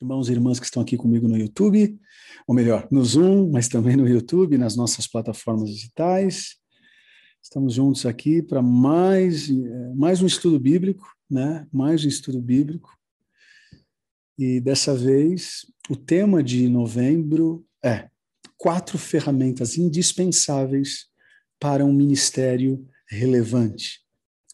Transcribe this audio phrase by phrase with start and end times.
[0.00, 1.98] irmãos e irmãs que estão aqui comigo no YouTube,
[2.46, 6.56] ou melhor, no Zoom, mas também no YouTube, nas nossas plataformas digitais.
[7.42, 9.48] Estamos juntos aqui para mais,
[9.96, 11.66] mais um estudo bíblico, né?
[11.72, 12.96] Mais um estudo bíblico.
[14.38, 18.08] E dessa vez, o tema de novembro é
[18.56, 21.06] quatro ferramentas indispensáveis
[21.58, 24.00] para um ministério relevante.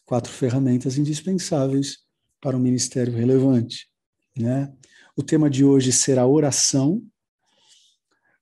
[0.05, 1.99] Quatro ferramentas indispensáveis
[2.41, 3.87] para um ministério relevante,
[4.35, 4.73] né?
[5.17, 7.01] O tema de hoje será oração.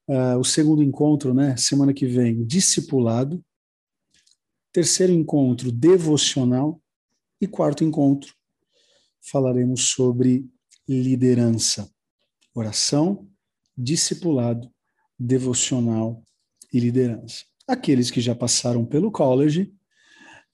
[0.07, 3.43] Uh, o segundo encontro, né, semana que vem, discipulado.
[4.71, 6.81] Terceiro encontro, devocional.
[7.39, 8.33] E quarto encontro,
[9.21, 10.49] falaremos sobre
[10.88, 11.91] liderança.
[12.55, 13.27] Oração,
[13.77, 14.71] discipulado,
[15.19, 16.23] devocional
[16.71, 17.44] e liderança.
[17.67, 19.73] Aqueles que já passaram pelo college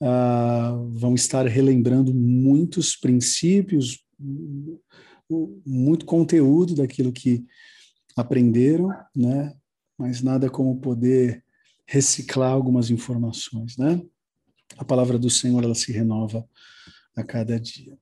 [0.02, 4.04] uh, vão estar relembrando muitos princípios,
[5.64, 7.44] muito conteúdo daquilo que
[8.16, 9.54] aprenderam, né?
[9.96, 11.44] Mas nada como poder
[11.86, 14.00] reciclar algumas informações, né?
[14.78, 16.48] A palavra do Senhor ela se renova
[17.14, 17.98] a cada dia.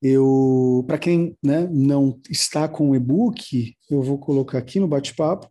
[0.00, 5.50] Eu, para quem né, não está com o e-book, eu vou colocar aqui no bate-papo.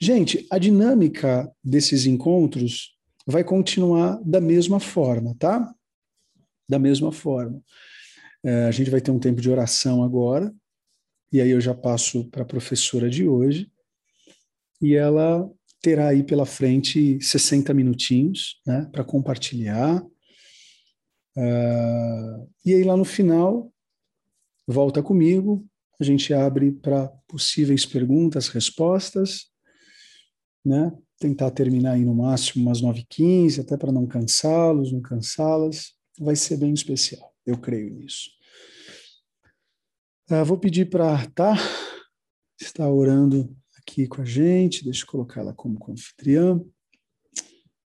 [0.00, 2.94] Gente, a dinâmica desses encontros
[3.26, 5.74] vai continuar da mesma forma, tá?
[6.68, 7.62] Da mesma forma.
[8.44, 10.54] É, a gente vai ter um tempo de oração agora,
[11.32, 13.70] e aí eu já passo para a professora de hoje,
[14.80, 20.02] e ela terá aí pela frente 60 minutinhos né, para compartilhar.
[21.36, 23.72] Uh, e aí lá no final,
[24.66, 25.66] volta comigo,
[26.00, 29.46] a gente abre para possíveis perguntas, respostas,
[30.64, 30.92] né?
[31.18, 35.94] Tentar terminar aí no máximo umas 9h15, até para não cansá-los, não cansá-las.
[36.18, 38.30] Vai ser bem especial, eu creio nisso.
[40.30, 41.54] Uh, vou pedir para Tá
[42.60, 46.60] estar orando aqui com a gente, deixa eu colocar ela como anfitriã.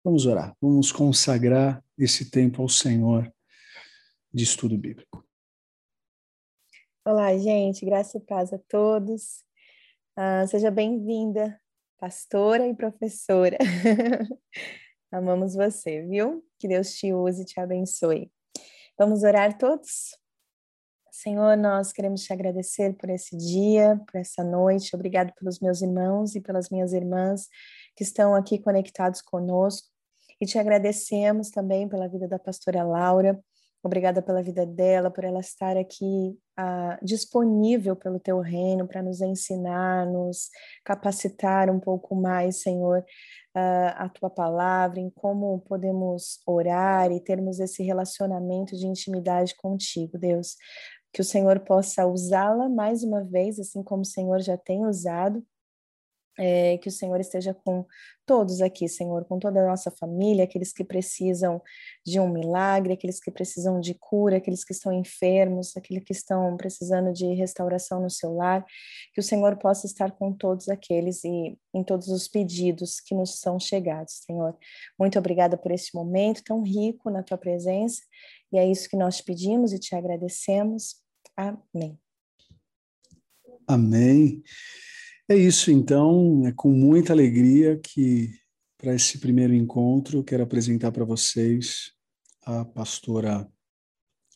[0.04, 3.32] Vamos orar, vamos consagrar esse tempo ao Senhor
[4.34, 5.24] de estudo bíblico.
[7.06, 9.44] Olá, gente, graça e paz a todos.
[10.18, 11.60] Uh, seja bem-vinda,
[12.00, 13.58] pastora e professora.
[15.12, 16.46] Amamos você, viu?
[16.58, 18.32] Que Deus te use e te abençoe.
[19.02, 20.16] Vamos orar todos?
[21.12, 24.96] Senhor, nós queremos te agradecer por esse dia, por essa noite.
[24.96, 27.48] Obrigado pelos meus irmãos e pelas minhas irmãs
[27.96, 29.88] que estão aqui conectados conosco.
[30.40, 33.44] E te agradecemos também pela vida da pastora Laura.
[33.82, 39.22] Obrigada pela vida dela, por ela estar aqui uh, disponível pelo teu reino para nos
[39.22, 40.50] ensinar, nos
[40.84, 47.60] capacitar um pouco mais, Senhor, uh, a tua palavra, em como podemos orar e termos
[47.60, 50.56] esse relacionamento de intimidade contigo, Deus
[51.14, 55.44] que o Senhor possa usá-la mais uma vez, assim como o Senhor já tem usado.
[56.40, 57.86] É, que o Senhor esteja com
[58.26, 61.62] todos aqui, Senhor, com toda a nossa família, aqueles que precisam
[62.06, 66.56] de um milagre, aqueles que precisam de cura, aqueles que estão enfermos, aqueles que estão
[66.56, 68.66] precisando de restauração no seu lar,
[69.14, 73.40] que o Senhor possa estar com todos aqueles e em todos os pedidos que nos
[73.40, 74.58] são chegados, Senhor.
[74.98, 78.02] Muito obrigada por este momento tão rico na tua presença,
[78.54, 80.96] e é isso que nós te pedimos e te agradecemos.
[81.36, 82.00] Amém.
[83.68, 84.42] Amém.
[85.32, 88.30] É isso, então, é com muita alegria que,
[88.78, 91.94] para esse primeiro encontro, quero apresentar para vocês
[92.46, 93.48] a pastora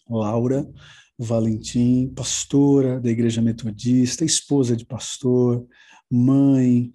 [0.09, 0.65] Laura
[1.19, 5.67] Valentim, pastora da Igreja Metodista, esposa de pastor,
[6.09, 6.93] mãe,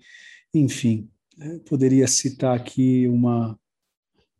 [0.54, 3.54] enfim, né, poderia citar aqui uma,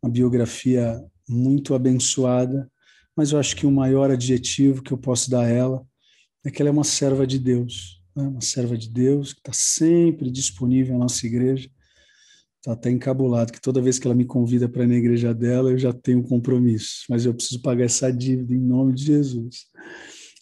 [0.01, 2.67] uma biografia muito abençoada
[3.15, 5.85] mas eu acho que o maior adjetivo que eu posso dar a ela
[6.43, 8.23] é que ela é uma serva de Deus, né?
[8.23, 11.69] uma serva de Deus que está sempre disponível na nossa igreja.
[12.57, 15.71] Está até encabulado que toda vez que ela me convida para ir na igreja dela,
[15.71, 19.65] eu já tenho um compromisso, mas eu preciso pagar essa dívida em nome de Jesus.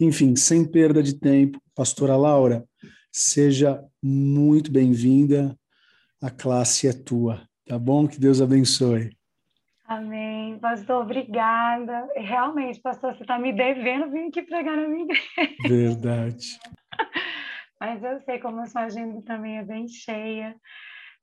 [0.02, 2.66] Enfim, sem perda de tempo, pastora Laura,
[3.12, 5.58] seja muito bem-vinda.
[6.22, 8.06] A classe é tua, tá bom?
[8.06, 9.12] Que Deus abençoe.
[9.90, 10.60] Amém.
[10.60, 12.08] Pastor, obrigada.
[12.16, 15.56] Realmente, pastor, você está me devendo vir aqui pregar na minha igreja.
[15.68, 16.60] Verdade.
[17.80, 20.56] Mas eu sei como a sua agenda também é bem cheia.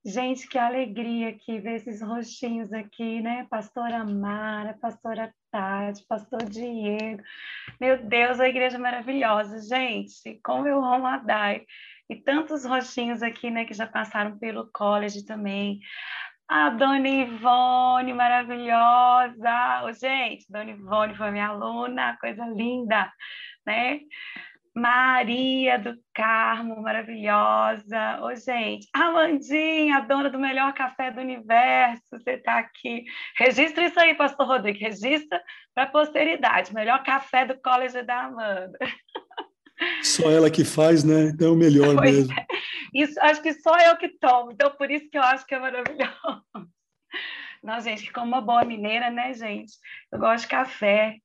[0.05, 3.45] Gente, que alegria aqui ver esses rostinhos aqui, né?
[3.51, 7.23] Pastora Mara, pastora Tati, pastor Diego.
[7.81, 9.61] Meu Deus, a igreja é maravilhosa.
[9.69, 11.67] Gente, como eu amo a Dai.
[12.09, 15.81] E tantos rostinhos aqui, né, que já passaram pelo college também.
[16.49, 19.93] A Dona Ivone, maravilhosa!
[20.01, 23.13] Gente, Dona Ivone foi minha aluna, coisa linda,
[23.67, 23.99] né?
[24.77, 28.21] Maria do Carmo, maravilhosa.
[28.21, 33.07] Ô, gente, Amandinha, dona do melhor café do universo, você está aqui.
[33.39, 35.43] Registra isso aí, pastor Rodrigo, registra
[35.75, 36.75] para a posteridade.
[36.75, 38.79] Melhor café do College da Amanda.
[40.03, 41.31] Só ela que faz, né?
[41.35, 42.35] Então, é melhor pois mesmo.
[42.35, 42.47] É.
[42.93, 45.59] Isso, acho que só eu que tomo, então por isso que eu acho que é
[45.59, 46.45] maravilhoso.
[47.63, 49.73] Não, gente, como uma boa mineira, né, gente?
[50.13, 51.17] Eu gosto de café.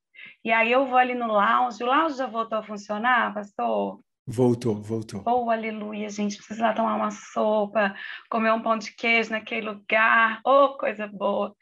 [0.44, 1.84] E aí eu vou ali no lounge.
[1.84, 4.00] O lounge já voltou a funcionar, pastor?
[4.26, 5.24] Voltou, voltou.
[5.26, 6.38] Oh, aleluia, gente.
[6.38, 7.96] Precisa lá tomar uma sopa,
[8.30, 10.40] comer um pão de queijo naquele lugar.
[10.46, 11.56] Oh, coisa boa.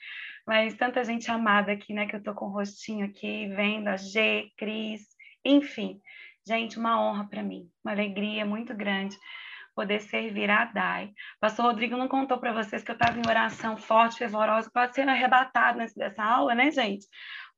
[0.46, 2.06] Mas tanta gente amada aqui, né?
[2.06, 5.02] Que eu tô com o rostinho aqui, vendo a G, Cris,
[5.44, 6.00] enfim.
[6.48, 9.18] Gente, uma honra para mim, uma alegria muito grande
[9.76, 11.14] poder servir a DAI.
[11.40, 15.08] Pastor Rodrigo não contou para vocês que eu estava em oração forte, fervorosa, pode ser
[15.08, 17.08] arrebatado nessa aula, né, gente?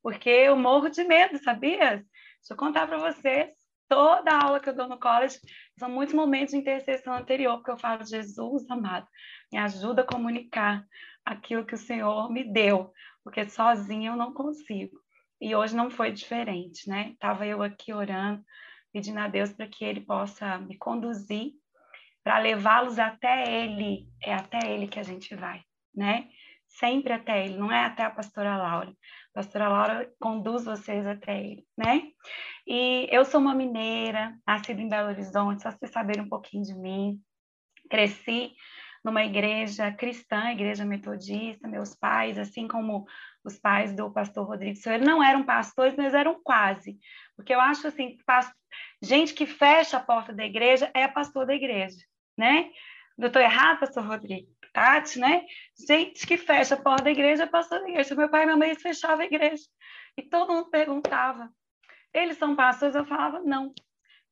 [0.02, 1.96] Porque eu morro de medo, sabia?
[1.96, 3.50] Deixa eu contar para vocês.
[3.88, 5.38] Toda aula que eu dou no college
[5.78, 9.06] são muitos momentos de intercessão anterior, porque eu falo, Jesus amado,
[9.52, 10.84] me ajuda a comunicar
[11.24, 12.90] aquilo que o Senhor me deu,
[13.22, 14.98] porque sozinha eu não consigo.
[15.40, 17.10] E hoje não foi diferente, né?
[17.10, 18.42] Estava eu aqui orando,
[18.92, 21.52] pedindo a Deus para que Ele possa me conduzir,
[22.24, 24.08] para levá-los até Ele.
[24.22, 25.62] É até Ele que a gente vai,
[25.94, 26.28] né?
[26.78, 28.90] Sempre até Ele, não é até a pastora Laura.
[28.90, 32.02] A pastora Laura conduz vocês até Ele, né?
[32.66, 36.74] E eu sou uma mineira, nascida em Belo Horizonte, só vocês saberem um pouquinho de
[36.74, 37.20] mim.
[37.90, 38.52] Cresci
[39.04, 43.04] numa igreja cristã, igreja metodista, meus pais, assim como
[43.44, 46.98] os pais do pastor Rodrigo Silveira, não eram pastores, mas eram quase.
[47.36, 48.16] Porque eu acho assim,
[49.02, 51.98] gente que fecha a porta da igreja é pastor da igreja,
[52.38, 52.70] né?
[53.18, 54.51] Eu estou errado, pastor Rodrigo?
[54.72, 55.44] Tati, né?
[55.86, 58.14] Gente que fecha a porta da igreja é pastor da igreja.
[58.14, 59.64] Meu pai e minha mãe fechavam a igreja.
[60.16, 61.50] E todo mundo perguntava,
[62.12, 62.94] eles são pastores?
[62.94, 63.72] Eu falava, não,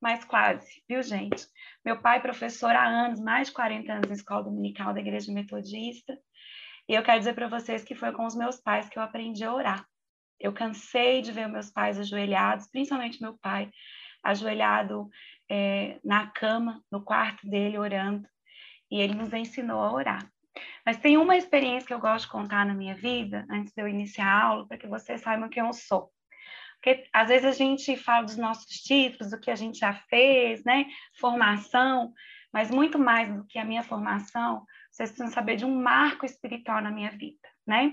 [0.01, 1.47] mas quase, viu, gente?
[1.85, 6.19] Meu pai, professor há anos, mais de 40 anos na escola dominical da igreja metodista.
[6.89, 9.45] E eu quero dizer para vocês que foi com os meus pais que eu aprendi
[9.45, 9.87] a orar.
[10.39, 13.71] Eu cansei de ver meus pais ajoelhados, principalmente meu pai,
[14.25, 15.09] ajoelhado
[15.51, 18.27] é, na cama, no quarto dele, orando.
[18.91, 20.31] E ele nos ensinou a orar.
[20.85, 23.89] Mas tem uma experiência que eu gosto de contar na minha vida, antes de eu
[23.89, 26.11] iniciar a aula, para que vocês saibam quem eu sou.
[26.75, 30.65] Porque às vezes a gente fala dos nossos títulos, do que a gente já fez,
[30.65, 30.87] né?
[31.19, 32.13] Formação,
[32.53, 36.81] mas muito mais do que a minha formação, vocês precisam saber de um marco espiritual
[36.83, 37.93] na minha vida, né?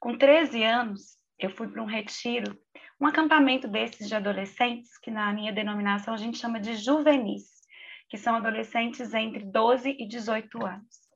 [0.00, 2.58] Com 13 anos, eu fui para um retiro,
[3.00, 7.55] um acampamento desses de adolescentes, que na minha denominação a gente chama de juvenis,
[8.08, 11.06] que são adolescentes entre 12 e 18 anos.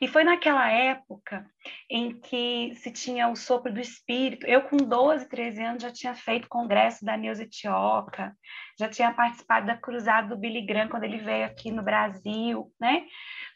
[0.00, 1.44] E foi naquela época
[1.90, 4.46] em que se tinha o sopro do espírito.
[4.46, 8.32] Eu, com 12, 13 anos, já tinha feito congresso da Neuza Tioca,
[8.78, 13.06] já tinha participado da cruzada do Billy Graham quando ele veio aqui no Brasil, né?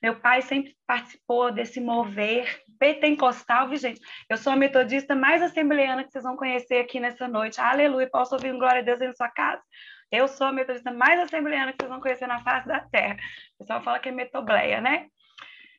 [0.03, 4.01] Meu pai sempre participou desse mover pentecostal, viu, gente?
[4.29, 7.61] Eu sou a metodista mais assembleana que vocês vão conhecer aqui nessa noite.
[7.61, 9.63] Aleluia, posso ouvir um glória a Deus aí na sua casa?
[10.13, 13.17] Eu sou a metodista mais assembleana que vocês vão conhecer na face da terra.
[13.55, 15.07] O pessoal fala que é metobleia, né?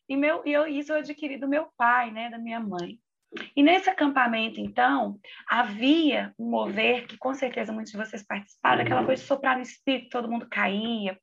[0.10, 2.98] E, meu, e eu, isso eu adquiri do meu pai, né, da minha mãe.
[3.56, 9.06] E nesse acampamento, então, havia um mover que com certeza muitos de vocês participaram, aquela
[9.06, 11.18] coisa de soprar no espírito, todo mundo caía,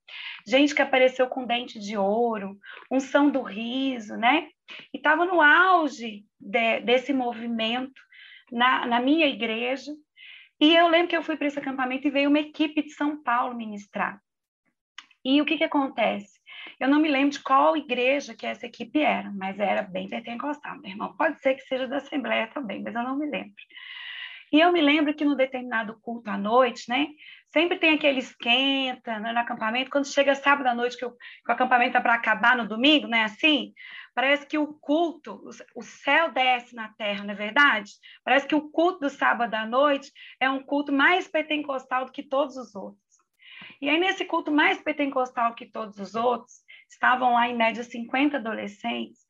[0.46, 2.56] gente que apareceu com dente de ouro,
[2.90, 4.48] unção do riso, né?
[4.93, 8.00] E estava no auge de, desse movimento
[8.50, 9.93] na, na minha igreja.
[10.60, 13.22] E eu lembro que eu fui para esse acampamento e veio uma equipe de São
[13.22, 14.20] Paulo ministrar.
[15.24, 16.38] E o que, que acontece?
[16.79, 20.79] Eu não me lembro de qual igreja que essa equipe era, mas era bem pentecostal,
[20.79, 21.17] meu irmão.
[21.17, 23.55] Pode ser que seja da Assembleia também, mas eu não me lembro.
[24.52, 27.08] E eu me lembro que no determinado culto à noite, né?
[27.52, 29.90] Sempre tem aquele esquenta né, no acampamento.
[29.90, 33.08] Quando chega sábado à noite, que o, que o acampamento está para acabar no domingo,
[33.08, 33.24] né?
[33.24, 33.72] Assim,
[34.14, 37.92] parece que o culto, o, o céu desce na terra, não é verdade?
[38.24, 42.22] Parece que o culto do sábado à noite é um culto mais pentecostal do que
[42.22, 43.00] todos os outros.
[43.80, 48.37] E aí, nesse culto mais pentecostal que todos os outros, estavam lá em média 50
[48.37, 49.20] adolescentes,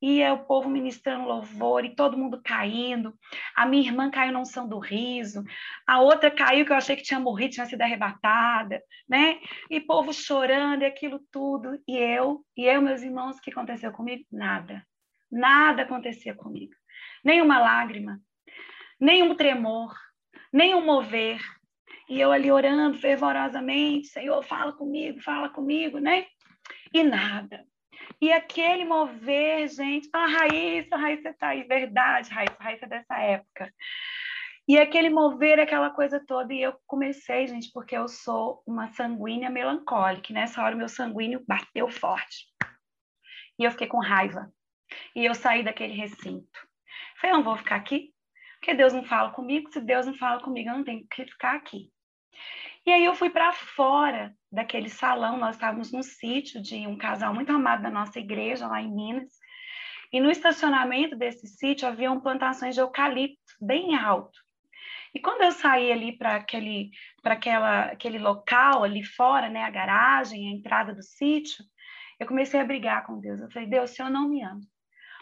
[0.00, 3.12] e é o povo ministrando louvor, e todo mundo caindo.
[3.54, 5.42] A minha irmã caiu na unção do riso,
[5.86, 9.40] a outra caiu que eu achei que tinha morrido, tinha sido arrebatada, né?
[9.68, 11.80] E povo chorando, e aquilo tudo.
[11.86, 14.24] E eu, e eu, meus irmãos, o que aconteceu comigo?
[14.30, 14.86] Nada.
[15.30, 16.72] Nada acontecia comigo.
[17.24, 18.20] Nenhuma lágrima,
[18.98, 19.92] nenhum tremor,
[20.52, 21.40] nenhum mover,
[22.08, 26.24] e eu ali orando fervorosamente, Senhor, fala comigo, fala comigo, né?
[26.92, 27.64] E nada.
[28.20, 33.18] E aquele mover, gente, a Raíssa, a Raíssa está aí, verdade, Raíssa, Raíssa é dessa
[33.18, 33.72] época.
[34.66, 39.48] E aquele mover, aquela coisa toda, e eu comecei, gente, porque eu sou uma sanguínea
[39.48, 40.32] melancólica.
[40.32, 42.44] Nessa hora, meu sanguíneo bateu forte.
[43.58, 44.52] E eu fiquei com raiva.
[45.16, 46.68] E eu saí daquele recinto.
[47.18, 48.12] Falei, eu não vou ficar aqui,
[48.60, 49.72] porque Deus não fala comigo.
[49.72, 51.90] Se Deus não fala comigo, eu não tenho que ficar aqui.
[52.88, 57.34] E aí eu fui para fora daquele salão, nós estávamos num sítio de um casal
[57.34, 59.30] muito amado da nossa igreja, lá em Minas.
[60.10, 64.40] E no estacionamento desse sítio haviam plantações de eucalipto bem alto.
[65.14, 66.88] E quando eu saí ali para aquele,
[67.22, 71.62] aquela, aquele local ali fora, né, a garagem, a entrada do sítio,
[72.18, 73.38] eu comecei a brigar com Deus.
[73.38, 74.62] Eu falei, Deus, o Senhor não me ama,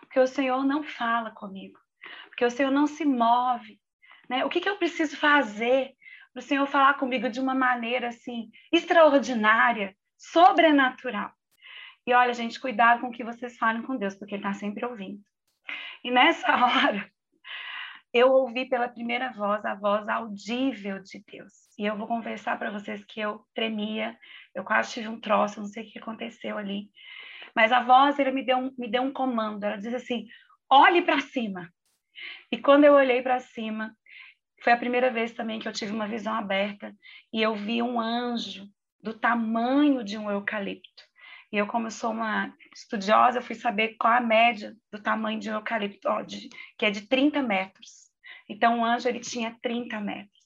[0.03, 1.81] porque o Senhor não fala comigo,
[2.29, 3.81] porque o Senhor não se move.
[4.29, 4.45] Né?
[4.45, 5.96] O que, que eu preciso fazer
[6.37, 11.33] para o Senhor falar comigo de uma maneira assim extraordinária, sobrenatural?
[12.07, 14.85] E olha, gente, cuidado com o que vocês falem com Deus, porque Ele está sempre
[14.85, 15.19] ouvindo.
[16.05, 17.11] E nessa hora,
[18.13, 21.55] eu ouvi pela primeira voz a voz audível de Deus.
[21.79, 24.15] E eu vou conversar para vocês que eu tremia,
[24.55, 26.91] eu quase tive um troço, não sei o que aconteceu ali.
[27.55, 30.27] Mas a voz, ele me deu um, me deu um comando, ela diz assim:
[30.71, 31.73] olhe para cima.
[32.53, 33.97] E quando eu olhei para cima,
[34.63, 36.95] foi a primeira vez também que eu tive uma visão aberta
[37.33, 38.69] e eu vi um anjo
[39.03, 41.05] do tamanho de um eucalipto.
[41.53, 45.55] E eu, como sou uma estudiosa, fui saber qual a média do tamanho de um
[45.55, 48.11] eucalipto, ó, de, que é de 30 metros.
[48.49, 50.37] Então, o anjo ele tinha 30 metros.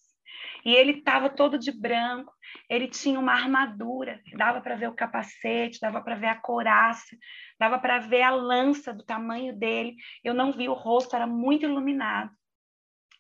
[0.64, 2.32] E ele estava todo de branco,
[2.68, 7.16] ele tinha uma armadura, dava para ver o capacete, dava para ver a couraça,
[7.58, 9.96] dava para ver a lança do tamanho dele.
[10.22, 12.30] Eu não vi o rosto, era muito iluminado.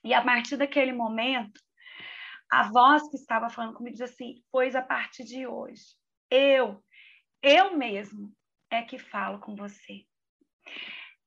[0.02, 1.60] E a partir daquele momento,
[2.50, 5.82] a voz que estava falando comigo disse assim: Pois a partir de hoje,
[6.30, 6.82] eu,
[7.42, 8.32] eu mesmo
[8.70, 10.04] é que falo com você.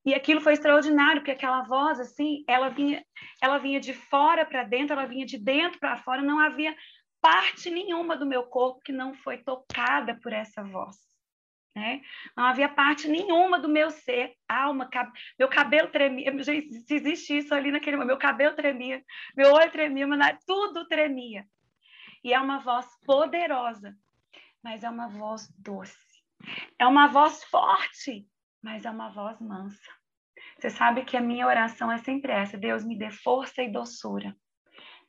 [0.05, 3.05] E aquilo foi extraordinário, porque aquela voz, assim, ela vinha,
[3.41, 6.75] ela vinha de fora para dentro, ela vinha de dentro para fora, não havia
[7.21, 11.12] parte nenhuma do meu corpo que não foi tocada por essa voz.
[11.75, 12.01] Né?
[12.37, 15.11] Não havia parte nenhuma do meu ser, alma, cab...
[15.39, 19.03] meu cabelo tremia, gente, se existe isso ali naquele momento, meu cabelo tremia,
[19.35, 21.45] meu olho tremia, mas tudo tremia.
[22.23, 23.97] E é uma voz poderosa,
[24.63, 25.97] mas é uma voz doce.
[26.77, 28.27] É uma voz forte,
[28.61, 29.91] mas é uma voz mansa.
[30.57, 34.35] Você sabe que a minha oração é sempre essa: Deus me dê força e doçura,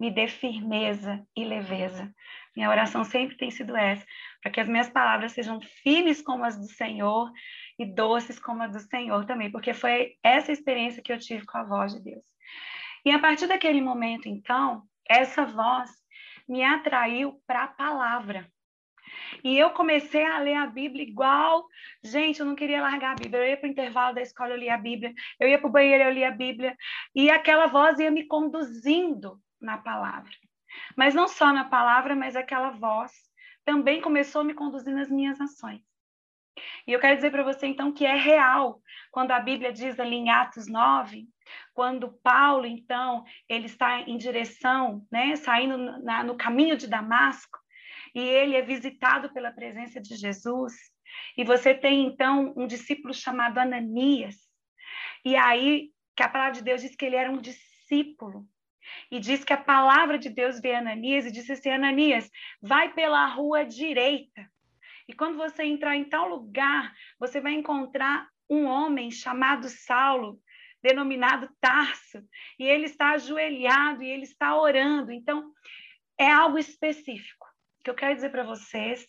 [0.00, 2.12] me dê firmeza e leveza.
[2.56, 4.04] Minha oração sempre tem sido essa,
[4.44, 7.32] para que as minhas palavras sejam firmes como as do Senhor
[7.78, 11.56] e doces como as do Senhor também, porque foi essa experiência que eu tive com
[11.56, 12.22] a voz de Deus.
[13.06, 15.90] E a partir daquele momento, então, essa voz
[16.46, 18.46] me atraiu para a palavra.
[19.42, 21.66] E eu comecei a ler a Bíblia igual.
[22.02, 23.40] Gente, eu não queria largar a Bíblia.
[23.40, 25.14] Eu ia para o intervalo da escola, eu lia a Bíblia.
[25.40, 26.76] Eu ia para o banheiro, eu lia a Bíblia.
[27.14, 30.32] E aquela voz ia me conduzindo na palavra.
[30.96, 33.12] Mas não só na palavra, mas aquela voz
[33.64, 35.80] também começou a me conduzir nas minhas ações.
[36.86, 38.80] E eu quero dizer para você, então, que é real
[39.10, 41.26] quando a Bíblia diz ali em Atos 9,
[41.72, 47.58] quando Paulo, então, ele está em direção, né, saindo na, no caminho de Damasco,
[48.14, 50.72] e ele é visitado pela presença de Jesus.
[51.36, 54.36] E você tem então um discípulo chamado Ananias.
[55.24, 58.46] E aí que a palavra de Deus diz que ele era um discípulo.
[59.10, 62.92] E diz que a palavra de Deus veio a Ananias e disse assim: Ananias, vai
[62.92, 64.48] pela rua direita.
[65.08, 70.40] E quando você entrar em tal lugar, você vai encontrar um homem chamado Saulo,
[70.82, 72.22] denominado Tarso,
[72.58, 75.12] e ele está ajoelhado e ele está orando.
[75.12, 75.52] Então,
[76.18, 77.46] é algo específico
[77.84, 79.06] que eu quero dizer para vocês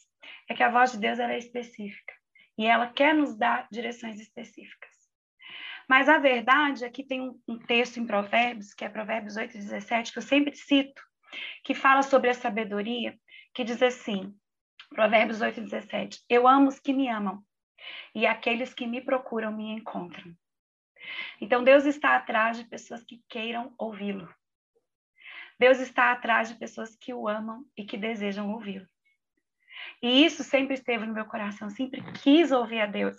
[0.49, 2.13] é que a voz de Deus é específica
[2.57, 4.94] e ela quer nos dar direções específicas.
[5.87, 9.53] Mas a verdade é que tem um, um texto em Provérbios, que é Provérbios 8,
[9.53, 11.01] 17, que eu sempre cito,
[11.63, 13.17] que fala sobre a sabedoria,
[13.53, 14.35] que diz assim,
[14.89, 17.43] Provérbios 8, 17, Eu amo os que me amam,
[18.13, 20.35] e aqueles que me procuram me encontram.
[21.39, 24.33] Então, Deus está atrás de pessoas que queiram ouvi-lo.
[25.59, 28.87] Deus está atrás de pessoas que o amam e que desejam ouvi-lo.
[30.01, 33.15] E isso sempre esteve no meu coração, sempre quis ouvir a Deus.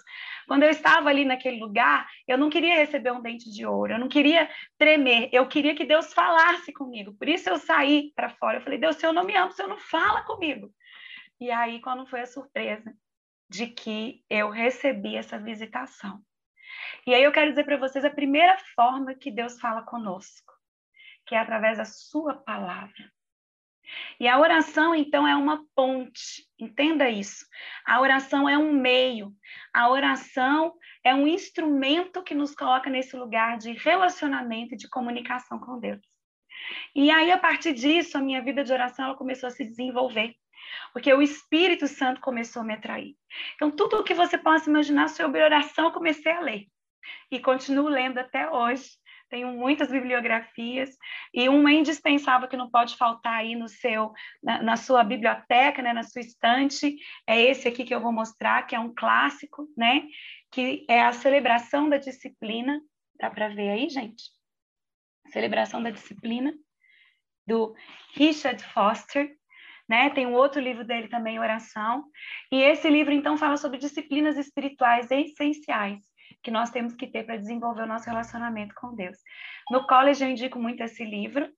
[0.47, 3.99] Quando eu estava ali naquele lugar, eu não queria receber um dente de ouro, eu
[3.99, 7.15] não queria tremer, eu queria que Deus falasse comigo.
[7.15, 8.59] Por isso eu saí para fora.
[8.59, 10.71] Eu falei, Deus, se eu não me amo, se eu não fala comigo.
[11.41, 12.95] E aí, quando foi a surpresa
[13.49, 16.21] de que eu recebi essa visitação.
[17.07, 20.57] E aí eu quero dizer para vocês a primeira forma que Deus fala conosco
[21.27, 23.13] que é através da sua palavra.
[24.19, 27.45] E a oração, então, é uma ponte, entenda isso.
[27.85, 29.33] A oração é um meio,
[29.73, 30.75] a oração
[31.05, 36.00] é um instrumento que nos coloca nesse lugar de relacionamento e de comunicação com Deus.
[36.95, 40.35] E aí, a partir disso, a minha vida de oração ela começou a se desenvolver,
[40.93, 43.14] porque o Espírito Santo começou a me atrair.
[43.55, 46.66] Então, tudo o que você possa imaginar sobre oração, eu comecei a ler.
[47.31, 48.88] E continuo lendo até hoje.
[49.28, 50.90] Tenho muitas bibliografias
[51.35, 55.92] e uma indispensável que não pode faltar aí no seu, na, na sua biblioteca, né,
[55.92, 60.04] na sua estante, é esse aqui que eu vou mostrar, que é um clássico, né,
[60.52, 62.80] que é a celebração da disciplina.
[63.18, 64.25] Dá para ver aí, gente?
[65.28, 66.54] Celebração da Disciplina,
[67.47, 67.75] do
[68.14, 69.35] Richard Foster.
[69.88, 70.11] Né?
[70.11, 72.04] Tem um outro livro dele também, Oração.
[72.52, 76.00] E esse livro, então, fala sobre disciplinas espirituais essenciais
[76.47, 79.19] que nós temos que ter para desenvolver o nosso relacionamento com Deus.
[79.69, 81.50] No college eu indico muito esse livro,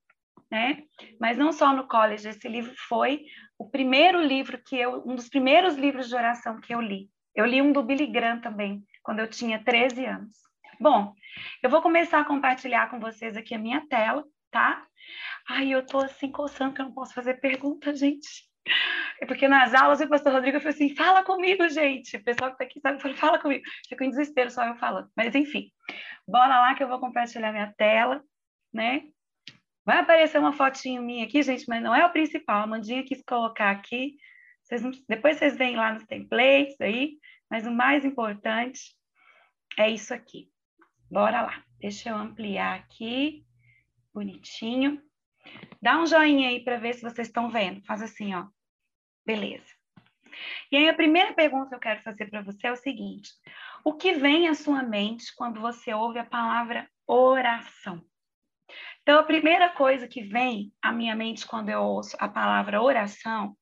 [0.49, 0.81] né?
[1.21, 3.21] Mas não só no college, esse livro foi
[3.55, 7.07] o primeiro livro que eu, um dos primeiros livros de oração que eu li.
[7.35, 10.35] Eu li um do Billy Graham também, quando eu tinha 13 anos.
[10.79, 11.13] Bom,
[11.61, 14.83] eu vou começar a compartilhar com vocês aqui a minha tela, tá?
[15.47, 18.49] Ai, eu tô assim coçando que eu não posso fazer pergunta, gente.
[19.21, 22.15] É porque nas aulas o pastor Rodrigo falou assim: fala comigo, gente.
[22.15, 23.63] O pessoal que tá aqui sabe, fala comigo.
[23.87, 25.09] Fico em desespero só eu falando.
[25.15, 25.71] Mas enfim,
[26.27, 28.23] bora lá que eu vou compartilhar minha tela,
[28.73, 29.03] né?
[29.85, 32.63] Vai aparecer uma fotinho minha aqui, gente, mas não é o principal.
[32.63, 34.15] A Mandinha quis colocar aqui.
[34.63, 34.81] Vocês.
[35.07, 37.17] Depois vocês veem lá nos templates aí,
[37.49, 38.95] mas o mais importante
[39.77, 40.49] é isso aqui.
[41.11, 41.63] Bora lá.
[41.79, 43.43] Deixa eu ampliar aqui.
[44.13, 45.01] Bonitinho.
[45.81, 47.81] Dá um joinha aí para ver se vocês estão vendo.
[47.85, 48.45] Faz assim, ó.
[49.29, 49.75] Beleza.
[50.71, 53.29] E aí a primeira pergunta que eu quero fazer para você é o seguinte:
[53.85, 58.03] o que vem à sua mente quando você ouve a palavra oração?
[59.03, 63.55] Então, a primeira coisa que vem à minha mente quando eu ouço a palavra oração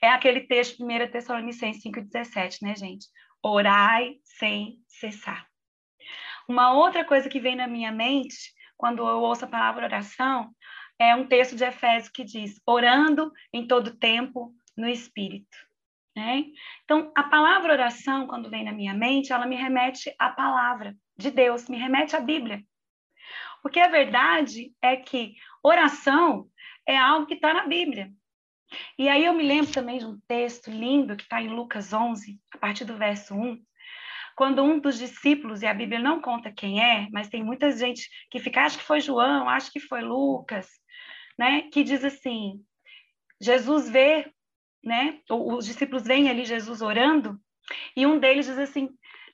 [0.00, 3.06] é aquele texto 1 Tessalonicenses 5,17, né, gente?
[3.42, 5.46] Orai sem cessar.
[6.48, 10.50] Uma outra coisa que vem na minha mente quando eu ouço a palavra oração
[10.98, 15.56] é um texto de Efésios que diz: orando em todo tempo no Espírito.
[16.14, 16.44] Né?
[16.84, 21.30] Então, a palavra oração, quando vem na minha mente, ela me remete à palavra de
[21.30, 22.62] Deus, me remete à Bíblia.
[23.62, 26.48] Porque a verdade é que oração
[26.86, 28.12] é algo que está na Bíblia.
[28.98, 32.38] E aí eu me lembro também de um texto lindo que está em Lucas 11,
[32.52, 33.62] a partir do verso 1,
[34.34, 38.08] quando um dos discípulos, e a Bíblia não conta quem é, mas tem muita gente
[38.30, 40.68] que fica, acho que foi João, acho que foi Lucas,
[41.38, 42.64] né, que diz assim:
[43.40, 44.32] Jesus vê,
[44.82, 47.40] né, os discípulos veem ali Jesus orando,
[47.96, 48.88] e um deles diz assim: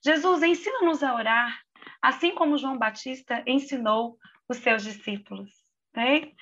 [0.05, 1.59] Jesus, ensina-nos a orar,
[2.03, 5.51] assim como João Batista ensinou os seus discípulos.
[5.95, 6.33] Né?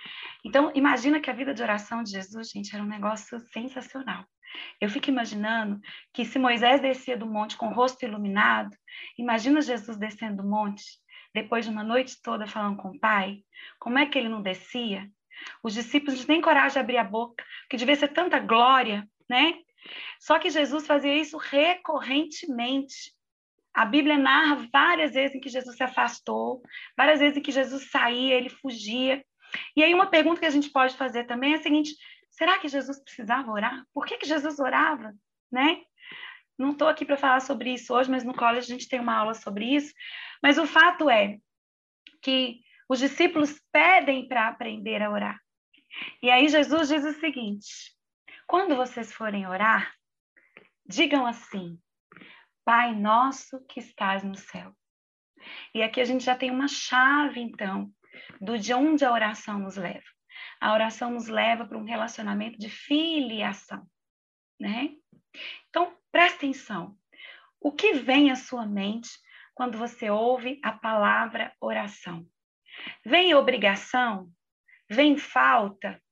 [0.45, 4.25] Então, imagina que a vida de oração de Jesus, gente, era um negócio sensacional.
[4.81, 5.81] Eu fico imaginando
[6.13, 8.75] que se Moisés descia do monte com o rosto iluminado,
[9.19, 10.85] imagina Jesus descendo do monte,
[11.35, 13.39] depois de uma noite toda falando com o Pai,
[13.79, 15.11] como é que ele não descia?
[15.63, 19.55] Os discípulos têm coragem de abrir a boca, que devia ser tanta glória, né?
[20.21, 23.15] Só que Jesus fazia isso recorrentemente.
[23.75, 26.63] A Bíblia narra várias vezes em que Jesus se afastou,
[26.97, 29.25] várias vezes em que Jesus saía, ele fugia.
[29.77, 31.95] E aí uma pergunta que a gente pode fazer também é a seguinte:
[32.31, 33.85] será que Jesus precisava orar?
[33.93, 35.15] Por que, que Jesus orava,
[35.51, 35.83] né?
[36.59, 39.15] Não estou aqui para falar sobre isso hoje, mas no college a gente tem uma
[39.15, 39.93] aula sobre isso.
[40.43, 41.39] Mas o fato é
[42.23, 45.41] que os discípulos pedem para aprender a orar.
[46.23, 47.95] E aí Jesus diz o seguinte:
[48.47, 49.93] quando vocês forem orar,
[50.87, 51.79] digam assim:
[52.65, 54.73] Pai nosso que estás no céu.
[55.75, 57.91] E aqui a gente já tem uma chave, então,
[58.41, 60.05] do de onde a oração nos leva.
[60.61, 63.87] A oração nos leva para um relacionamento de filiação,
[64.59, 64.95] né?
[65.69, 66.97] Então, presta atenção.
[67.61, 69.11] O que vem à sua mente
[69.55, 72.27] quando você ouve a palavra oração?
[73.05, 74.31] Vem obrigação?
[74.89, 76.03] Vem falta?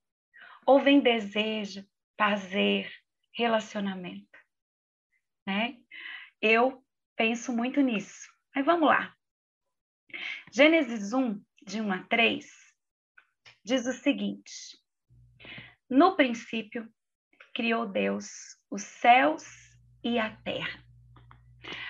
[0.66, 2.90] Ou vem desejo, prazer,
[3.32, 4.38] relacionamento?
[5.46, 5.76] Né?
[6.40, 6.84] Eu
[7.16, 8.28] penso muito nisso.
[8.54, 9.14] Mas vamos lá.
[10.52, 12.46] Gênesis 1, de 1 a 3,
[13.64, 14.78] diz o seguinte:
[15.90, 16.88] No princípio,
[17.54, 18.28] criou Deus
[18.70, 19.44] os céus
[20.02, 20.84] e a terra.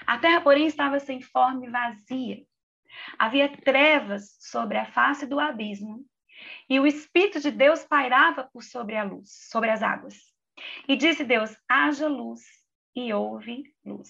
[0.07, 2.47] A terra, porém, estava sem forma e vazia.
[3.19, 6.05] Havia trevas sobre a face do abismo,
[6.69, 10.15] e o Espírito de Deus pairava por sobre a luz, sobre as águas.
[10.89, 12.43] E disse Deus: haja luz,
[12.95, 14.09] e houve luz.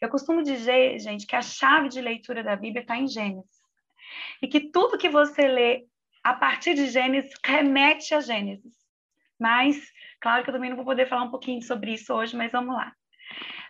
[0.00, 3.62] Eu costumo dizer, gente, que a chave de leitura da Bíblia está em Gênesis.
[4.42, 5.86] E que tudo que você lê
[6.22, 8.74] a partir de Gênesis remete a Gênesis.
[9.38, 12.52] Mas, claro que eu também não vou poder falar um pouquinho sobre isso hoje, mas
[12.52, 12.94] vamos lá.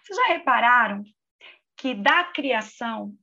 [0.03, 1.05] Vocês já repararam
[1.77, 3.15] que da criação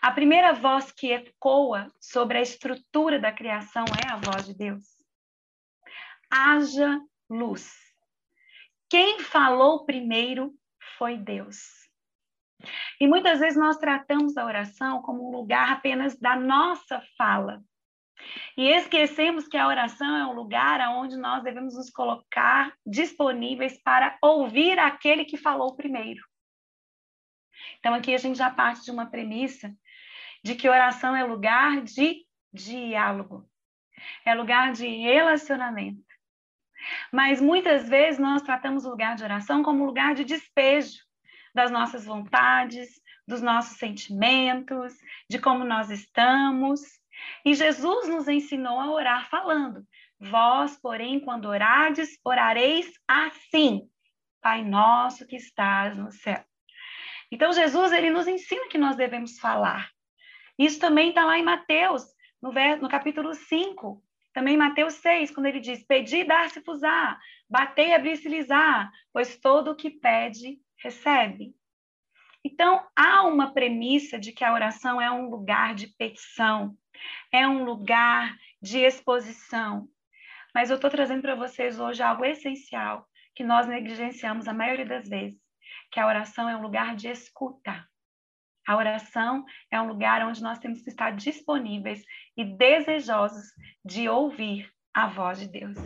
[0.00, 4.84] A primeira voz que ecoa sobre a estrutura da criação é a voz de Deus.
[6.30, 7.72] Haja luz.
[8.88, 10.52] Quem falou primeiro
[10.98, 11.80] foi Deus.
[13.00, 17.62] E muitas vezes nós tratamos a oração como um lugar apenas da nossa fala.
[18.56, 24.18] E esquecemos que a oração é um lugar onde nós devemos nos colocar disponíveis para
[24.22, 26.20] ouvir aquele que falou primeiro.
[27.78, 29.74] Então, aqui a gente já parte de uma premissa
[30.42, 33.48] de que oração é lugar de diálogo,
[34.24, 36.02] é lugar de relacionamento.
[37.12, 40.98] Mas muitas vezes nós tratamos o lugar de oração como lugar de despejo
[41.54, 44.94] das nossas vontades, dos nossos sentimentos,
[45.28, 46.80] de como nós estamos.
[47.44, 49.86] E Jesus nos ensinou a orar falando:
[50.18, 53.88] Vós, porém, quando orardes, orareis assim:
[54.40, 56.49] Pai nosso que estás no céu.
[57.30, 59.90] Então, Jesus ele nos ensina que nós devemos falar.
[60.58, 62.04] Isso também está lá em Mateus,
[62.42, 64.02] no, no capítulo 5.
[64.32, 70.58] Também Mateus 6, quando ele diz: Pedi, dar-se-vos-á, batei, abrir-se-lhes-á, pois todo o que pede,
[70.78, 71.54] recebe.
[72.44, 76.76] Então, há uma premissa de que a oração é um lugar de petição,
[77.32, 79.88] é um lugar de exposição.
[80.54, 85.08] Mas eu estou trazendo para vocês hoje algo essencial que nós negligenciamos a maioria das
[85.08, 85.39] vezes,
[85.90, 87.86] que a oração é um lugar de escuta.
[88.66, 92.04] A oração é um lugar onde nós temos que estar disponíveis
[92.36, 93.46] e desejosos
[93.84, 95.76] de ouvir a voz de Deus.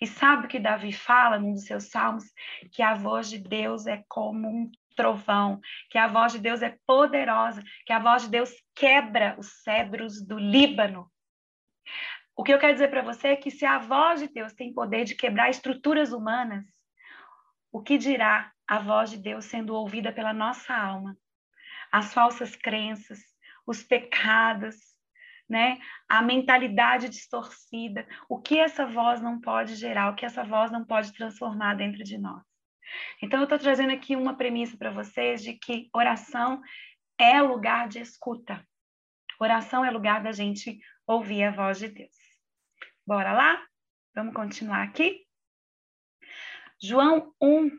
[0.00, 2.24] E sabe o que Davi fala num dos seus salmos?
[2.72, 6.76] Que a voz de Deus é como um trovão, que a voz de Deus é
[6.86, 11.10] poderosa, que a voz de Deus quebra os cedros do Líbano.
[12.36, 14.72] O que eu quero dizer para você é que se a voz de Deus tem
[14.72, 16.64] poder de quebrar estruturas humanas,
[17.70, 21.16] o que dirá a voz de Deus sendo ouvida pela nossa alma?
[21.90, 23.18] As falsas crenças,
[23.66, 24.76] os pecados,
[25.48, 25.78] né?
[26.06, 30.84] A mentalidade distorcida, o que essa voz não pode gerar, o que essa voz não
[30.84, 32.42] pode transformar dentro de nós.
[33.22, 36.62] Então, eu estou trazendo aqui uma premissa para vocês de que oração
[37.18, 38.62] é lugar de escuta.
[39.40, 42.16] Oração é lugar da gente ouvir a voz de Deus.
[43.06, 43.62] Bora lá?
[44.14, 45.26] Vamos continuar aqui?
[46.80, 47.70] João 1,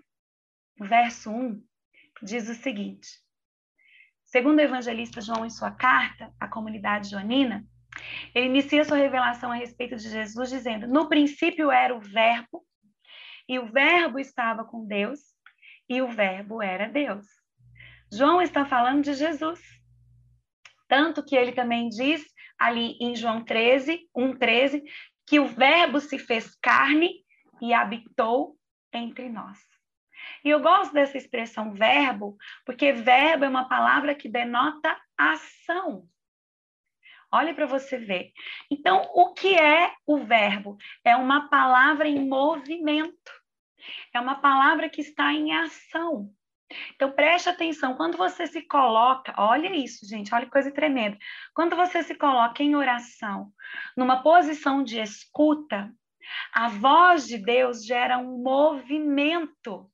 [0.85, 1.63] verso 1,
[2.21, 3.07] diz o seguinte:
[4.25, 7.65] Segundo o evangelista João, em sua carta à comunidade joanina,
[8.33, 12.65] ele inicia sua revelação a respeito de Jesus dizendo: No princípio era o Verbo,
[13.47, 15.19] e o Verbo estava com Deus,
[15.87, 17.25] e o Verbo era Deus.
[18.11, 19.59] João está falando de Jesus.
[20.87, 22.23] Tanto que ele também diz
[22.57, 24.83] ali em João 13, 1,13,
[25.25, 27.23] que o Verbo se fez carne
[27.61, 28.57] e habitou
[28.91, 29.68] entre nós.
[30.43, 36.07] E eu gosto dessa expressão verbo, porque verbo é uma palavra que denota ação.
[37.31, 38.31] Olhe para você ver.
[38.71, 40.77] Então, o que é o verbo?
[41.03, 43.31] É uma palavra em movimento.
[44.13, 46.33] É uma palavra que está em ação.
[46.93, 51.17] Então preste atenção, quando você se coloca, olha isso, gente, olha que coisa tremenda.
[51.53, 53.51] Quando você se coloca em oração,
[53.97, 55.91] numa posição de escuta,
[56.53, 59.89] a voz de Deus gera um movimento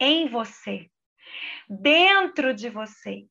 [0.00, 0.90] em você,
[1.68, 3.26] dentro de você.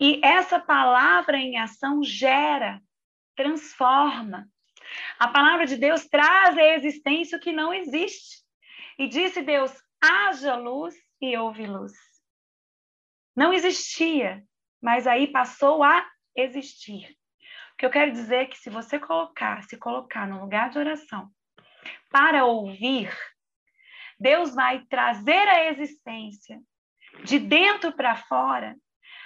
[0.00, 2.80] E essa palavra em ação gera,
[3.34, 4.48] transforma.
[5.18, 8.44] A palavra de Deus traz à existência o que não existe.
[8.98, 11.92] E disse Deus: haja luz e houve luz.
[13.34, 14.42] Não existia,
[14.80, 17.16] mas aí passou a existir.
[17.72, 20.78] O que eu quero dizer é que se você colocar, se colocar no lugar de
[20.78, 21.30] oração
[22.10, 23.14] para ouvir,
[24.18, 26.60] Deus vai trazer à existência,
[27.24, 28.76] de dentro para fora,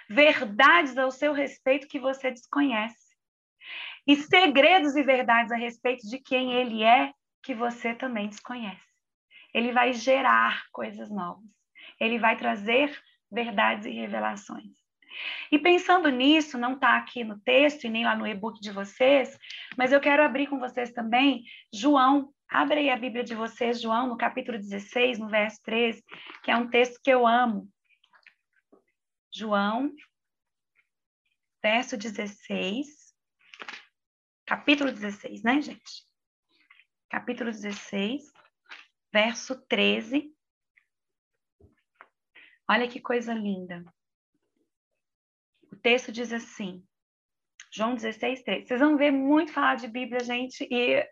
[0.09, 3.11] verdades ao seu respeito que você desconhece.
[4.07, 8.91] E segredos e verdades a respeito de quem ele é que você também desconhece
[9.53, 11.45] ele vai gerar coisas novas.
[11.99, 12.97] Ele vai trazer
[13.31, 14.73] verdades e revelações.
[15.51, 19.37] E pensando nisso, não está aqui no texto e nem lá no e-book de vocês,
[19.77, 22.33] mas eu quero abrir com vocês também João.
[22.51, 26.03] Abre aí a Bíblia de vocês, João, no capítulo 16, no verso 13,
[26.43, 27.73] que é um texto que eu amo.
[29.33, 29.95] João,
[31.63, 33.15] verso 16,
[34.45, 36.05] capítulo 16, né, gente?
[37.09, 38.33] Capítulo 16,
[39.13, 40.35] verso 13.
[42.69, 43.85] Olha que coisa linda.
[45.71, 46.85] O texto diz assim,
[47.73, 48.67] João 16, 13.
[48.67, 51.09] Vocês vão ver muito falar de Bíblia, gente, e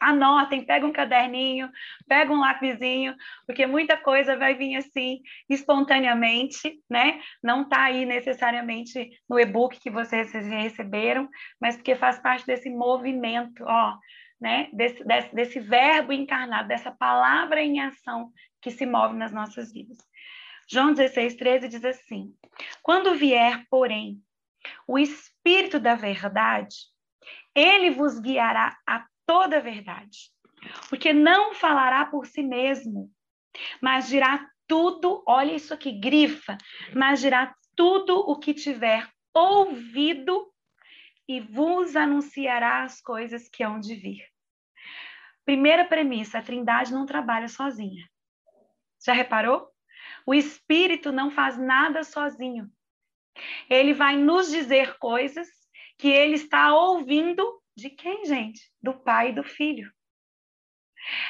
[0.00, 1.70] anotem, pega um caderninho,
[2.06, 3.14] pega um lapisinho,
[3.46, 7.20] porque muita coisa vai vir assim espontaneamente, né?
[7.42, 11.28] Não está aí necessariamente no e-book que vocês receberam,
[11.60, 13.96] mas porque faz parte desse movimento, ó,
[14.40, 14.68] né?
[14.72, 18.30] Desse, desse, desse verbo encarnado, dessa palavra em ação
[18.60, 19.98] que se move nas nossas vidas.
[20.70, 22.34] João 16, 13 diz assim:
[22.82, 24.22] Quando vier, porém,
[24.86, 26.76] o Espírito da Verdade,
[27.54, 30.30] ele vos guiará a toda a verdade.
[30.88, 33.12] Porque não falará por si mesmo,
[33.80, 36.56] mas dirá tudo, olha isso aqui, grifa,
[36.94, 40.50] mas dirá tudo o que tiver ouvido
[41.28, 44.24] e vos anunciará as coisas que hão de vir.
[45.44, 48.08] Primeira premissa: a Trindade não trabalha sozinha.
[49.04, 49.68] Já reparou?
[50.26, 52.70] O Espírito não faz nada sozinho.
[53.68, 55.48] Ele vai nos dizer coisas
[55.98, 58.60] que ele está ouvindo de quem, gente?
[58.82, 59.90] Do Pai e do Filho.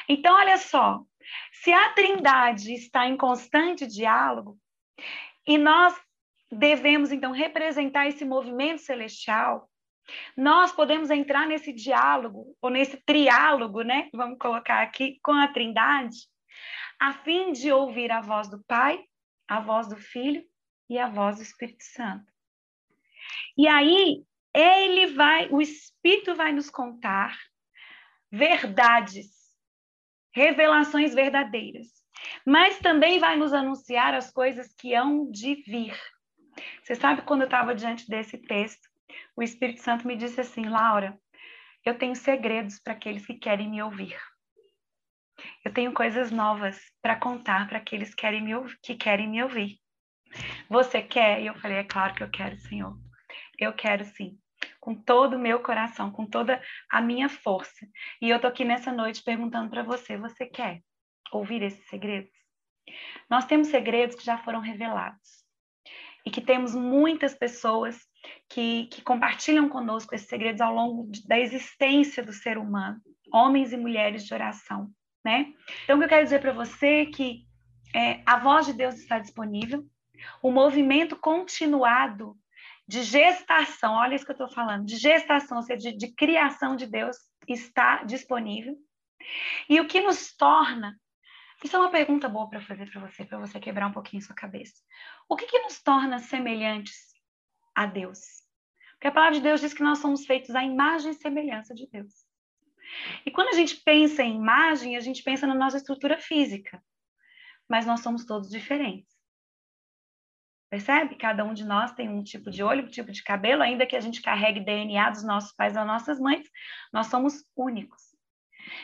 [0.07, 1.01] Então, olha só,
[1.51, 4.57] se a Trindade está em constante diálogo,
[5.45, 5.95] e nós
[6.51, 9.69] devemos, então, representar esse movimento celestial,
[10.35, 14.09] nós podemos entrar nesse diálogo, ou nesse triálogo, né?
[14.11, 16.17] Vamos colocar aqui, com a Trindade,
[16.99, 18.99] a fim de ouvir a voz do Pai,
[19.47, 20.43] a voz do Filho
[20.89, 22.25] e a voz do Espírito Santo.
[23.55, 27.37] E aí, ele vai, o Espírito vai nos contar
[28.31, 29.27] verdades,
[30.33, 31.87] revelações verdadeiras,
[32.45, 35.97] mas também vai nos anunciar as coisas que hão de vir.
[36.83, 38.87] Você sabe quando eu estava diante desse texto,
[39.35, 41.17] o Espírito Santo me disse assim, Laura,
[41.85, 44.17] eu tenho segredos para aqueles que querem me ouvir.
[45.63, 48.41] Eu tenho coisas novas para contar para aqueles que querem,
[49.27, 49.79] me, ouvir.
[50.69, 51.41] Você quer?
[51.41, 52.97] E eu falei, é claro que eu quero, Senhor.
[53.59, 54.37] Eu quero sim,
[54.79, 57.85] com todo o meu coração, com toda a minha força.
[58.21, 60.81] E eu tô aqui nessa noite perguntando para você, você quer
[61.31, 62.31] ouvir esses segredos?
[63.29, 65.39] Nós temos segredos que já foram revelados.
[66.25, 67.97] E que temos muitas pessoas
[68.49, 72.99] que, que compartilham conosco esses segredos ao longo de, da existência do ser humano,
[73.33, 74.91] homens e mulheres de oração,
[75.23, 75.53] né?
[75.83, 77.45] Então, o que eu quero dizer para você é que
[77.95, 79.85] é, a voz de Deus está disponível,
[80.41, 82.35] o movimento continuado
[82.89, 86.75] de gestação, olha isso que eu estou falando, de gestação, ou seja, de, de criação
[86.75, 87.15] de Deus,
[87.47, 88.75] está disponível.
[89.69, 90.99] E o que nos torna
[91.63, 94.33] isso é uma pergunta boa para fazer para você, para você quebrar um pouquinho sua
[94.33, 94.81] cabeça.
[95.27, 97.13] O que, que, nos torna semelhantes
[97.75, 98.19] a Deus?
[98.93, 101.85] Porque a palavra de Deus diz que nós somos feitos à imagem e semelhança de
[101.91, 102.13] Deus.
[103.25, 106.81] E quando a gente pensa em imagem, a gente pensa na nossa estrutura física.
[107.67, 109.18] Mas nós somos todos diferentes.
[110.69, 111.15] Percebe?
[111.15, 113.95] Cada um de nós tem um tipo de olho, um tipo de cabelo, ainda que
[113.95, 116.47] a gente carregue DNA dos nossos pais ou nossas mães,
[116.93, 118.15] nós somos únicos.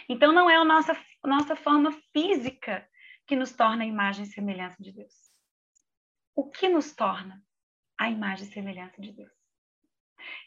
[0.09, 2.87] Então, não é a nossa, nossa forma física
[3.27, 5.13] que nos torna a imagem e semelhança de Deus.
[6.35, 7.41] O que nos torna
[7.97, 9.31] a imagem e semelhança de Deus?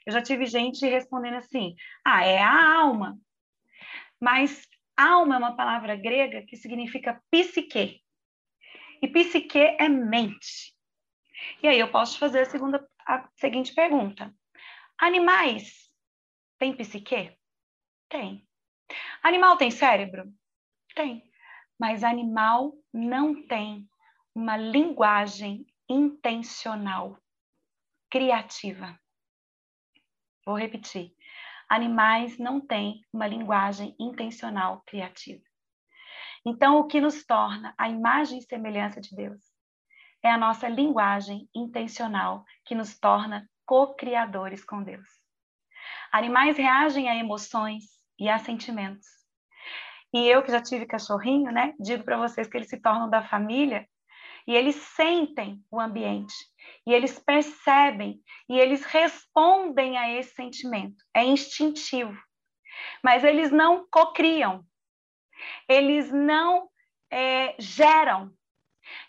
[0.04, 3.16] Eu já tive gente respondendo assim: ah, é a alma.
[4.20, 8.02] Mas alma é uma palavra grega que significa psique.
[9.00, 10.76] E psique é mente.
[11.62, 14.34] E aí eu posso fazer a, segunda, a seguinte pergunta:
[14.98, 15.90] Animais
[16.58, 17.36] têm psique?
[18.08, 18.46] Tem.
[19.22, 20.32] Animal tem cérebro?
[20.94, 21.22] Tem.
[21.78, 23.88] Mas animal não tem
[24.34, 27.18] uma linguagem intencional,
[28.10, 28.98] criativa.
[30.44, 31.14] Vou repetir.
[31.68, 35.44] Animais não têm uma linguagem intencional, criativa.
[36.44, 39.47] Então, o que nos torna a imagem e semelhança de Deus
[40.22, 45.08] é a nossa linguagem intencional que nos torna co-criadores com Deus.
[46.12, 47.84] Animais reagem a emoções
[48.18, 49.06] e a sentimentos.
[50.12, 53.22] E eu que já tive cachorrinho, né, digo para vocês que eles se tornam da
[53.22, 53.86] família
[54.48, 56.34] e eles sentem o ambiente,
[56.86, 61.04] e eles percebem, e eles respondem a esse sentimento.
[61.14, 62.18] É instintivo.
[63.04, 64.64] Mas eles não cocriam,
[65.68, 66.66] eles não
[67.10, 68.32] é, geram,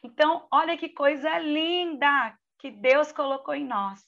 [0.04, 4.02] então, olha que coisa linda que Deus colocou em nós.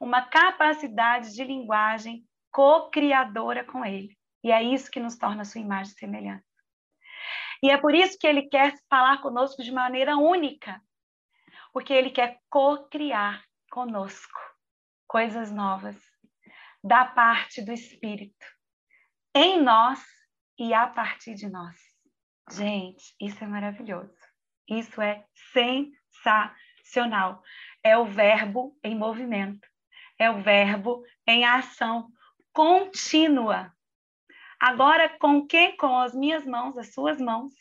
[0.00, 4.16] Uma capacidade de linguagem co-criadora com Ele.
[4.42, 6.44] E é isso que nos torna sua imagem semelhante.
[7.62, 10.80] E é por isso que Ele quer falar conosco de maneira única.
[11.72, 14.38] Porque Ele quer co-criar conosco
[15.06, 15.96] coisas novas
[16.82, 18.46] da parte do Espírito,
[19.34, 20.04] em nós
[20.58, 21.76] e a partir de nós.
[22.52, 24.16] Gente, isso é maravilhoso.
[24.68, 27.42] Isso é sensacional.
[27.82, 29.66] É o verbo em movimento,
[30.18, 32.08] é o verbo em ação
[32.52, 33.72] contínua.
[34.58, 35.72] Agora, com que?
[35.72, 37.52] Com as minhas mãos, as suas mãos,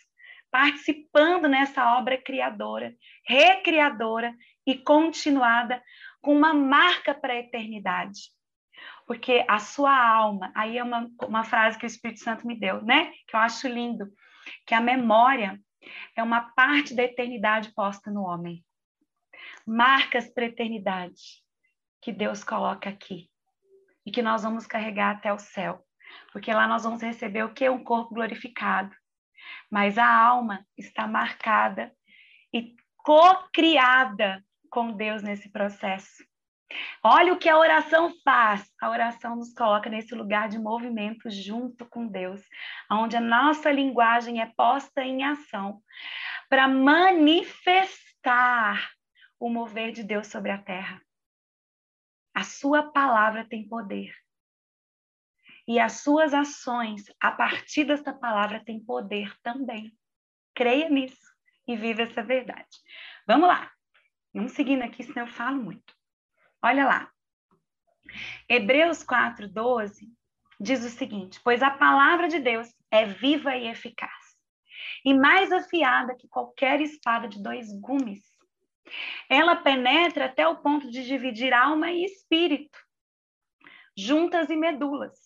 [0.50, 2.96] participando nessa obra criadora,
[3.28, 4.34] recriadora
[4.65, 5.84] e continuada,
[6.22, 8.32] com uma marca para a eternidade.
[9.06, 12.82] Porque a sua alma, aí é uma, uma frase que o Espírito Santo me deu,
[12.82, 13.12] né?
[13.28, 14.08] Que eu acho lindo,
[14.65, 15.60] que a memória
[16.15, 18.63] é uma parte da eternidade posta no homem.
[19.65, 21.43] Marcas para a eternidade
[22.02, 23.30] que Deus coloca aqui
[24.06, 25.84] e que nós vamos carregar até o céu.
[26.32, 27.67] Porque lá nós vamos receber o que?
[27.69, 28.95] Um corpo glorificado.
[29.69, 31.91] Mas a alma está marcada
[32.54, 36.24] e co-criada com Deus nesse processo.
[37.04, 38.67] Olha o que a oração faz.
[38.82, 42.41] A oração nos coloca nesse lugar de movimento junto com Deus,
[42.91, 45.82] onde a nossa linguagem é posta em ação
[46.49, 47.95] para manifestar
[49.39, 51.01] o mover de Deus sobre a terra.
[52.34, 54.13] A sua palavra tem poder.
[55.67, 59.97] E as suas ações, a partir dessa palavra, têm poder também.
[60.54, 61.34] Creia nisso
[61.67, 62.78] e viva essa verdade.
[63.28, 63.71] Vamos lá.
[64.34, 65.94] Vamos seguindo aqui, senão eu falo muito.
[66.65, 67.12] Olha lá.
[68.49, 70.12] Hebreus 4, 12
[70.60, 74.36] diz o seguinte: Pois a palavra de Deus é viva e eficaz,
[75.06, 78.23] e mais afiada que qualquer espada de dois gumes.
[79.30, 82.80] Ela penetra até o ponto de dividir alma e espírito,
[83.95, 85.19] juntas e medulas,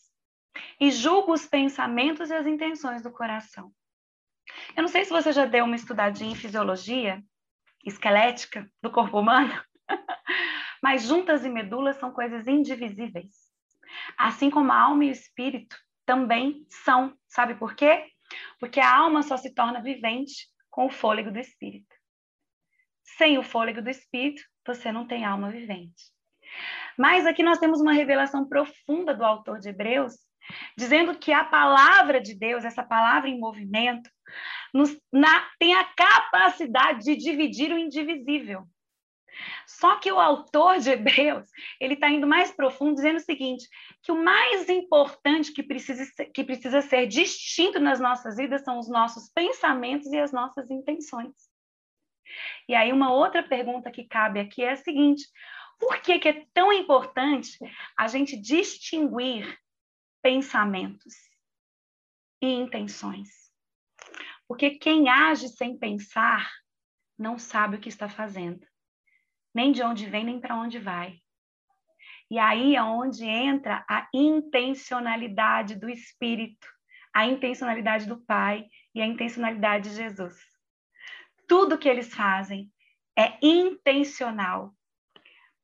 [0.78, 3.72] e julga os pensamentos e as intenções do coração.
[4.76, 7.24] Eu não sei se você já deu uma estudadinha em fisiologia
[7.86, 9.54] esquelética do corpo humano,
[10.82, 13.34] mas juntas e medulas são coisas indivisíveis.
[14.18, 17.14] Assim como a alma e o espírito também são.
[17.28, 18.06] Sabe por quê?
[18.60, 21.96] Porque a alma só se torna vivente com o fôlego do espírito.
[23.18, 26.12] Sem o fôlego do espírito, você não tem alma vivente.
[26.98, 30.14] Mas aqui nós temos uma revelação profunda do autor de Hebreus,
[30.78, 34.10] dizendo que a palavra de Deus, essa palavra em movimento,
[34.74, 38.66] nos, na, tem a capacidade de dividir o indivisível.
[39.66, 41.50] Só que o autor de Hebreus,
[41.80, 43.68] ele está indo mais profundo, dizendo o seguinte,
[44.02, 48.80] que o mais importante que precisa, ser, que precisa ser distinto nas nossas vidas são
[48.80, 51.36] os nossos pensamentos e as nossas intenções.
[52.68, 55.26] E aí uma outra pergunta que cabe aqui é a seguinte,
[55.80, 57.58] por que, que é tão importante
[57.98, 59.58] a gente distinguir
[60.22, 61.14] pensamentos
[62.42, 63.30] e intenções?
[64.48, 66.50] Porque quem age sem pensar
[67.18, 68.66] não sabe o que está fazendo,
[69.60, 71.20] nem de onde vem, nem para onde vai.
[72.32, 76.66] E aí é onde entra a intencionalidade do Espírito,
[77.14, 80.38] a intencionalidade do Pai e a intencionalidade de Jesus.
[81.46, 82.72] Tudo que eles fazem
[83.18, 84.74] é intencional,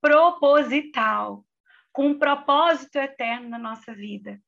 [0.02, 1.46] proposital,
[1.94, 4.42] com um propósito eterno na nossa vida.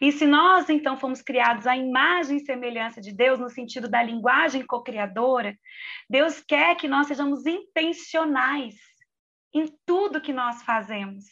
[0.00, 4.02] E se nós, então, fomos criados à imagem e semelhança de Deus, no sentido da
[4.02, 5.56] linguagem co-criadora,
[6.08, 8.74] Deus quer que nós sejamos intencionais
[9.54, 11.24] em tudo que nós fazemos.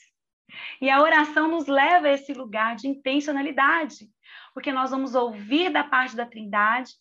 [0.81, 4.09] E a oração nos leva a esse lugar de intencionalidade,
[4.55, 6.92] porque nós vamos ouvir da parte da Trindade,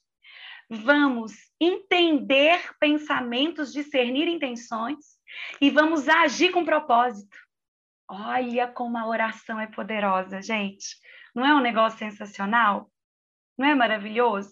[0.69, 5.19] vamos entender pensamentos, discernir intenções
[5.59, 7.37] e vamos agir com propósito.
[8.09, 10.97] Olha como a oração é poderosa, gente.
[11.33, 12.89] Não é um negócio sensacional?
[13.57, 14.51] Não é maravilhoso?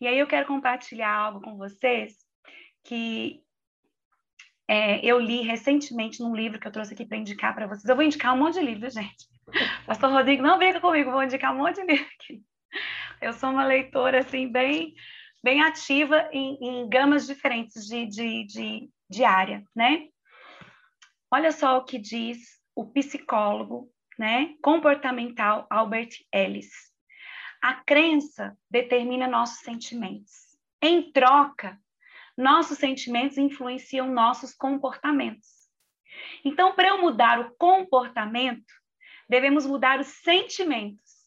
[0.00, 2.14] E aí eu quero compartilhar algo com vocês
[2.84, 3.40] que
[4.66, 7.84] é, eu li recentemente num livro que eu trouxe aqui para indicar para vocês.
[7.84, 9.26] Eu vou indicar um monte de livro, gente.
[9.86, 12.42] Pastor Rodrigo, não brinca comigo, vou indicar um monte de livro aqui.
[13.20, 14.94] Eu sou uma leitora, assim, bem,
[15.44, 20.08] bem ativa em, em gamas diferentes de, de, de, de área, né?
[21.30, 22.38] Olha só o que diz
[22.74, 26.70] o psicólogo né, comportamental Albert Ellis.
[27.62, 30.56] A crença determina nossos sentimentos.
[30.80, 31.78] Em troca,
[32.36, 35.48] nossos sentimentos influenciam nossos comportamentos.
[36.44, 38.72] Então, para eu mudar o comportamento,
[39.28, 41.22] devemos mudar os sentimentos.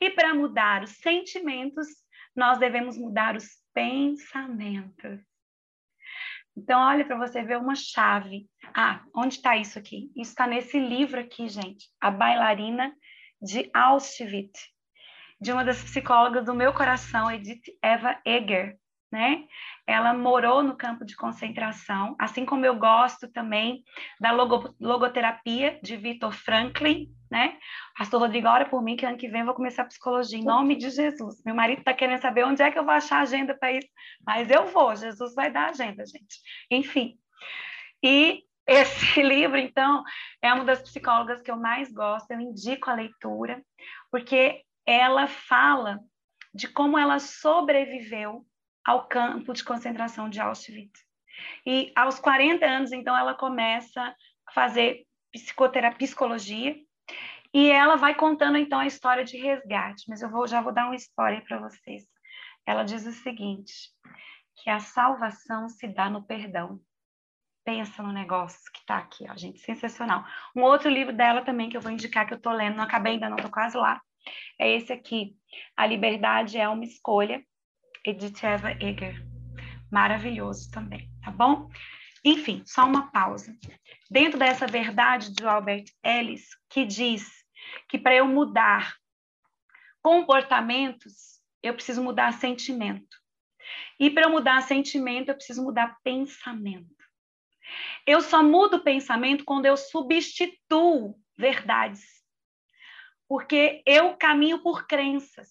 [0.00, 1.86] E para mudar os sentimentos,
[2.34, 5.27] nós devemos mudar os pensamentos.
[6.58, 8.46] Então, olha para você ver uma chave.
[8.74, 10.10] Ah, onde está isso aqui?
[10.16, 11.86] Isso está nesse livro aqui, gente.
[12.00, 12.92] A Bailarina
[13.40, 14.68] de Auschwitz,
[15.40, 18.76] de uma das psicólogas do meu coração, Edith Eva Eger
[19.10, 19.44] né?
[19.86, 23.82] Ela morou no campo de concentração, assim como eu gosto também
[24.20, 27.58] da logo, logoterapia de Victor Franklin, né?
[27.96, 30.76] Pastor Rodrigo, ora por mim que ano que vem eu vou começar psicologia, em nome
[30.76, 31.42] de Jesus.
[31.44, 33.88] Meu marido está querendo saber onde é que eu vou achar agenda para isso,
[34.26, 36.40] mas eu vou, Jesus vai dar agenda, gente.
[36.70, 37.18] Enfim.
[38.02, 40.02] E esse livro, então,
[40.42, 43.62] é uma das psicólogas que eu mais gosto, eu indico a leitura,
[44.10, 46.00] porque ela fala
[46.54, 48.44] de como ela sobreviveu
[48.84, 51.06] ao campo de concentração de Auschwitz.
[51.64, 54.02] E aos 40 anos, então, ela começa
[54.46, 56.74] a fazer psicoterapia, psicologia,
[57.52, 60.04] e ela vai contando, então, a história de resgate.
[60.08, 62.04] Mas eu vou, já vou dar um spoiler para vocês.
[62.66, 63.90] Ela diz o seguinte,
[64.56, 66.80] que a salvação se dá no perdão.
[67.64, 70.24] Pensa no negócio que está aqui, ó, gente, sensacional.
[70.54, 73.14] Um outro livro dela também que eu vou indicar, que eu estou lendo, não acabei
[73.14, 74.00] ainda, não estou quase lá,
[74.58, 75.36] é esse aqui,
[75.76, 77.42] A Liberdade é uma Escolha,
[78.04, 79.22] Edith Eva Eger.
[79.90, 81.68] Maravilhoso também, tá bom?
[82.24, 83.56] Enfim, só uma pausa.
[84.10, 87.28] Dentro dessa verdade de Albert Ellis, que diz
[87.88, 88.94] que para eu mudar
[90.02, 93.16] comportamentos, eu preciso mudar sentimento.
[94.00, 96.96] E para eu mudar sentimento, eu preciso mudar pensamento.
[98.06, 102.02] Eu só mudo pensamento quando eu substituo verdades.
[103.28, 105.50] Porque eu caminho por crenças.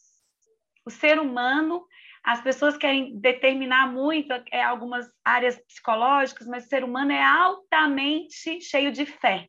[0.83, 1.85] O ser humano,
[2.27, 8.59] as pessoas querem determinar muito é, algumas áreas psicológicas, mas o ser humano é altamente
[8.59, 9.47] cheio de fé.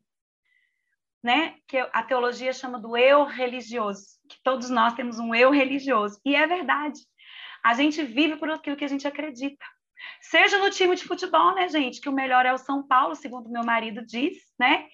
[1.21, 1.55] Né?
[1.67, 6.21] Que a teologia chama do eu religioso, que todos nós temos um eu religioso.
[6.23, 7.01] E é verdade.
[7.61, 9.65] A gente vive por aquilo que a gente acredita.
[10.21, 11.99] Seja no time de futebol, né, gente?
[11.99, 14.87] Que o melhor é o São Paulo, segundo meu marido diz, né?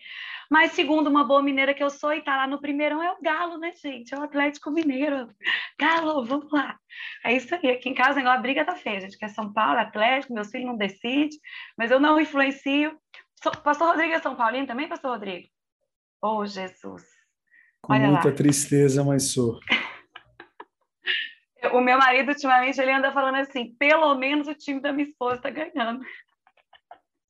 [0.50, 3.22] Mas segundo uma boa mineira que eu sou e tá lá no primeirão é o
[3.22, 4.14] Galo, né, gente?
[4.14, 5.30] É o Atlético Mineiro.
[5.80, 6.78] Galo, vamos lá.
[7.24, 7.72] É isso aí.
[7.72, 9.18] Aqui em casa a briga tá feia, gente.
[9.18, 11.40] Que é São Paulo, Atlético, meus filhos não decidem,
[11.78, 12.98] mas eu não influencio.
[13.64, 15.48] Pastor Rodrigo é São Paulino também, Pastor Rodrigo?
[16.22, 17.04] Oh, Jesus.
[17.82, 18.36] Com Olha muita lá.
[18.36, 19.60] tristeza, mas sou.
[21.74, 25.38] O meu marido, ultimamente, ele anda falando assim: pelo menos o time da minha esposa
[25.38, 26.00] está ganhando.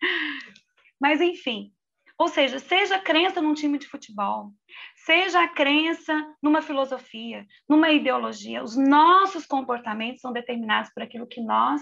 [0.99, 1.71] Mas, enfim.
[2.17, 4.53] Ou seja, seja a crença num time de futebol,
[4.95, 11.41] seja a crença numa filosofia, numa ideologia, os nossos comportamentos são determinados por aquilo que
[11.41, 11.81] nós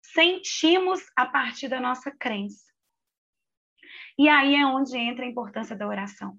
[0.00, 2.72] sentimos a partir da nossa crença.
[4.18, 6.38] E aí é onde entra a importância da oração.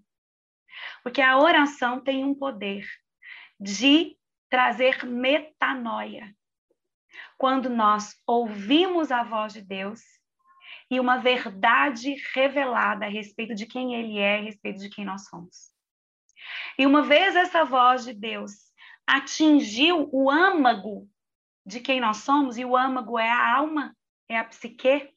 [1.01, 2.87] Porque a oração tem um poder
[3.59, 4.17] de
[4.49, 6.33] trazer metanoia.
[7.37, 10.01] Quando nós ouvimos a voz de Deus
[10.93, 15.25] e uma verdade revelada a respeito de quem Ele é, a respeito de quem nós
[15.25, 15.71] somos.
[16.77, 18.51] E uma vez essa voz de Deus
[19.07, 21.09] atingiu o âmago
[21.65, 23.95] de quem nós somos, e o âmago é a alma,
[24.29, 25.11] é a psique,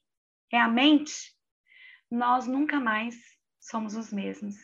[0.50, 1.34] é a mente,
[2.10, 3.14] nós nunca mais
[3.60, 4.54] somos os mesmos.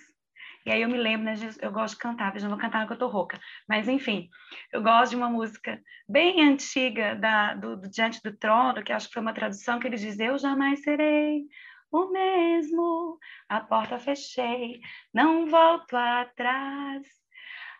[0.64, 2.94] E aí eu me lembro, né, eu gosto de cantar, veja, não vou cantar porque
[2.94, 3.40] eu tô rouca.
[3.68, 4.28] Mas, enfim,
[4.72, 9.08] eu gosto de uma música bem antiga da, do, do Diante do Trono, que acho
[9.08, 11.42] que foi uma tradução que ele diz, eu jamais serei
[11.90, 14.80] o mesmo, a porta fechei,
[15.12, 17.06] não volto atrás,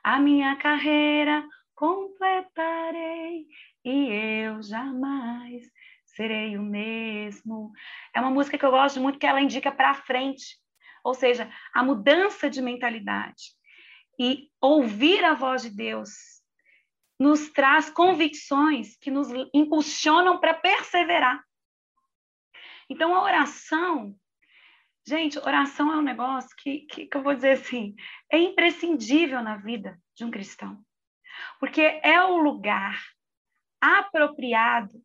[0.04, 3.46] a minha carreira completarei
[3.84, 5.62] e eu jamais
[6.04, 7.72] serei o mesmo.
[8.14, 10.58] É uma música que eu gosto muito, que ela indica para frente,
[11.02, 13.54] ou seja, a mudança de mentalidade.
[14.18, 16.10] E ouvir a voz de Deus
[17.18, 21.42] nos traz convicções que nos impulsionam para perseverar.
[22.88, 24.14] Então, a oração,
[25.06, 27.94] gente, oração é um negócio que, que, que eu vou dizer assim,
[28.30, 30.82] é imprescindível na vida de um cristão.
[31.58, 33.00] Porque é o lugar
[33.80, 35.02] apropriado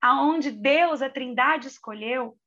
[0.00, 2.38] aonde Deus, a Trindade, escolheu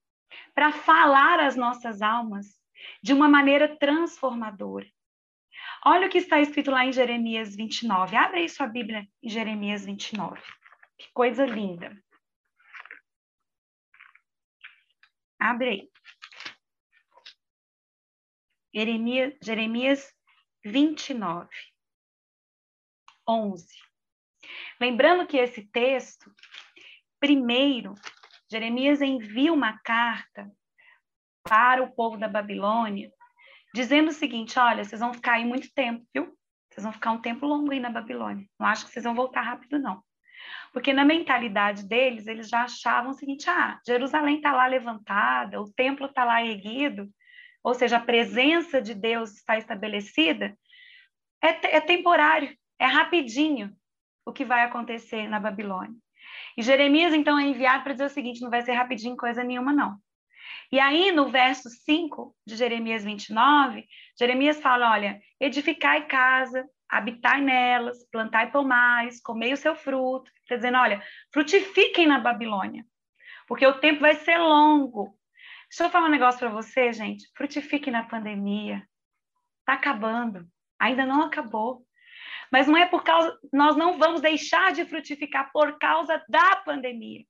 [0.54, 2.59] para falar às nossas almas
[3.02, 4.88] de uma maneira transformadora.
[5.86, 8.16] Olha o que está escrito lá em Jeremias 29.
[8.16, 10.42] Abre aí sua Bíblia em Jeremias 29.
[10.98, 11.96] Que coisa linda.
[15.40, 15.90] Abre aí.
[18.74, 20.14] Jeremias, Jeremias
[20.64, 21.50] 29,
[23.28, 23.68] 11.
[24.80, 26.32] Lembrando que esse texto,
[27.20, 27.96] primeiro,
[28.52, 30.52] Jeremias envia uma carta
[31.50, 33.12] para o povo da Babilônia,
[33.74, 36.32] dizendo o seguinte: olha, vocês vão ficar aí muito tempo, viu?
[36.70, 38.46] Vocês vão ficar um tempo longo aí na Babilônia.
[38.60, 40.04] Não acho que vocês vão voltar rápido, não.
[40.72, 45.74] Porque na mentalidade deles, eles já achavam o seguinte: ah, Jerusalém está lá levantada, o
[45.74, 47.10] templo está lá erguido,
[47.64, 50.56] ou seja, a presença de Deus está estabelecida,
[51.44, 53.76] é, é temporário, é rapidinho
[54.24, 55.98] o que vai acontecer na Babilônia.
[56.56, 59.74] E Jeremias, então, é enviado para dizer o seguinte: não vai ser rapidinho coisa nenhuma,
[59.74, 59.98] não.
[60.72, 68.08] E aí, no verso 5 de Jeremias 29, Jeremias fala: olha, edificai casa, habitai nelas,
[68.12, 70.32] plantai pomares, comei o seu fruto.
[70.42, 71.04] Está dizendo: olha,
[71.34, 72.86] frutifiquem na Babilônia,
[73.48, 75.18] porque o tempo vai ser longo.
[75.70, 77.28] Deixa eu falar um negócio para você, gente.
[77.36, 78.84] Frutifique na pandemia.
[79.60, 80.48] Está acabando.
[80.80, 81.86] Ainda não acabou.
[82.52, 87.24] Mas não é por causa, nós não vamos deixar de frutificar por causa da pandemia.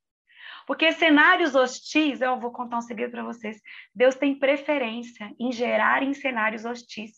[0.70, 3.60] Porque cenários hostis, eu vou contar um segredo para vocês.
[3.92, 7.14] Deus tem preferência em gerar em cenários hostis.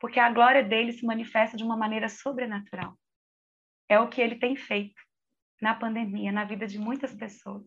[0.00, 2.98] Porque a glória dele se manifesta de uma maneira sobrenatural.
[3.88, 5.00] É o que ele tem feito
[5.62, 7.62] na pandemia, na vida de muitas pessoas.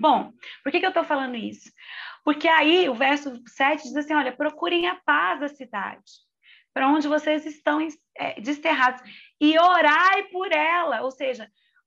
[0.00, 0.32] Bom,
[0.62, 1.70] por que, que eu estou falando isso?
[2.24, 6.12] Porque aí o verso 7 diz assim: olha, procurem a paz da cidade,
[6.72, 7.86] para onde vocês estão
[8.16, 9.02] é, desterrados,
[9.38, 11.46] e orai por ela, ou seja,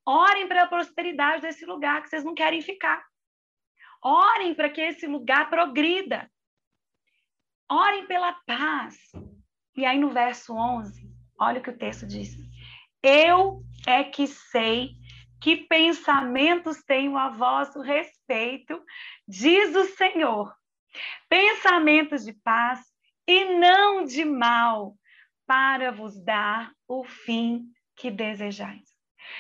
[0.10, 3.06] orem para a prosperidade desse lugar que vocês não querem ficar.
[4.04, 6.30] Orem para que esse lugar progrida.
[7.70, 8.98] Orem pela paz.
[9.76, 11.08] E aí no verso 11,
[11.40, 12.36] olha o que o texto diz.
[13.04, 14.96] Eu é que sei
[15.40, 18.84] que pensamentos tenho a vosso respeito,
[19.28, 20.54] diz o Senhor.
[21.30, 22.82] Pensamentos de paz
[23.28, 24.96] e não de mal,
[25.46, 28.89] para vos dar o fim que desejais.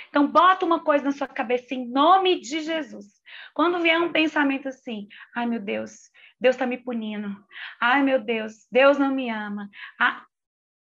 [0.09, 3.05] Então, bota uma coisa na sua cabeça em nome de Jesus.
[3.53, 6.09] Quando vier um pensamento assim, ai meu Deus,
[6.39, 7.35] Deus está me punindo.
[7.79, 9.69] Ai meu Deus, Deus não me ama.
[9.99, 10.25] Ah,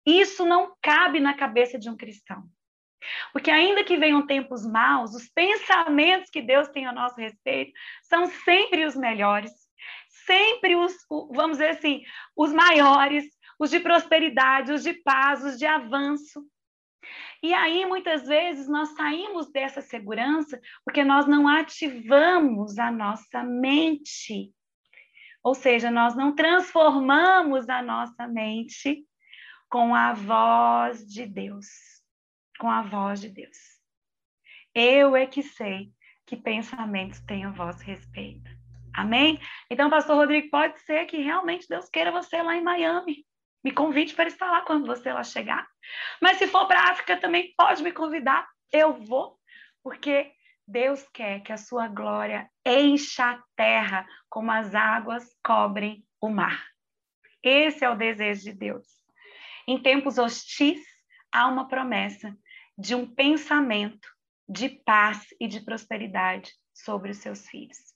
[0.07, 2.45] isso não cabe na cabeça de um cristão.
[3.33, 8.27] Porque ainda que venham tempos maus, os pensamentos que Deus tem a nosso respeito são
[8.27, 9.53] sempre os melhores,
[10.27, 10.95] sempre os,
[11.31, 12.03] vamos dizer assim,
[12.37, 13.25] os maiores,
[13.59, 16.45] os de prosperidade, os de paz, os de avanço.
[17.43, 24.53] E aí, muitas vezes, nós saímos dessa segurança porque nós não ativamos a nossa mente.
[25.43, 29.05] Ou seja, nós não transformamos a nossa mente
[29.69, 31.67] com a voz de Deus
[32.59, 33.57] com a voz de Deus.
[34.75, 35.93] Eu é que sei
[36.27, 38.51] que pensamentos têm a vosso respeito.
[38.93, 39.39] Amém?
[39.71, 43.27] Então, pastor Rodrigo, pode ser que realmente Deus queira você lá em Miami.
[43.67, 45.67] Me convide para estar lá quando você lá chegar.
[46.23, 48.49] Mas se for para a África também pode me convidar.
[48.71, 49.41] Eu vou,
[49.83, 50.31] porque
[50.64, 56.64] Deus quer que a sua glória encha a terra como as águas cobrem o mar.
[57.43, 58.87] Esse é o desejo de Deus.
[59.67, 60.81] Em tempos hostis,
[61.33, 62.39] há uma promessa
[62.79, 64.09] de um pensamento
[64.49, 67.96] de paz e de prosperidade sobre os seus filhos.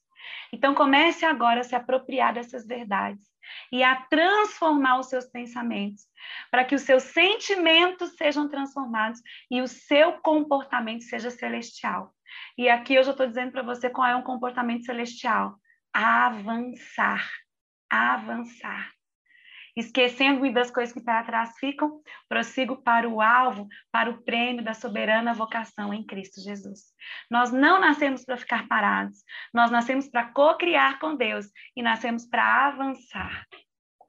[0.53, 3.25] Então, comece agora a se apropriar dessas verdades
[3.73, 6.05] e a transformar os seus pensamentos,
[6.51, 12.13] para que os seus sentimentos sejam transformados e o seu comportamento seja celestial.
[12.57, 15.57] E aqui eu já estou dizendo para você qual é um comportamento celestial:
[15.93, 17.29] avançar,
[17.91, 19.00] avançar.
[19.77, 24.75] Esquecendo-me das coisas que para trás ficam, prossigo para o alvo, para o prêmio da
[24.75, 26.93] soberana vocação em Cristo Jesus.
[27.31, 31.47] Nós não nascemos para ficar parados, nós nascemos para co-criar com Deus
[31.77, 33.47] e nascemos para avançar.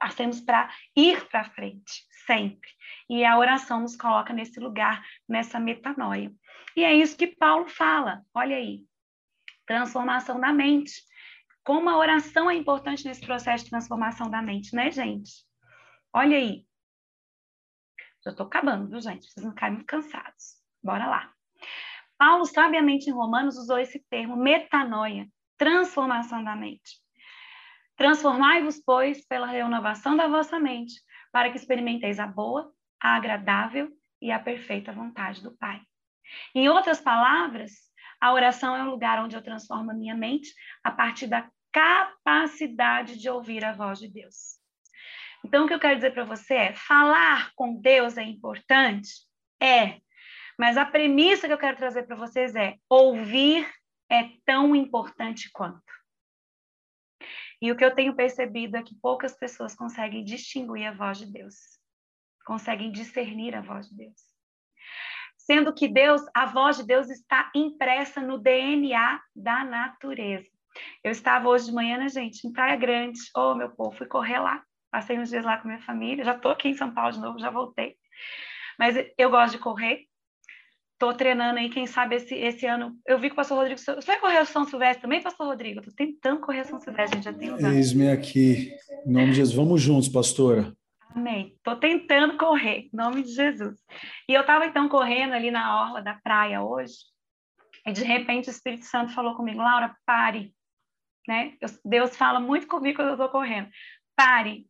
[0.02, 2.68] Nascemos para ir para frente, sempre.
[3.08, 6.32] E a oração nos coloca nesse lugar, nessa metanoia.
[6.76, 8.84] E é isso que Paulo fala, olha aí.
[9.64, 10.92] Transformação da mente.
[11.64, 15.30] Como a oração é importante nesse processo de transformação da mente, né, gente?
[16.12, 16.66] Olha aí.
[18.24, 19.26] Já estou acabando, viu, gente?
[19.26, 20.60] Vocês não ficarem muito cansados.
[20.82, 21.32] Bora lá.
[22.18, 27.00] Paulo, sabiamente em Romanos, usou esse termo metanoia, transformação da mente.
[27.96, 30.94] Transformai-vos, pois, pela renovação da vossa mente,
[31.32, 33.88] para que experimenteis a boa, a agradável
[34.20, 35.80] e a perfeita vontade do Pai.
[36.54, 37.72] Em outras palavras,
[38.20, 40.54] a oração é um lugar onde eu transformo a minha mente
[40.84, 44.61] a partir da capacidade de ouvir a voz de Deus.
[45.44, 49.10] Então, o que eu quero dizer para você é: falar com Deus é importante?
[49.60, 50.00] É.
[50.58, 53.68] Mas a premissa que eu quero trazer para vocês é: ouvir
[54.10, 55.82] é tão importante quanto.
[57.60, 61.26] E o que eu tenho percebido é que poucas pessoas conseguem distinguir a voz de
[61.26, 61.54] Deus,
[62.44, 64.20] conseguem discernir a voz de Deus.
[65.36, 70.48] Sendo que Deus, a voz de Deus está impressa no DNA da natureza.
[71.02, 73.20] Eu estava hoje de manhã, né, gente, em Praia Grande.
[73.36, 74.64] Oh, meu povo, fui correr lá.
[74.92, 77.38] Passei uns dias lá com minha família, já estou aqui em São Paulo de novo,
[77.38, 77.96] já voltei.
[78.78, 80.02] Mas eu gosto de correr.
[80.92, 82.96] Estou treinando aí, quem sabe esse, esse ano.
[83.06, 83.80] Eu vi que o pastor Rodrigo.
[83.80, 85.80] Você vai correr o São Silvestre também, pastor Rodrigo?
[85.80, 87.76] Estou tentando correr o São Silvestre, a gente já tem uns anos.
[87.76, 88.70] Eis-me aqui.
[89.06, 89.56] Em nome de Jesus.
[89.56, 90.76] Vamos juntos, pastora.
[91.14, 91.54] Amém.
[91.56, 93.80] Estou tentando correr, em nome de Jesus.
[94.28, 96.94] E eu estava então correndo ali na orla da praia hoje,
[97.86, 100.54] e de repente o Espírito Santo falou comigo, Laura, pare.
[101.26, 101.54] Né?
[101.84, 103.68] Deus fala muito comigo quando eu estou correndo.
[104.16, 104.66] Pare,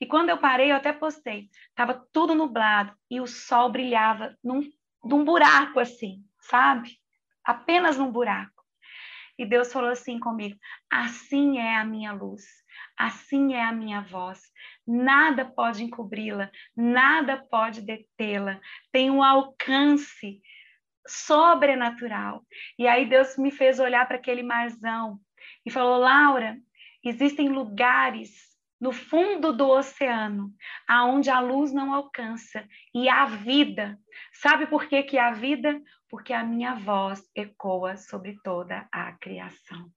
[0.00, 4.62] e quando eu parei, eu até postei, estava tudo nublado e o sol brilhava num,
[5.04, 6.98] num buraco assim, sabe?
[7.44, 8.62] Apenas num buraco.
[9.38, 10.58] E Deus falou assim comigo:
[10.90, 12.42] assim é a minha luz,
[12.96, 14.40] assim é a minha voz.
[14.86, 18.60] Nada pode encobri-la, nada pode detê-la.
[18.90, 20.40] Tem um alcance
[21.06, 22.44] sobrenatural.
[22.78, 25.18] E aí Deus me fez olhar para aquele marzão
[25.64, 26.56] e falou: Laura,
[27.02, 28.51] existem lugares
[28.82, 30.52] no fundo do oceano,
[30.88, 33.96] aonde a luz não alcança, e a vida.
[34.32, 35.80] Sabe por que, que há vida?
[36.10, 39.88] Porque a minha voz ecoa sobre toda a criação.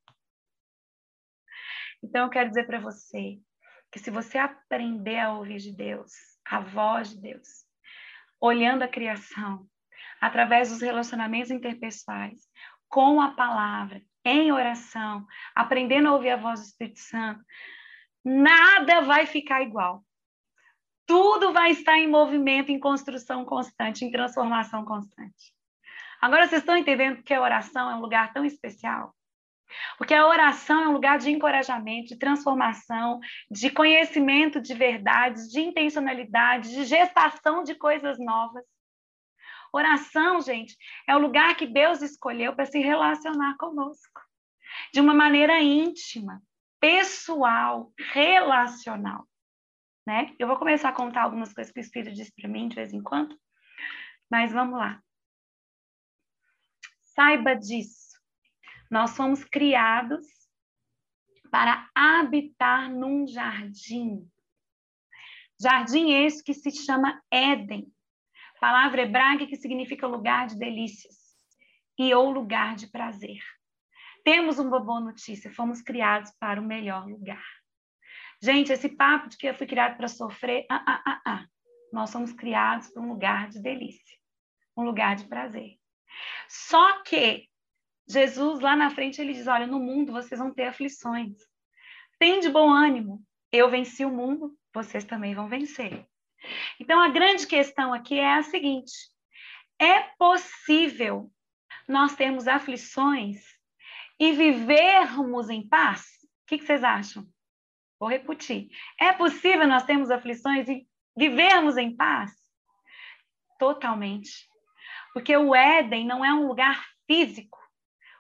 [2.04, 3.40] Então, eu quero dizer para você
[3.92, 6.12] que se você aprender a ouvir de Deus,
[6.48, 7.66] a voz de Deus,
[8.40, 9.68] olhando a criação,
[10.22, 12.40] através dos relacionamentos interpessoais,
[12.88, 15.26] com a palavra, em oração,
[15.56, 17.44] aprendendo a ouvir a voz do Espírito Santo,
[18.26, 20.04] nada vai ficar igual.
[21.06, 25.54] Tudo vai estar em movimento, em construção constante, em transformação constante.
[26.20, 29.16] Agora vocês estão entendendo que a oração é um lugar tão especial?
[29.98, 33.20] Porque a oração é um lugar de encorajamento, de transformação,
[33.52, 38.64] de conhecimento de verdades, de intencionalidade, de gestação de coisas novas.
[39.72, 40.76] Oração, gente,
[41.08, 44.22] é o lugar que Deus escolheu para se relacionar conosco
[44.94, 46.42] de uma maneira íntima,
[46.80, 49.28] pessoal, relacional.
[50.06, 50.36] Né?
[50.38, 52.94] Eu vou começar a contar algumas coisas que o Espírito disse para mim de vez
[52.94, 53.36] em quando,
[54.30, 55.02] mas vamos lá.
[57.16, 58.20] Saiba disso.
[58.92, 60.28] Nós fomos criados
[61.50, 64.30] para habitar num jardim.
[65.60, 67.92] Jardim esse que se chama Éden.
[68.60, 71.36] Palavra hebraica que significa lugar de delícias
[71.98, 73.40] e ou lugar de prazer.
[74.26, 77.46] Temos uma boa notícia, fomos criados para o melhor lugar.
[78.42, 81.46] Gente, esse papo de que eu fui criado para sofrer, ah, ah, ah, ah.
[81.94, 84.18] Nós somos criados para um lugar de delícia,
[84.76, 85.78] um lugar de prazer.
[86.50, 87.48] Só que
[88.10, 91.38] Jesus, lá na frente, ele diz: Olha, no mundo vocês vão ter aflições.
[92.18, 93.24] Tem de bom ânimo.
[93.52, 96.04] Eu venci o mundo, vocês também vão vencer.
[96.80, 98.92] Então, a grande questão aqui é a seguinte:
[99.80, 101.32] é possível
[101.88, 103.55] nós termos aflições
[104.20, 106.02] e vivermos em paz?
[106.02, 107.28] O que, vocês acham?
[108.00, 108.70] Vou repetir.
[109.00, 110.88] É possível nós termos aflições e
[111.18, 112.32] vivermos em paz?
[113.58, 114.48] Totalmente.
[115.14, 117.58] Porque o Éden não é um lugar físico,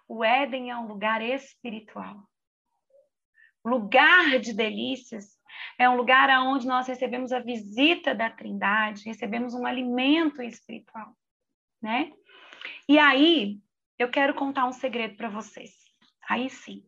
[0.07, 2.23] o Éden é um lugar espiritual.
[3.63, 5.35] Lugar de delícias
[5.77, 11.15] é um lugar onde nós recebemos a visita da Trindade, recebemos um alimento espiritual,
[11.81, 12.13] né?
[12.87, 13.59] E aí,
[13.97, 15.84] eu quero contar um segredo para vocês.
[16.29, 16.83] Aí sim.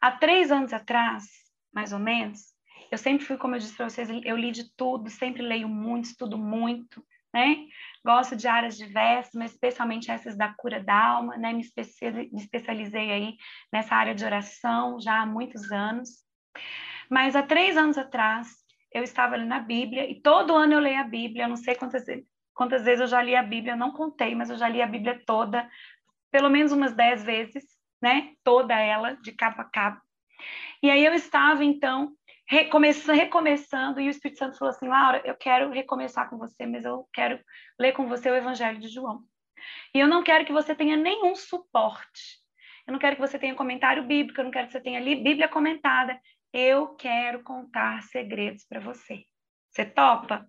[0.00, 1.24] Há três anos atrás,
[1.72, 2.54] mais ou menos,
[2.90, 6.06] eu sempre fui, como eu disse para vocês, eu li de tudo, sempre leio muito,
[6.06, 7.04] estudo muito,
[7.34, 7.56] né?
[8.04, 11.52] Gosto de áreas diversas, mas especialmente essas da cura da alma, né?
[11.52, 13.36] Me, especializei aí
[13.72, 16.24] nessa área de oração já há muitos anos.
[17.10, 18.48] Mas há três anos atrás,
[18.92, 22.04] eu estava lendo a Bíblia, e todo ano eu leio a Bíblia, não sei quantas,
[22.54, 24.86] quantas vezes eu já li a Bíblia, eu não contei, mas eu já li a
[24.86, 25.68] Bíblia toda,
[26.30, 28.34] pelo menos umas dez vezes né?
[28.44, 30.02] Toda ela, de capa a capa.
[30.82, 32.12] E aí eu estava, então,
[32.46, 36.84] recomeçando, recomeçando, e o Espírito Santo falou assim: Laura, eu quero recomeçar com você, mas
[36.84, 37.38] eu quero
[37.78, 39.22] ler com você o Evangelho de João.
[39.94, 42.44] E eu não quero que você tenha nenhum suporte.
[42.86, 45.48] Eu não quero que você tenha comentário bíblico, eu não quero que você tenha Bíblia
[45.48, 46.20] comentada.
[46.52, 49.24] Eu quero contar segredos para você.
[49.70, 50.46] Você topa?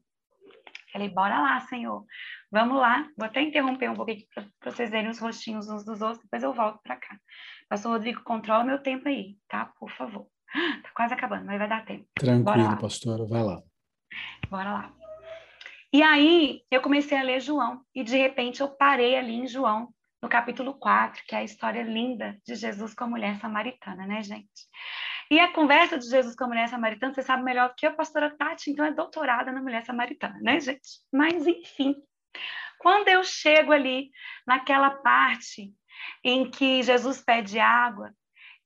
[0.98, 2.04] Falei, bora lá, Senhor.
[2.52, 3.08] Vamos lá.
[3.16, 6.52] Vou até interromper um pouquinho para vocês verem os rostinhos uns dos outros, depois eu
[6.52, 7.20] volto para cá.
[7.70, 9.72] Pastor Rodrigo, controla meu tempo aí, tá?
[9.80, 10.28] Por favor.
[10.82, 12.08] Tá quase acabando, mas vai dar tempo.
[12.16, 13.62] Tranquilo, pastora, vai lá.
[14.50, 14.94] Bora lá.
[15.94, 19.90] E aí, eu comecei a ler João, e de repente eu parei ali em João,
[20.20, 24.24] no capítulo 4, que é a história linda de Jesus com a mulher samaritana, né,
[24.24, 24.48] gente?
[25.30, 28.36] E a conversa de Jesus com a mulher samaritana, você sabe melhor que a pastora
[28.36, 31.02] Tati, então é doutorada na mulher samaritana, né, gente?
[31.12, 31.96] Mas, enfim,
[32.80, 34.10] quando eu chego ali
[34.46, 35.74] naquela parte
[36.24, 38.14] em que Jesus pede água,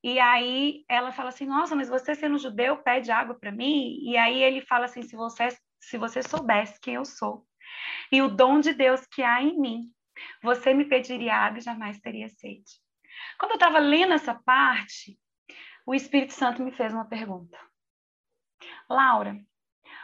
[0.04, 4.00] e aí ela fala assim: Nossa, mas você sendo judeu pede água para mim?
[4.02, 5.50] E aí ele fala assim: se você,
[5.80, 7.46] se você soubesse quem eu sou
[8.12, 9.92] e o dom de Deus que há em mim,
[10.42, 12.80] você me pediria água e jamais teria sede.
[13.40, 15.18] Quando eu estava lendo essa parte,
[15.86, 17.58] o Espírito Santo me fez uma pergunta.
[18.90, 19.40] Laura,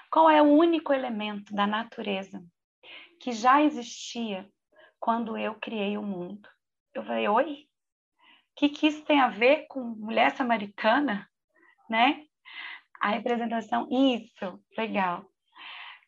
[0.09, 2.43] qual é o único elemento da natureza
[3.19, 4.49] que já existia
[4.99, 6.47] quando eu criei o mundo?
[6.93, 7.53] Eu falei, oi?
[7.53, 11.29] O que, que isso tem a ver com mulher samaritana?
[11.89, 12.25] Né?
[12.99, 15.21] A representação, isso, legal.
[15.21, 15.27] O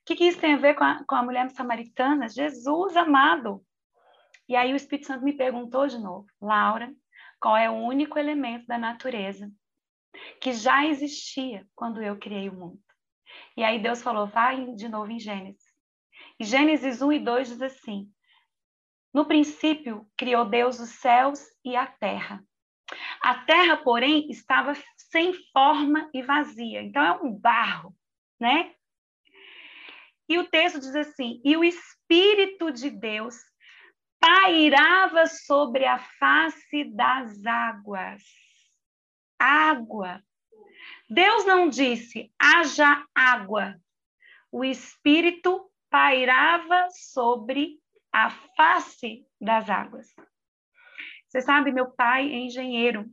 [0.06, 2.28] que, que isso tem a ver com a, com a mulher samaritana?
[2.28, 3.64] Jesus amado.
[4.48, 6.92] E aí o Espírito Santo me perguntou de novo, Laura,
[7.40, 9.52] qual é o único elemento da natureza
[10.42, 12.82] que já existia quando eu criei o mundo.
[13.56, 15.70] E aí Deus falou, vai de novo em Gênesis.
[16.40, 18.10] E Gênesis 1 e 2 diz assim:
[19.14, 22.44] No princípio criou Deus os céus e a terra.
[23.22, 26.82] A terra, porém, estava sem forma e vazia.
[26.82, 27.96] Então é um barro,
[28.40, 28.74] né?
[30.28, 33.36] E o texto diz assim: E o Espírito de Deus
[34.20, 38.24] pairava sobre a face das águas.
[39.40, 40.22] Água.
[41.10, 43.76] Deus não disse, haja água.
[44.52, 47.80] O Espírito pairava sobre
[48.12, 50.08] a face das águas.
[51.28, 53.10] Você sabe, meu pai é engenheiro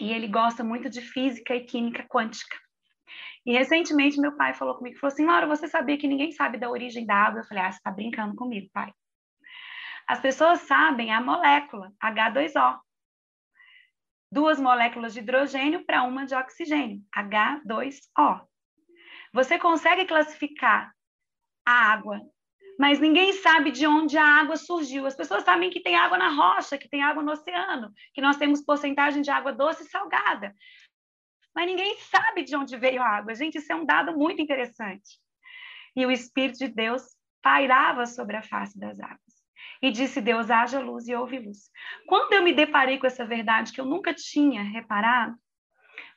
[0.00, 2.56] e ele gosta muito de física e química quântica.
[3.44, 6.70] E recentemente meu pai falou comigo, falou assim, Laura, você sabia que ninguém sabe da
[6.70, 7.40] origem da água?
[7.40, 8.92] Eu falei, ah, você está brincando comigo, pai.
[10.06, 12.78] As pessoas sabem a molécula, H2O.
[14.32, 18.46] Duas moléculas de hidrogênio para uma de oxigênio, H2O.
[19.30, 20.90] Você consegue classificar
[21.66, 22.18] a água,
[22.78, 25.04] mas ninguém sabe de onde a água surgiu.
[25.04, 28.38] As pessoas sabem que tem água na rocha, que tem água no oceano, que nós
[28.38, 30.56] temos porcentagem de água doce e salgada.
[31.54, 33.34] Mas ninguém sabe de onde veio a água.
[33.34, 35.20] Gente, isso é um dado muito interessante.
[35.94, 37.02] E o Espírito de Deus
[37.42, 39.31] pairava sobre a face das águas.
[39.80, 41.70] E disse Deus: haja luz e houve luz.
[42.06, 45.36] Quando eu me deparei com essa verdade que eu nunca tinha reparado,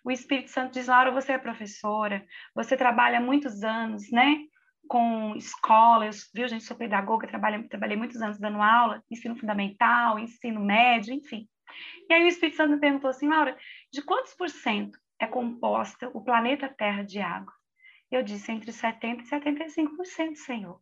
[0.03, 4.45] o Espírito Santo diz: Laura, você é professora, você trabalha há muitos anos, né?
[4.87, 10.59] com escola, eu, viu, gente, sou pedagoga, trabalhei muitos anos dando aula, ensino fundamental, ensino
[10.59, 11.47] médio, enfim.
[12.09, 13.57] E aí o Espírito Santo me perguntou assim, Laura,
[13.91, 17.53] de quantos por cento é composta o planeta Terra de água?
[18.11, 20.79] Eu disse, entre 70% e 75%, Senhor.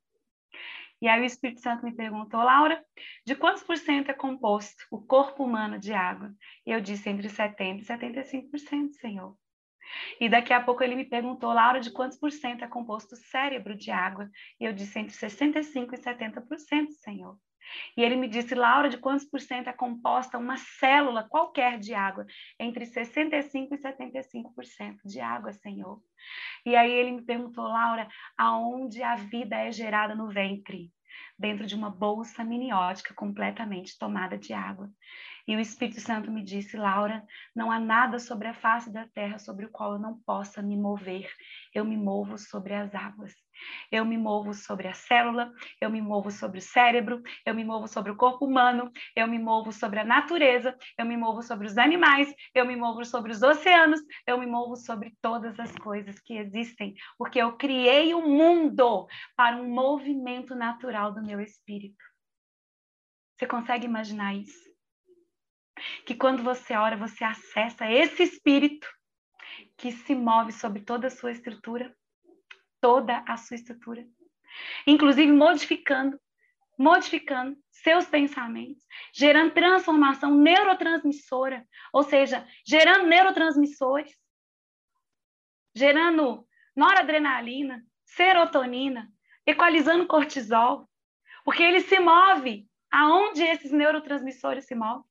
[1.03, 2.81] E aí o Espírito Santo me perguntou, Laura,
[3.25, 6.33] de quantos por cento é composto o corpo humano de água?
[6.65, 9.37] E eu disse, entre 70% e 75%, Senhor.
[10.17, 13.17] E daqui a pouco ele me perguntou, Laura, de quantos por cento é composto o
[13.17, 14.31] cérebro de água?
[14.57, 17.37] E eu disse entre 65% e 70%, Senhor.
[17.95, 21.93] E ele me disse, Laura, de quantos por cento é composta uma célula qualquer de
[21.93, 22.25] água?
[22.59, 26.01] Entre 65% e 75% de água, Senhor.
[26.65, 28.07] E aí ele me perguntou, Laura,
[28.37, 30.91] aonde a vida é gerada no ventre?
[31.37, 34.89] Dentro de uma bolsa miniótica completamente tomada de água.
[35.47, 37.23] E o Espírito Santo me disse, Laura,
[37.55, 40.77] não há nada sobre a face da terra sobre o qual eu não possa me
[40.77, 41.29] mover.
[41.73, 43.33] Eu me movo sobre as águas.
[43.91, 47.87] Eu me movo sobre a célula, eu me movo sobre o cérebro, eu me movo
[47.87, 51.77] sobre o corpo humano, eu me movo sobre a natureza, eu me movo sobre os
[51.77, 56.37] animais, eu me movo sobre os oceanos, eu me movo sobre todas as coisas que
[56.37, 62.03] existem, porque eu criei o um mundo para um movimento natural do meu espírito.
[63.37, 64.73] Você consegue imaginar isso?
[66.05, 68.87] que quando você ora, você acessa esse espírito
[69.77, 71.95] que se move sobre toda a sua estrutura,
[72.83, 74.05] toda a sua estrutura,
[74.85, 76.19] inclusive modificando,
[76.77, 84.13] modificando seus pensamentos, gerando transformação neurotransmissora, ou seja, gerando neurotransmissores,
[85.73, 89.09] gerando noradrenalina, serotonina,
[89.47, 90.89] equalizando cortisol,
[91.45, 95.05] porque ele se move aonde esses neurotransmissores se movem.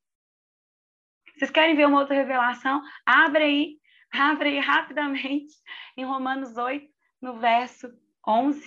[1.34, 2.82] Vocês querem ver uma outra revelação?
[3.06, 3.78] Abre aí,
[4.12, 5.54] abre aí rapidamente
[5.96, 6.91] em Romanos 8,
[7.22, 7.88] no verso
[8.26, 8.60] 11.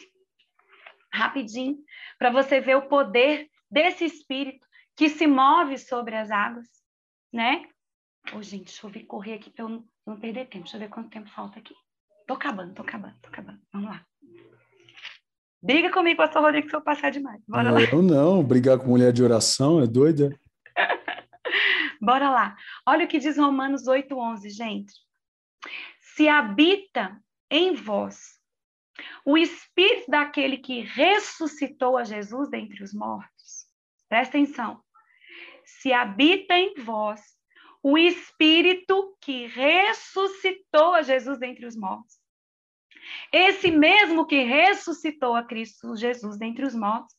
[1.14, 1.78] Rapidinho,
[2.18, 6.68] para você ver o poder desse Espírito que se move sobre as águas,
[7.32, 7.66] né?
[8.34, 10.64] Ô, oh, gente, deixa eu ver, correr aqui para eu não, não perder tempo.
[10.64, 11.76] Deixa eu ver quanto tempo falta aqui.
[12.26, 13.60] Tô acabando, tô acabando, tô acabando.
[13.72, 14.06] Vamos lá.
[15.62, 17.42] Briga comigo, pastor Rodrigo, se eu passar demais.
[17.48, 17.82] Bora não, lá.
[17.82, 20.38] Eu não, brigar com mulher de oração é doida.
[22.02, 22.56] Bora lá.
[22.86, 24.94] Olha o que diz Romanos 8:11, gente.
[26.00, 28.35] Se habita em vós
[29.26, 33.66] o espírito daquele que ressuscitou a Jesus dentre os mortos.
[34.08, 34.82] Presta atenção.
[35.64, 37.22] Se habita em vós
[37.82, 42.18] o espírito que ressuscitou a Jesus dentre os mortos.
[43.32, 47.16] Esse mesmo que ressuscitou a Cristo Jesus dentre os mortos,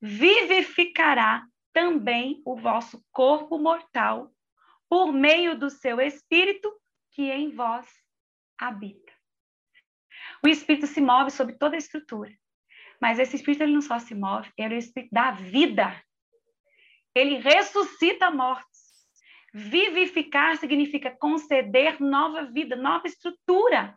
[0.00, 4.32] vivificará também o vosso corpo mortal,
[4.88, 6.72] por meio do seu espírito
[7.10, 7.86] que em vós
[8.58, 9.07] habita.
[10.44, 12.30] O espírito se move sobre toda a estrutura,
[13.00, 16.02] mas esse espírito ele não só se move, ele é o espírito da vida.
[17.14, 18.88] Ele ressuscita mortos.
[19.52, 23.96] Vivificar significa conceder nova vida, nova estrutura.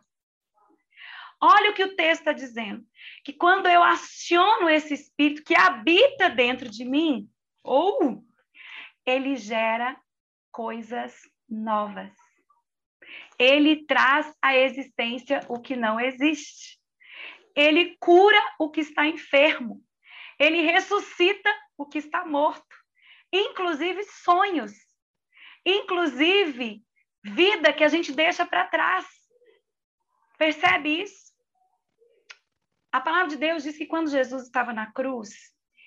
[1.40, 2.84] Olha o que o texto está dizendo:
[3.24, 7.28] que quando eu aciono esse espírito que habita dentro de mim,
[7.62, 8.24] ou
[9.04, 9.96] ele gera
[10.50, 11.14] coisas
[11.48, 12.21] novas.
[13.38, 16.78] Ele traz à existência o que não existe.
[17.54, 19.82] Ele cura o que está enfermo.
[20.38, 22.76] Ele ressuscita o que está morto,
[23.32, 24.72] inclusive sonhos,
[25.64, 26.82] inclusive
[27.22, 29.06] vida que a gente deixa para trás.
[30.38, 31.32] Percebe isso?
[32.90, 35.30] A palavra de Deus diz que quando Jesus estava na cruz,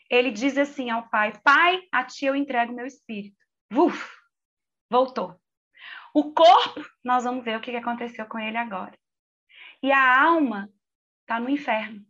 [0.10, 3.38] ele diz assim ao Pai: Pai, a ti eu entrego meu espírito.
[3.74, 4.18] Uf,
[4.90, 5.40] voltou.
[6.16, 8.98] O corpo, nós vamos ver o que aconteceu com ele agora.
[9.84, 10.72] E a alma
[11.20, 12.06] está no inferno.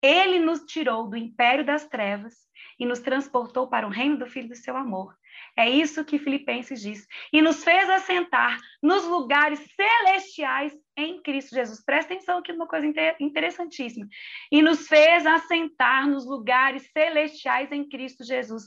[0.00, 2.48] Ele nos tirou do império das trevas
[2.78, 5.18] e nos transportou para o reino do Filho do seu amor.
[5.56, 7.06] É isso que Filipenses diz.
[7.32, 11.84] E nos fez assentar nos lugares celestiais em Cristo Jesus.
[11.84, 12.86] Presta atenção aqui numa coisa
[13.20, 14.06] interessantíssima.
[14.50, 18.64] E nos fez assentar nos lugares celestiais em Cristo Jesus.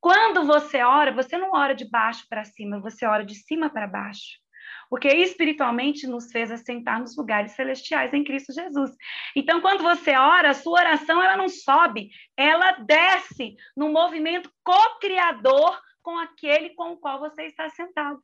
[0.00, 3.86] Quando você ora, você não ora de baixo para cima, você ora de cima para
[3.86, 4.44] baixo
[4.88, 8.92] porque espiritualmente nos fez assentar nos lugares celestiais em Cristo Jesus.
[9.34, 15.80] Então, quando você ora, a sua oração ela não sobe, ela desce no movimento co-criador
[16.04, 18.22] com aquele com o qual você está sentado,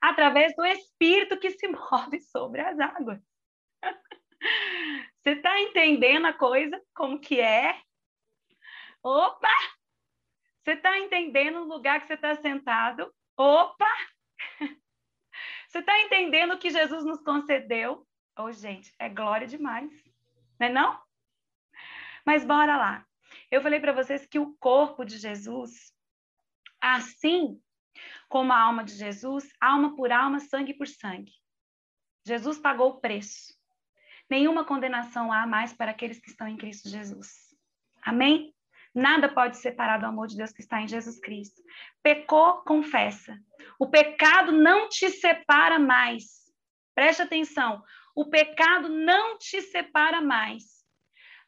[0.00, 3.20] através do Espírito que se move sobre as águas.
[5.20, 7.80] Você está entendendo a coisa como que é?
[9.02, 9.48] Opa!
[10.62, 13.12] Você está entendendo o lugar que você está sentado?
[13.36, 13.90] Opa!
[15.68, 18.06] Você está entendendo o que Jesus nos concedeu?
[18.38, 19.90] Oh, gente, é glória demais.
[20.58, 21.02] Não é não?
[22.24, 23.04] Mas bora lá.
[23.50, 25.93] Eu falei para vocês que o corpo de Jesus,
[26.84, 27.60] assim
[28.28, 31.32] como a alma de Jesus, alma por alma, sangue por sangue.
[32.26, 33.54] Jesus pagou o preço.
[34.28, 37.54] Nenhuma condenação há mais para aqueles que estão em Cristo Jesus.
[38.02, 38.54] Amém?
[38.94, 41.62] Nada pode separar do amor de Deus que está em Jesus Cristo.
[42.02, 43.38] Pecou, confessa.
[43.78, 46.44] O pecado não te separa mais.
[46.94, 47.82] Preste atenção.
[48.14, 50.84] O pecado não te separa mais.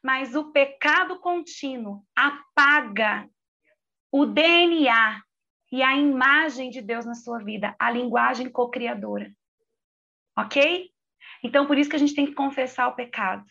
[0.03, 3.27] Mas o pecado contínuo apaga
[4.11, 5.21] o DNA
[5.71, 9.31] e a imagem de Deus na sua vida, a linguagem co-criadora.
[10.37, 10.91] Ok?
[11.43, 13.45] Então, por isso que a gente tem que confessar o pecado.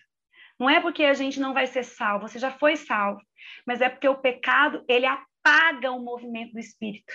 [0.58, 3.20] Não é porque a gente não vai ser salvo, você já foi salvo,
[3.66, 7.12] mas é porque o pecado, ele apaga o movimento do espírito.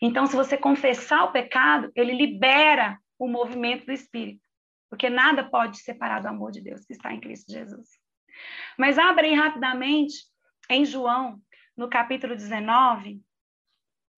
[0.00, 4.42] Então, se você confessar o pecado, ele libera o movimento do espírito,
[4.88, 7.88] porque nada pode separar do amor de Deus que está em Cristo Jesus.
[8.78, 10.14] Mas abre aí rapidamente
[10.68, 11.40] em João,
[11.76, 13.22] no capítulo 19.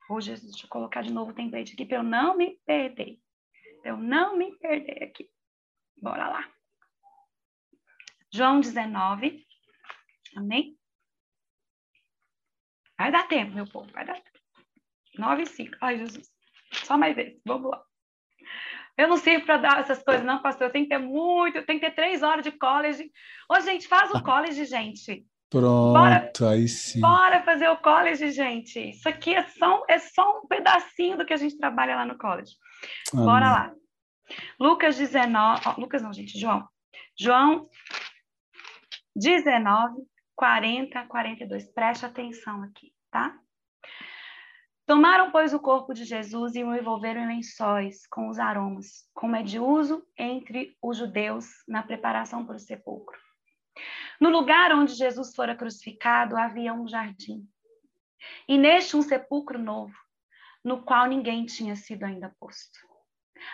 [0.08, 3.20] Hoje, deixa eu colocar de novo o template aqui para eu não me perder.
[3.82, 5.30] Para eu não me perder aqui.
[6.00, 6.50] Bora lá.
[8.32, 9.46] João 19.
[10.36, 10.78] Amém?
[12.96, 14.38] Vai dar tempo, meu povo, vai dar tempo.
[15.18, 15.76] 9 e 5.
[15.80, 16.28] Ai, Jesus.
[16.72, 17.40] Só mais vezes.
[17.44, 17.84] Vamos lá.
[18.96, 20.66] Eu não sirvo para dar essas coisas, não, pastor.
[20.66, 23.10] Eu tenho que ter muito, tem que ter três horas de college.
[23.48, 25.24] Ô, gente, faz o college, gente.
[25.50, 27.00] Pronto, bora, aí sim.
[27.00, 28.90] Bora fazer o college, gente.
[28.90, 32.18] Isso aqui é só, é só um pedacinho do que a gente trabalha lá no
[32.18, 32.52] college.
[33.12, 33.24] Amém.
[33.24, 33.74] Bora lá.
[34.60, 35.62] Lucas 19.
[35.66, 36.68] Oh, Lucas não, gente, João.
[37.18, 37.66] João
[39.16, 40.02] 19,
[40.36, 41.72] 40, 42.
[41.72, 43.38] Preste atenção aqui, tá?
[44.86, 49.36] Tomaram, pois, o corpo de Jesus e o envolveram em lençóis com os aromas, como
[49.36, 53.27] é de uso entre os judeus na preparação para o sepulcro.
[54.20, 57.48] No lugar onde Jesus fora crucificado havia um jardim,
[58.48, 59.94] e neste um sepulcro novo,
[60.64, 62.78] no qual ninguém tinha sido ainda posto.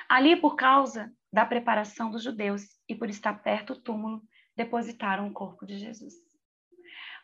[0.08, 4.22] Ali, por causa da preparação dos judeus e por estar perto do túmulo,
[4.56, 6.14] depositaram o corpo de Jesus.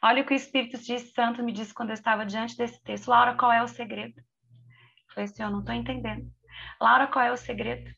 [0.03, 0.79] Olha o que o Espírito
[1.15, 3.09] Santo me disse quando eu estava diante desse texto.
[3.09, 4.19] Laura, qual é o segredo?
[4.19, 6.31] Eu falei assim, eu não estou entendendo.
[6.81, 7.91] Laura, qual é o segredo?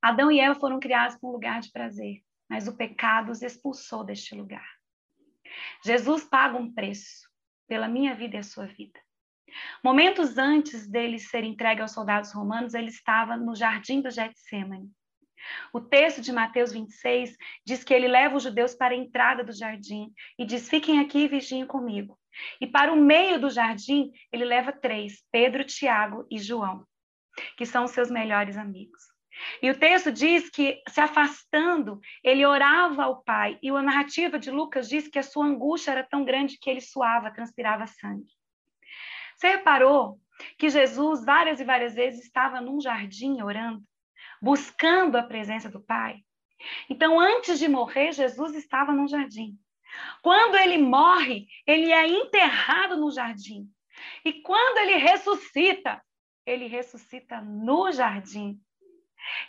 [0.00, 4.04] Adão e Eva foram criados para um lugar de prazer, mas o pecado os expulsou
[4.04, 4.66] deste lugar.
[5.84, 7.28] Jesus paga um preço
[7.68, 9.00] pela minha vida e a sua vida.
[9.82, 14.90] Momentos antes dele ser entregue aos soldados romanos, ele estava no jardim do Getsemane.
[15.72, 19.52] O texto de Mateus 26 diz que ele leva os judeus para a entrada do
[19.52, 22.18] jardim e diz: Fiquem aqui e vigiem comigo.
[22.60, 26.84] E para o meio do jardim, ele leva três: Pedro, Tiago e João,
[27.56, 29.15] que são seus melhores amigos.
[29.62, 33.58] E o texto diz que, se afastando, ele orava ao Pai.
[33.62, 36.80] E a narrativa de Lucas diz que a sua angústia era tão grande que ele
[36.80, 38.32] suava, transpirava sangue.
[39.36, 40.18] Você reparou
[40.58, 43.82] que Jesus, várias e várias vezes, estava num jardim orando?
[44.40, 46.20] buscando a presença do Pai.
[46.88, 49.58] Então, antes de morrer, Jesus estava no jardim.
[50.22, 53.68] Quando ele morre, ele é enterrado no jardim.
[54.24, 56.02] E quando ele ressuscita,
[56.44, 58.60] ele ressuscita no jardim.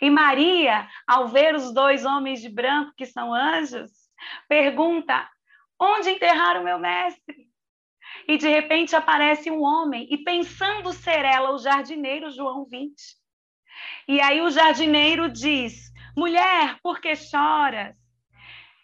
[0.00, 3.90] E Maria, ao ver os dois homens de branco, que são anjos,
[4.48, 5.28] pergunta:
[5.78, 7.48] onde enterraram meu mestre?
[8.26, 12.94] E de repente aparece um homem, e pensando ser ela o jardineiro, João 20.
[14.06, 17.96] E aí o jardineiro diz: mulher, por que choras?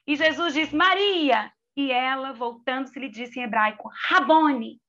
[0.07, 1.53] E Jesus diz: Maria.
[1.77, 4.81] E ela, voltando-se, lhe disse em hebraico: Rabone.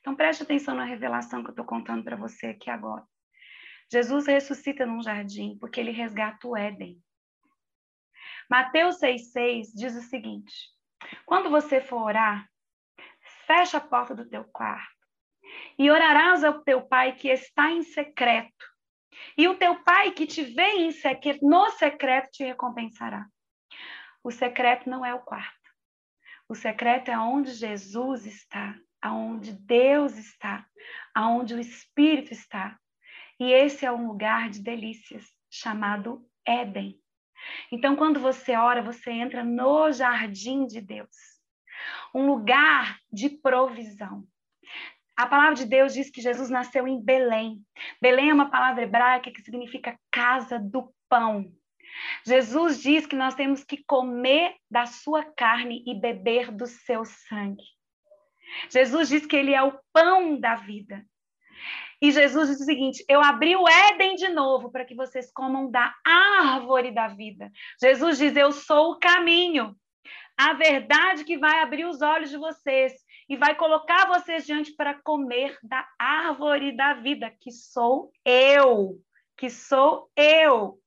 [0.00, 3.04] Então preste atenção na revelação que eu estou contando para você aqui agora.
[3.90, 7.00] Jesus ressuscita num jardim porque ele resgata o Éden.
[8.50, 10.54] Mateus 6,6 diz o seguinte:
[11.24, 12.48] quando você for orar,
[13.46, 14.96] fecha a porta do teu quarto
[15.78, 18.76] e orarás ao teu pai que está em secreto.
[19.36, 23.26] E o teu pai que te vê em secreto, no secreto te recompensará.
[24.22, 25.54] O secreto não é o quarto.
[26.48, 30.66] O secreto é onde Jesus está, aonde Deus está,
[31.14, 32.78] aonde o Espírito está.
[33.38, 36.98] E esse é um lugar de delícias chamado Éden.
[37.70, 41.36] Então, quando você ora, você entra no jardim de Deus
[42.14, 44.24] um lugar de provisão.
[45.16, 47.62] A palavra de Deus diz que Jesus nasceu em Belém.
[48.00, 51.50] Belém é uma palavra hebraica que significa casa do pão.
[52.24, 57.64] Jesus diz que nós temos que comer da sua carne e beber do seu sangue.
[58.70, 61.04] Jesus diz que ele é o pão da vida.
[62.00, 65.70] E Jesus diz o seguinte: Eu abri o Éden de novo para que vocês comam
[65.70, 67.50] da árvore da vida.
[67.80, 69.74] Jesus diz: Eu sou o caminho
[70.36, 72.92] a verdade que vai abrir os olhos de vocês
[73.28, 79.00] e vai colocar vocês diante para comer da árvore da vida, que sou eu,
[79.36, 80.78] que sou eu.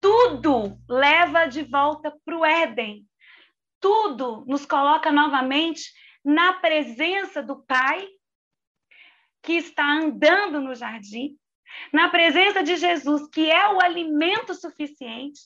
[0.00, 3.04] Tudo leva de volta para o Éden.
[3.80, 5.92] Tudo nos coloca novamente
[6.24, 8.06] na presença do Pai,
[9.42, 11.36] que está andando no jardim,
[11.92, 15.40] na presença de Jesus, que é o alimento suficiente,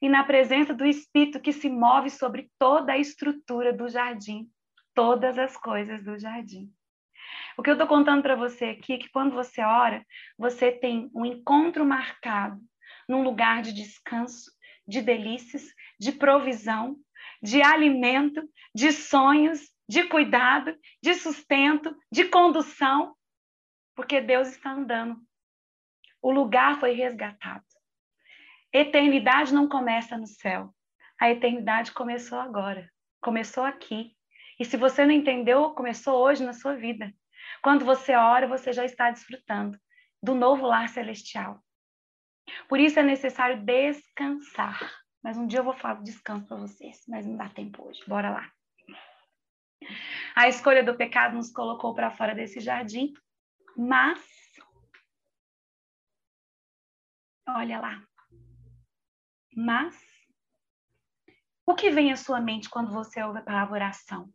[0.00, 4.48] e na presença do Espírito que se move sobre toda a estrutura do jardim,
[4.94, 6.70] todas as coisas do jardim.
[7.56, 10.04] O que eu estou contando para você aqui é que quando você ora,
[10.38, 12.60] você tem um encontro marcado
[13.08, 14.50] num lugar de descanso,
[14.86, 15.64] de delícias,
[15.98, 16.96] de provisão,
[17.42, 18.42] de alimento,
[18.74, 23.15] de sonhos, de cuidado, de sustento, de condução,
[23.96, 25.18] porque Deus está andando.
[26.22, 27.64] O lugar foi resgatado.
[28.72, 30.72] Eternidade não começa no céu.
[31.18, 32.88] A eternidade começou agora.
[33.22, 34.14] Começou aqui.
[34.60, 37.12] E se você não entendeu, começou hoje na sua vida.
[37.62, 39.78] Quando você ora, você já está desfrutando
[40.22, 41.62] do novo lar celestial.
[42.68, 44.78] Por isso é necessário descansar.
[45.22, 48.02] Mas um dia eu vou falar do descanso para vocês, mas não dá tempo hoje.
[48.06, 48.52] Bora lá.
[50.34, 53.12] A escolha do pecado nos colocou para fora desse jardim,
[53.76, 54.18] mas
[57.48, 58.02] olha lá,
[59.56, 59.96] mas,
[61.64, 64.28] o que vem à sua mente quando você ouve a palavra oração?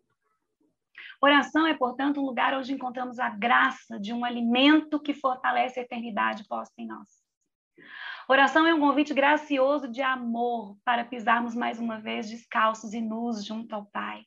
[1.22, 5.84] Oração é, portanto, um lugar onde encontramos a graça de um alimento que fortalece a
[5.84, 7.08] eternidade posta em nós.
[8.28, 13.46] Oração é um convite gracioso de amor para pisarmos mais uma vez descalços e nus
[13.46, 14.26] junto ao Pai.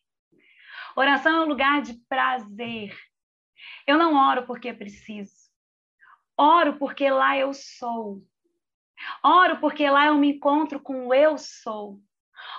[0.94, 2.96] Oração é um lugar de prazer.
[3.86, 5.50] Eu não oro porque preciso.
[6.36, 8.22] Oro porque lá eu sou.
[9.22, 12.00] Oro porque lá eu me encontro com o eu sou.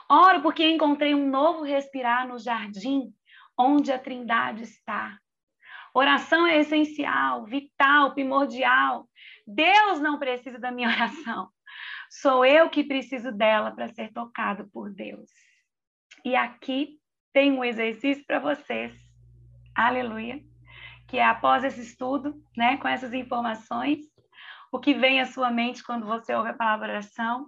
[0.10, 3.14] Oro porque encontrei um novo respirar no jardim
[3.58, 5.20] onde a Trindade está.
[5.94, 9.08] Oração é essencial, vital, primordial.
[9.48, 11.50] Deus não precisa da minha oração.
[12.10, 15.30] Sou eu que preciso dela para ser tocado por Deus.
[16.24, 17.00] E aqui
[17.34, 18.94] tem um exercício para vocês.
[19.76, 20.55] Aleluia.
[21.16, 24.00] Que é após esse estudo, né, com essas informações,
[24.70, 27.48] o que vem à sua mente quando você ouve a palavra oração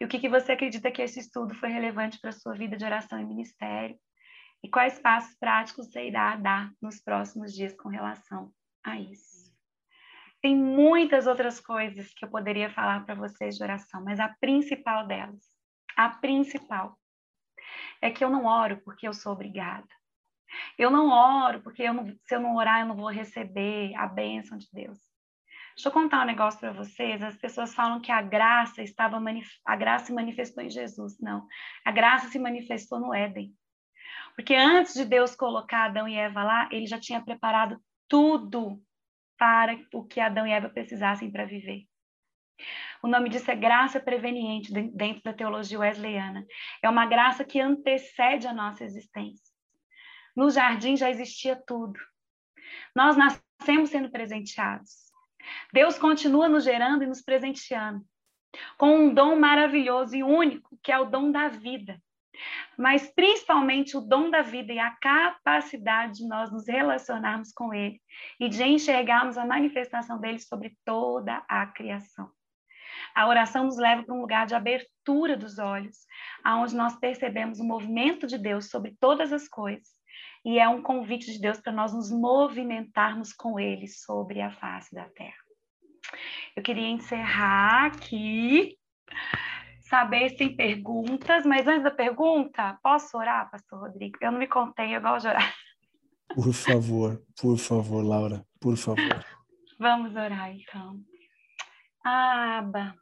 [0.00, 2.76] e o que, que você acredita que esse estudo foi relevante para a sua vida
[2.76, 3.98] de oração e ministério
[4.62, 8.52] e quais passos práticos você irá dar nos próximos dias com relação
[8.84, 9.52] a isso.
[10.40, 15.04] Tem muitas outras coisas que eu poderia falar para vocês de oração, mas a principal
[15.04, 15.42] delas,
[15.96, 16.96] a principal,
[18.00, 19.97] é que eu não oro porque eu sou obrigada.
[20.78, 24.06] Eu não oro porque eu não, se eu não orar eu não vou receber a
[24.06, 24.98] bênção de Deus.
[25.74, 27.22] Deixa eu contar um negócio para vocês.
[27.22, 29.20] As pessoas falam que a graça estava
[29.64, 31.18] a graça se manifestou em Jesus.
[31.20, 31.46] Não.
[31.84, 33.54] A graça se manifestou no Éden.
[34.34, 38.82] Porque antes de Deus colocar Adão e Eva lá, ele já tinha preparado tudo
[39.38, 41.84] para o que Adão e Eva precisassem para viver.
[43.02, 46.44] O nome disso é graça preveniente dentro da teologia wesleyana.
[46.82, 49.47] É uma graça que antecede a nossa existência.
[50.38, 51.98] No jardim já existia tudo.
[52.94, 55.10] Nós nascemos sendo presenteados.
[55.72, 58.04] Deus continua nos gerando e nos presenteando
[58.76, 62.00] com um dom maravilhoso e único, que é o dom da vida.
[62.78, 68.00] Mas principalmente o dom da vida e a capacidade de nós nos relacionarmos com Ele
[68.38, 72.30] e de enxergarmos a manifestação dele sobre toda a criação.
[73.12, 76.06] A oração nos leva para um lugar de abertura dos olhos,
[76.44, 79.97] aonde nós percebemos o movimento de Deus sobre todas as coisas.
[80.44, 84.94] E é um convite de Deus para nós nos movimentarmos com Ele sobre a face
[84.94, 85.36] da terra.
[86.56, 88.76] Eu queria encerrar aqui,
[89.80, 94.18] saber se tem perguntas, mas antes da pergunta, posso orar, Pastor Rodrigo?
[94.20, 95.54] Eu não me contei, eu gosto de orar.
[96.34, 99.24] Por favor, por favor, Laura, por favor.
[99.78, 101.00] Vamos orar então.
[102.04, 102.94] Aba,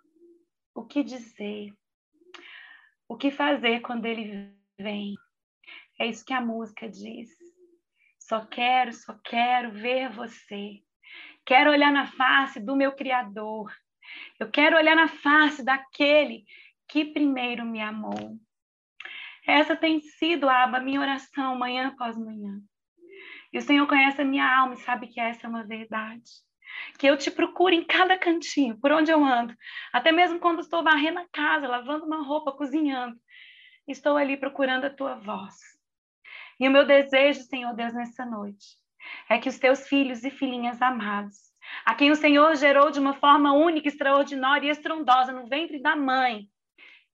[0.74, 1.72] o que dizer?
[3.08, 5.14] O que fazer quando ele vem?
[5.98, 7.30] É isso que a música diz.
[8.18, 10.82] Só quero, só quero ver você.
[11.44, 13.72] Quero olhar na face do meu Criador.
[14.38, 16.44] Eu quero olhar na face daquele
[16.88, 18.38] que primeiro me amou.
[19.46, 22.60] Essa tem sido, Aba, minha oração manhã após manhã.
[23.52, 26.30] E o Senhor conhece a minha alma e sabe que essa é uma verdade.
[26.98, 29.54] Que eu te procuro em cada cantinho, por onde eu ando.
[29.92, 33.16] Até mesmo quando estou varrendo a casa, lavando uma roupa, cozinhando.
[33.86, 35.75] Estou ali procurando a tua voz.
[36.58, 38.66] E o meu desejo, Senhor Deus, nessa noite,
[39.28, 41.36] é que os teus filhos e filhinhas amados,
[41.84, 45.94] a quem o Senhor gerou de uma forma única, extraordinária e estrondosa no ventre da
[45.94, 46.48] mãe,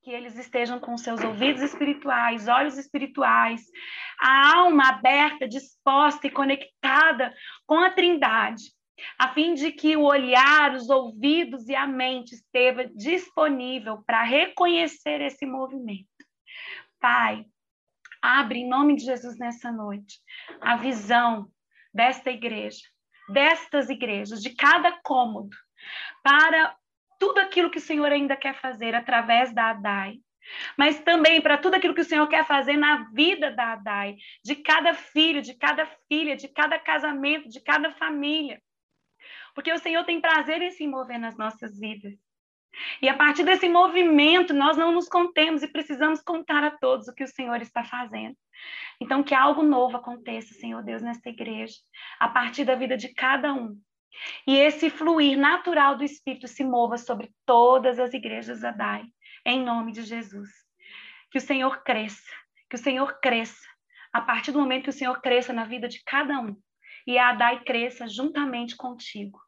[0.02, 3.62] que eles estejam com seus ouvidos espirituais, olhos espirituais,
[4.18, 7.32] a alma aberta, disposta e conectada
[7.66, 8.64] com a Trindade,
[9.18, 15.20] a fim de que o olhar, os ouvidos e a mente esteja disponível para reconhecer
[15.20, 16.06] esse movimento.
[17.00, 17.44] Pai,
[18.22, 20.20] abre em nome de Jesus nessa noite
[20.60, 21.50] a visão
[21.92, 22.86] desta igreja,
[23.28, 25.56] destas igrejas, de cada cômodo,
[26.22, 26.76] para
[27.18, 30.18] tudo aquilo que o Senhor ainda quer fazer através da Adai,
[30.76, 34.56] mas também para tudo aquilo que o Senhor quer fazer na vida da Adai, de
[34.56, 38.60] cada filho, de cada filha, de cada casamento, de cada família.
[39.54, 42.14] Porque o Senhor tem prazer em se mover nas nossas vidas.
[43.00, 47.14] E a partir desse movimento, nós não nos contemos e precisamos contar a todos o
[47.14, 48.36] que o Senhor está fazendo.
[49.00, 51.74] Então, que algo novo aconteça, Senhor Deus, nesta igreja,
[52.18, 53.78] a partir da vida de cada um.
[54.46, 59.04] E esse fluir natural do Espírito se mova sobre todas as igrejas da DAI,
[59.44, 60.48] em nome de Jesus.
[61.30, 62.30] Que o Senhor cresça,
[62.68, 63.66] que o Senhor cresça,
[64.12, 66.56] a partir do momento que o Senhor cresça na vida de cada um,
[67.06, 69.40] e a DAI cresça juntamente contigo.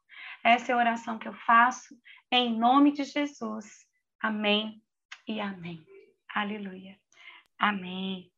[0.44, 1.96] Essa é a oração que eu faço,
[2.30, 3.64] em nome de Jesus.
[4.20, 4.82] Amém
[5.26, 5.82] e amém.
[6.34, 6.96] Aleluia.
[7.58, 8.30] Amém.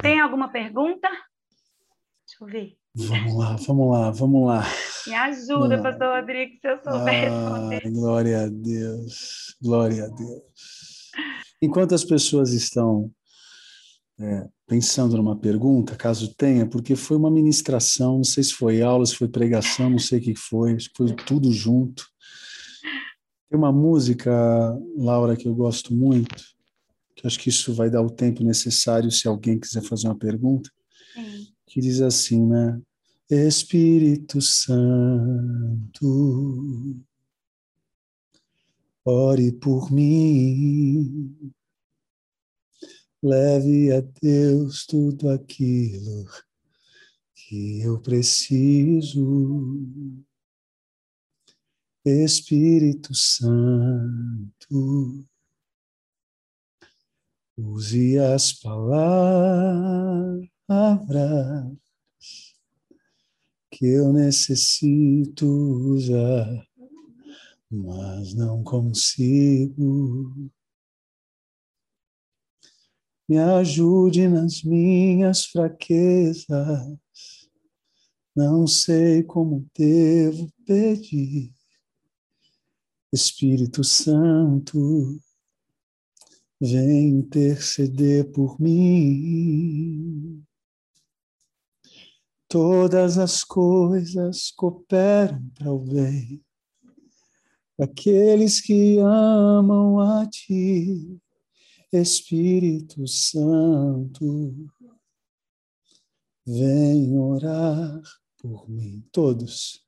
[0.00, 1.06] Tem alguma pergunta?
[1.08, 2.78] Deixa eu ver.
[2.94, 4.62] Vamos lá, vamos lá, vamos lá.
[5.06, 11.10] Me ajuda, ah, pastor Rodrigo, se eu souber ah, Glória a Deus, glória a Deus.
[11.60, 13.10] Enquanto as pessoas estão
[14.20, 19.06] é, pensando numa pergunta, caso tenha, porque foi uma ministração, não sei se foi aula,
[19.06, 22.04] se foi pregação, não sei o que foi, acho que foi tudo junto.
[23.48, 24.30] Tem uma música,
[24.96, 26.44] Laura, que eu gosto muito,
[27.14, 30.70] que acho que isso vai dar o tempo necessário se alguém quiser fazer uma pergunta,
[31.14, 31.46] Sim.
[31.66, 32.80] que diz assim, né?
[33.30, 34.86] Espírito Santo,
[39.04, 41.52] ore por mim,
[43.22, 46.26] leve a Deus tudo aquilo
[47.34, 49.76] que eu preciso.
[52.04, 54.48] Espírito Santo,
[57.56, 60.48] use as palavras
[63.70, 66.66] que eu necessito usar,
[67.70, 70.50] mas não consigo.
[73.28, 76.98] Me ajude nas minhas fraquezas,
[78.34, 81.52] não sei como devo pedir.
[83.12, 85.20] Espírito Santo,
[86.60, 90.42] vem interceder por mim.
[92.48, 96.42] Todas as coisas cooperam para o bem
[97.78, 101.20] daqueles que amam a Ti,
[101.92, 104.54] Espírito Santo.
[106.46, 108.00] Vem orar
[108.38, 109.84] por mim, todos.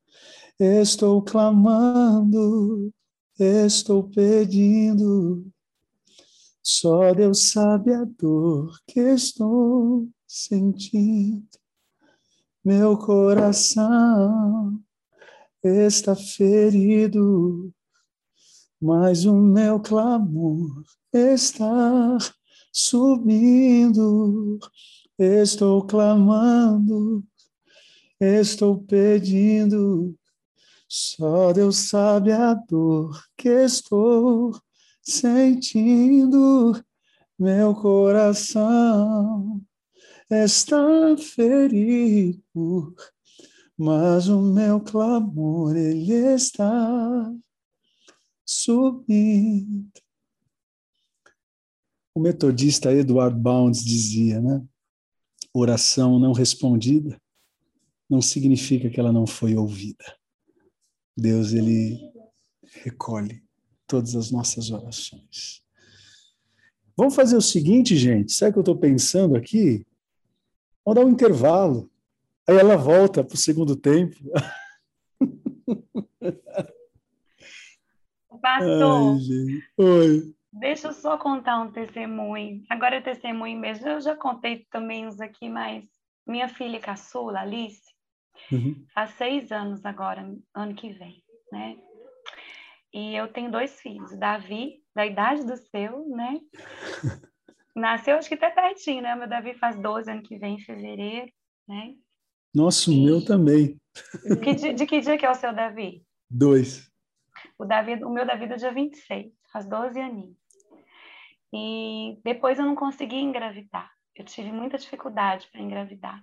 [0.58, 2.92] Estou clamando,
[3.38, 5.46] estou pedindo.
[6.62, 11.60] Só Deus sabe a dor que estou sentindo
[12.62, 14.78] meu coração
[15.64, 17.72] está ferido,
[18.80, 22.18] mas o meu clamor está
[22.72, 24.58] subindo.
[25.18, 27.24] Estou clamando,
[28.20, 30.16] estou pedindo.
[30.88, 34.58] Só Deus sabe a dor que estou
[35.02, 36.82] sentindo.
[37.38, 39.60] Meu coração
[40.30, 42.94] está ferido,
[43.76, 47.32] mas o meu clamor ele está
[48.44, 50.09] subindo.
[52.14, 54.62] O metodista Edward Bounds dizia, né?
[55.52, 57.20] Oração não respondida
[58.10, 60.04] não significa que ela não foi ouvida.
[61.16, 61.96] Deus ele
[62.82, 63.40] recolhe
[63.86, 65.62] todas as nossas orações.
[66.96, 68.32] Vamos fazer o seguinte, gente.
[68.32, 69.86] Sabe o que eu estou pensando aqui?
[70.84, 71.88] Vamos dar um intervalo.
[72.48, 74.16] Aí ela volta para o segundo tempo.
[78.42, 80.34] Pastor, Ai, Oi.
[80.52, 82.62] Deixa eu só contar um testemunho.
[82.68, 83.88] Agora é testemunho mesmo.
[83.88, 85.84] Eu já contei também uns aqui, mas
[86.26, 87.82] minha filha caçula, Alice,
[88.52, 88.84] uhum.
[88.94, 91.22] faz seis anos agora, ano que vem,
[91.52, 91.76] né?
[92.92, 96.40] E eu tenho dois filhos, Davi, da idade do seu, né?
[97.74, 99.14] Nasceu, acho que até pertinho, né?
[99.14, 101.30] Meu Davi faz 12 ano que vem, em fevereiro,
[101.68, 101.94] né?
[102.54, 103.76] Nossa, o meu também.
[104.42, 106.04] Que, de, de, que dia que é o seu Davi?
[106.28, 106.90] Dois.
[107.56, 110.36] O, Davi, o meu Davi é do dia 26, faz 12 aninhos.
[111.52, 113.90] E depois eu não consegui engravidar.
[114.14, 116.22] Eu tive muita dificuldade para engravidar.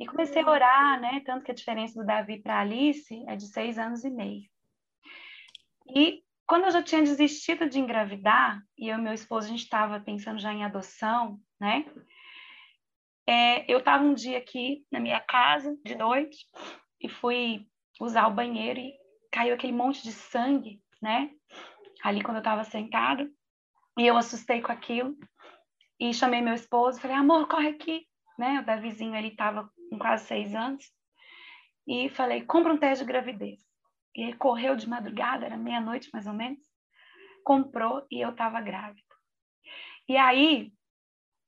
[0.00, 1.20] E comecei a orar, né?
[1.24, 4.48] Tanto que a diferença do Davi para Alice é de seis anos e meio.
[5.94, 9.64] E quando eu já tinha desistido de engravidar, e eu e meu esposo, a gente
[9.64, 11.84] estava pensando já em adoção, né?
[13.26, 16.46] É, eu estava um dia aqui na minha casa, de noite,
[17.00, 17.66] e fui
[18.00, 18.94] usar o banheiro e
[19.30, 21.30] caiu aquele monte de sangue, né?
[22.02, 23.30] Ali quando eu estava sentada.
[23.98, 25.18] E eu assustei com aquilo.
[25.98, 28.06] E chamei meu esposo, falei, amor, corre aqui.
[28.38, 28.60] Né?
[28.60, 30.84] O Davizinho, ele estava com quase seis anos.
[31.84, 33.58] E falei, compra um teste de gravidez.
[34.14, 36.60] E ele correu de madrugada, era meia-noite mais ou menos,
[37.44, 39.02] comprou e eu estava grávida.
[40.08, 40.72] E aí,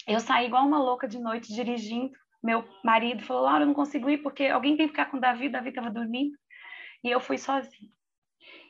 [0.06, 2.12] eu saí igual uma louca de noite dirigindo.
[2.42, 5.20] Meu marido falou: Laura, eu não consigo ir porque alguém tem que ficar com o
[5.20, 5.46] Davi.
[5.46, 6.36] O Davi estava dormindo.
[7.04, 7.90] E eu fui sozinha.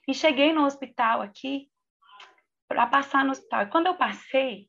[0.06, 1.70] E cheguei no hospital aqui
[2.70, 3.64] para passar no hospital.
[3.64, 4.68] E quando eu passei,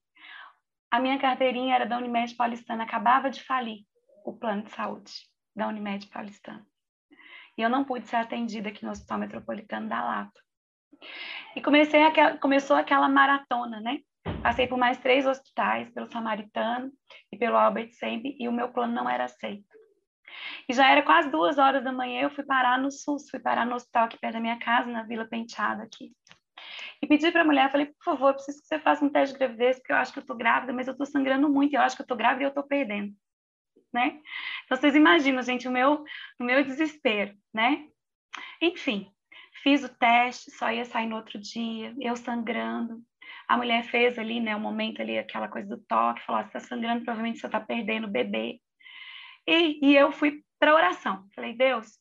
[0.90, 3.86] a minha carteirinha era da Unimed Paulistana, acabava de falir
[4.26, 5.14] o plano de saúde
[5.56, 6.65] da Unimed Paulistana
[7.57, 10.40] e eu não pude ser atendida aqui no Hospital Metropolitano da Lapa.
[11.56, 13.99] E comecei aquela, começou aquela maratona, né?
[14.41, 16.91] Passei por mais três hospitais, pelo Samaritano
[17.32, 19.65] e pelo Albert Sembe, e o meu plano não era aceito.
[20.68, 23.65] E já era quase duas horas da manhã, eu fui parar no SUS, fui parar
[23.65, 26.11] no hospital aqui perto da minha casa, na Vila Penteado aqui.
[27.02, 29.40] E pedi para a mulher, falei, por favor, preciso que você faça um teste de
[29.40, 31.95] gravidez, porque eu acho que eu estou grávida, mas eu estou sangrando muito, eu acho
[31.95, 33.14] que eu estou grávida e eu estou perdendo
[33.94, 34.19] né?
[34.65, 36.03] Então vocês imaginam, gente, o meu,
[36.40, 37.88] o meu desespero, né?
[38.61, 39.11] Enfim,
[39.64, 43.02] fiz o teste, só ia sair no outro dia, eu sangrando.
[43.48, 46.57] A mulher fez ali, né, o um momento ali, aquela coisa do toque, falou: você
[46.57, 48.60] está sangrando, provavelmente você está perdendo o bebê.
[49.45, 51.28] E, e eu fui para oração.
[51.36, 51.99] Falei, Deus,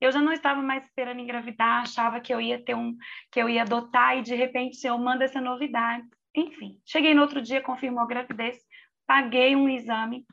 [0.00, 2.96] eu já não estava mais esperando engravidar, achava que eu ia ter um,
[3.30, 6.06] que eu ia adotar e de repente o Senhor manda essa novidade.
[6.34, 8.58] Enfim, cheguei no outro dia, confirmou a gravidez,
[9.06, 10.24] paguei um exame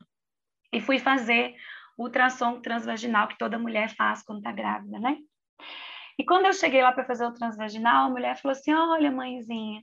[0.71, 1.55] e fui fazer
[1.97, 5.17] o ultrassom transvaginal que toda mulher faz quando está grávida, né?
[6.17, 9.81] E quando eu cheguei lá para fazer o transvaginal, a mulher falou assim: Olha, mãezinha,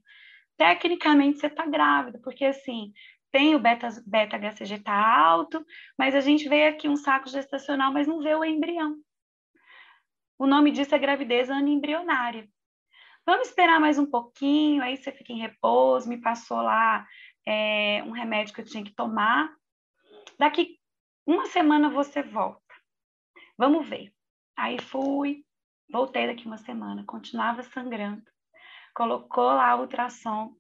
[0.57, 2.93] tecnicamente você está grávida, porque assim,
[3.31, 5.65] tem o beta-HCG beta tá alto,
[5.99, 8.97] mas a gente vê aqui um saco gestacional, mas não vê o embrião.
[10.43, 12.49] O nome disso é gravidez anembrionária.
[13.25, 16.09] Vamos esperar mais um pouquinho, aí você fica em repouso.
[16.09, 17.07] Me passou lá
[17.47, 19.55] é, um remédio que eu tinha que tomar.
[20.37, 20.81] Daqui
[21.25, 22.75] uma semana você volta.
[23.57, 24.13] Vamos ver.
[24.57, 25.45] Aí fui,
[25.89, 28.25] voltei daqui uma semana, continuava sangrando.
[28.97, 30.57] Colocou lá o ultrassom.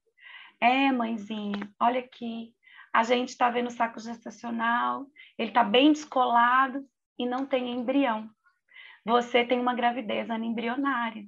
[0.60, 2.54] É, mãezinha, olha aqui.
[2.92, 6.88] A gente está vendo o saco gestacional, ele está bem descolado
[7.18, 8.30] e não tem embrião.
[9.04, 11.24] Você tem uma gravidez anembrionária.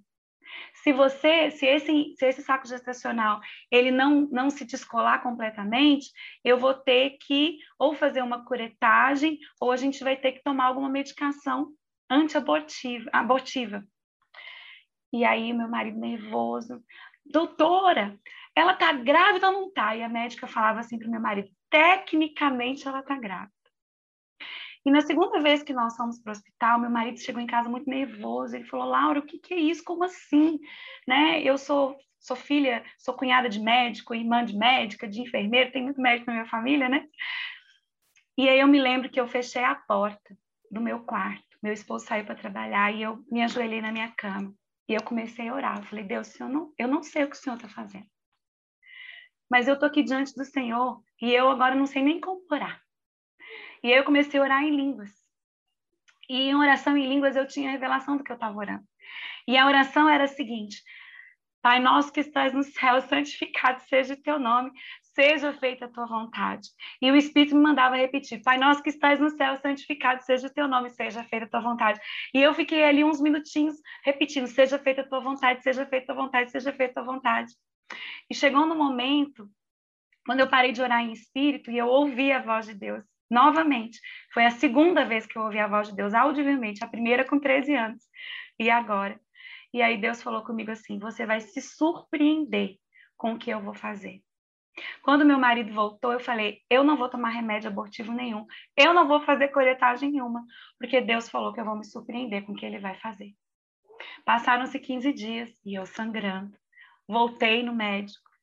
[0.75, 3.41] Se você, se esse, se esse saco gestacional
[3.71, 6.11] ele não, não se descolar completamente,
[6.45, 10.67] eu vou ter que ou fazer uma curetagem ou a gente vai ter que tomar
[10.67, 11.73] alguma medicação
[12.11, 13.09] antiabortiva.
[13.13, 13.85] Abortiva.
[15.13, 16.83] E aí meu marido nervoso,
[17.25, 18.19] doutora,
[18.55, 19.97] ela tá grávida ou não tá?
[19.97, 23.54] E a médica falava assim para meu marido, tecnicamente ela tá grávida.
[24.85, 27.69] E na segunda vez que nós fomos para o hospital, meu marido chegou em casa
[27.69, 28.55] muito nervoso.
[28.55, 29.83] Ele falou: Laura, o que, que é isso?
[29.83, 30.59] Como assim?
[31.09, 31.43] Né?
[31.43, 36.01] Eu sou, sou filha, sou cunhada de médico, irmã de médica, de enfermeiro, tem muito
[36.01, 37.07] médico na minha família, né?
[38.37, 40.37] E aí eu me lembro que eu fechei a porta
[40.71, 41.45] do meu quarto.
[41.63, 44.55] Meu esposo saiu para trabalhar e eu me ajoelhei na minha cama.
[44.87, 45.79] E eu comecei a orar.
[45.79, 48.07] Eu falei: Deus, eu não, eu não sei o que o Senhor está fazendo.
[49.51, 52.84] Mas eu estou aqui diante do Senhor e eu agora não sei nem como orar.
[53.85, 55.11] E aí eu comecei a orar em línguas.
[56.27, 58.83] E em oração em línguas eu tinha a revelação do que eu estava orando.
[59.47, 60.83] E a oração era a seguinte:
[61.61, 64.71] Pai nosso que estás no céu, santificado seja o teu nome,
[65.03, 66.71] seja feita a tua vontade.
[67.03, 70.51] E o Espírito me mandava repetir: Pai nosso que estás no céu, santificado seja o
[70.51, 72.01] teu nome, seja feita a tua vontade.
[72.33, 76.15] E eu fiquei ali uns minutinhos repetindo: Seja feita a tua vontade, seja feita a
[76.15, 77.53] tua vontade, seja feita a tua vontade.
[78.31, 79.47] E chegou no momento,
[80.25, 84.01] quando eu parei de orar em espírito e eu ouvi a voz de Deus novamente.
[84.33, 87.39] Foi a segunda vez que eu ouvi a voz de Deus audivelmente, a primeira com
[87.39, 88.05] 13 anos.
[88.59, 89.21] E agora?
[89.73, 92.77] E aí Deus falou comigo assim: você vai se surpreender
[93.17, 94.23] com o que eu vou fazer.
[95.03, 98.47] Quando meu marido voltou, eu falei: eu não vou tomar remédio abortivo nenhum,
[98.77, 100.45] eu não vou fazer coletagem nenhuma,
[100.79, 103.35] porque Deus falou que eu vou me surpreender com o que ele vai fazer.
[104.25, 106.57] Passaram-se 15 dias e eu sangrando.
[107.07, 108.34] Voltei no médico.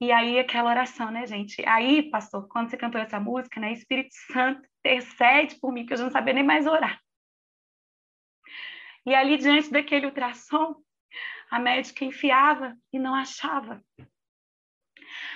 [0.00, 1.60] E aí aquela oração, né, gente?
[1.66, 5.96] Aí, pastor, quando você cantou essa música, né, Espírito Santo intercede por mim, que eu
[5.96, 7.00] já não sabia nem mais orar.
[9.04, 10.76] E ali diante daquele ultrassom,
[11.50, 13.82] a médica enfiava e não achava.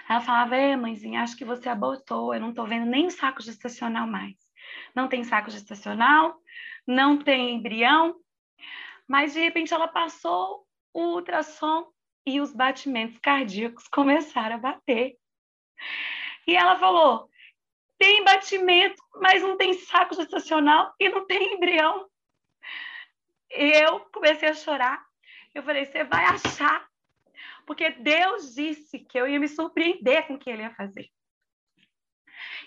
[0.09, 3.43] Ela falava: "É, mãezinha, acho que você abortou, eu não estou vendo nem o saco
[3.43, 4.36] gestacional mais.
[4.94, 6.36] Não tem saco gestacional,
[6.86, 8.14] não tem embrião".
[9.09, 11.90] Mas de repente ela passou o ultrassom
[12.27, 15.16] e os batimentos cardíacos começaram a bater.
[16.47, 17.28] E ela falou:
[17.99, 22.09] tem batimento, mas não tem saco gestacional e não tem embrião.
[23.51, 25.05] Eu comecei a chorar.
[25.55, 26.86] Eu falei: você vai achar,
[27.66, 31.09] porque Deus disse que eu ia me surpreender com o que ele ia fazer.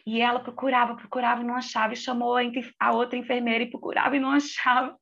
[0.06, 2.38] E ela procurava, procurava e não achava, e chamou
[2.80, 4.96] a outra enfermeira e procurava e não achava.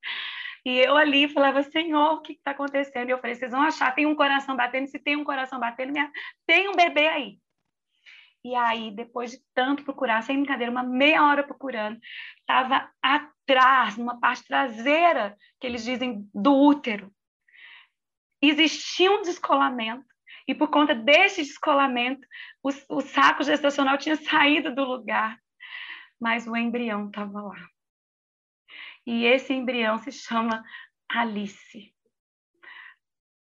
[0.65, 3.10] E eu ali falava, Senhor, o que está acontecendo?
[3.10, 5.91] E eu falei, vocês vão achar, tem um coração batendo, se tem um coração batendo,
[5.91, 6.10] minha...
[6.48, 7.38] tem um bebê aí.
[8.45, 11.98] E aí, depois de tanto procurar, sem brincadeira, uma meia hora procurando,
[12.40, 17.14] estava atrás, numa parte traseira, que eles dizem, do útero.
[18.41, 20.06] Existia um descolamento,
[20.45, 22.27] e por conta desse descolamento,
[22.61, 25.40] o, o saco gestacional tinha saído do lugar,
[26.19, 27.73] mas o embrião estava lá.
[29.06, 30.64] E esse embrião se chama
[31.10, 31.94] Alice,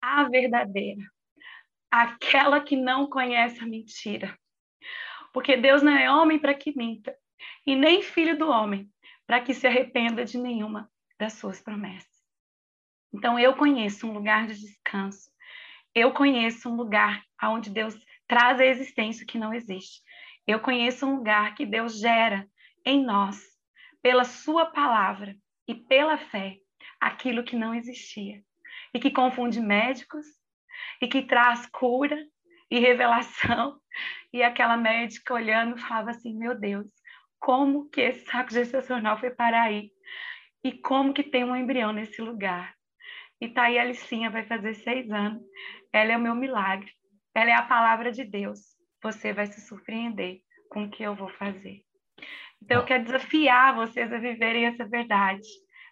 [0.02, 1.04] a verdadeira,
[1.90, 4.38] aquela que não conhece a mentira.
[5.34, 7.16] Porque Deus não é homem para que minta,
[7.66, 8.90] e nem filho do homem
[9.26, 12.10] para que se arrependa de nenhuma das suas promessas.
[13.14, 15.30] Então eu conheço um lugar de descanso.
[15.94, 17.98] Eu conheço um lugar onde Deus
[18.28, 20.02] traz a existência que não existe.
[20.48, 22.48] Eu conheço um lugar que Deus gera
[22.86, 23.40] em nós
[24.02, 25.36] pela sua palavra
[25.72, 26.58] e pela fé
[27.00, 28.44] aquilo que não existia
[28.94, 30.26] e que confunde médicos
[31.02, 32.18] e que traz cura
[32.70, 33.80] e revelação.
[34.34, 36.88] E aquela médica olhando falava assim: Meu Deus,
[37.40, 39.92] como que esse saco gestacional foi para aí?
[40.64, 42.74] E como que tem um embrião nesse lugar?
[43.40, 45.42] E tá aí a Alicinha, vai fazer seis anos.
[45.92, 46.92] Ela é o meu milagre.
[47.34, 48.60] Ela é a palavra de Deus.
[49.02, 50.40] Você vai se surpreender
[50.70, 51.82] com o que eu vou fazer.
[52.62, 55.48] Então, eu quero desafiar vocês a viverem essa verdade.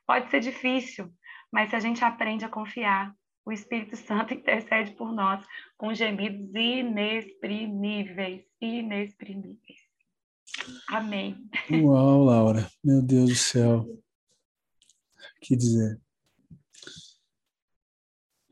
[0.05, 1.11] Pode ser difícil,
[1.51, 3.13] mas se a gente aprende a confiar,
[3.45, 5.43] o Espírito Santo intercede por nós
[5.77, 9.89] com gemidos inexprimíveis, inexprimíveis.
[10.87, 11.37] Amém.
[11.71, 13.85] Uau, Laura, meu Deus do céu.
[15.41, 15.99] que dizer?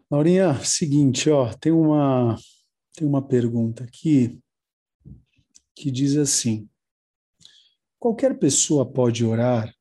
[0.09, 2.37] Laurinha, seguinte, ó, tem uma
[2.93, 4.39] tem uma pergunta aqui
[5.75, 6.67] que diz assim:
[8.07, 9.75] Qualquer pessoa pode orar?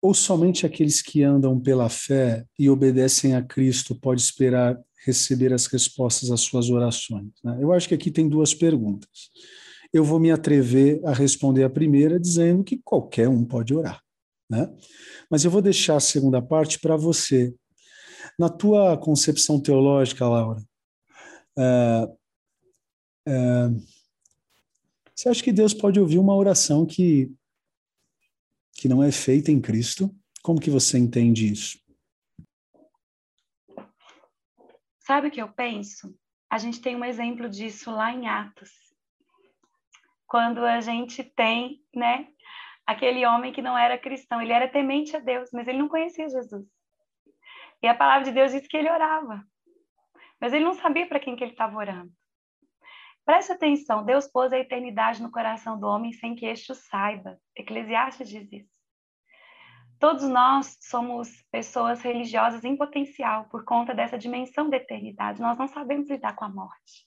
[0.00, 5.66] Ou somente aqueles que andam pela fé e obedecem a Cristo pode esperar receber as
[5.66, 7.32] respostas às suas orações?
[7.42, 7.58] Né?
[7.60, 9.32] Eu acho que aqui tem duas perguntas.
[9.92, 14.00] Eu vou me atrever a responder a primeira dizendo que qualquer um pode orar.
[14.48, 14.72] Né?
[15.28, 17.52] Mas eu vou deixar a segunda parte para você.
[18.38, 20.62] Na tua concepção teológica, Laura,
[21.58, 22.08] é,
[23.26, 23.70] é,
[25.14, 27.30] você acha que Deus pode ouvir uma oração que,
[28.74, 30.10] que não é feita em Cristo?
[30.42, 31.78] Como que você entende isso?
[35.00, 36.14] Sabe o que eu penso?
[36.50, 38.70] A gente tem um exemplo disso lá em Atos.
[40.26, 42.28] Quando a gente tem, né,
[42.86, 44.40] aquele homem que não era cristão.
[44.40, 46.66] Ele era temente a Deus, mas ele não conhecia Jesus.
[47.82, 49.44] E a palavra de Deus diz que ele orava,
[50.40, 52.12] mas ele não sabia para quem que ele estava orando.
[53.24, 57.38] Preste atenção, Deus pôs a eternidade no coração do homem sem que este o saiba.
[57.56, 58.72] Eclesiastes diz isso.
[60.00, 65.40] Todos nós somos pessoas religiosas em potencial por conta dessa dimensão da eternidade.
[65.40, 67.06] Nós não sabemos lidar com a morte.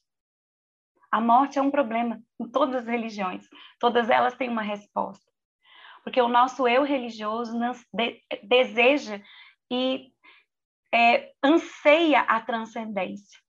[1.11, 3.45] A morte é um problema em todas as religiões.
[3.79, 5.29] Todas elas têm uma resposta.
[6.03, 7.53] Porque o nosso eu religioso
[8.43, 9.21] deseja
[9.69, 10.13] e
[10.93, 13.44] é, anseia a transcendência.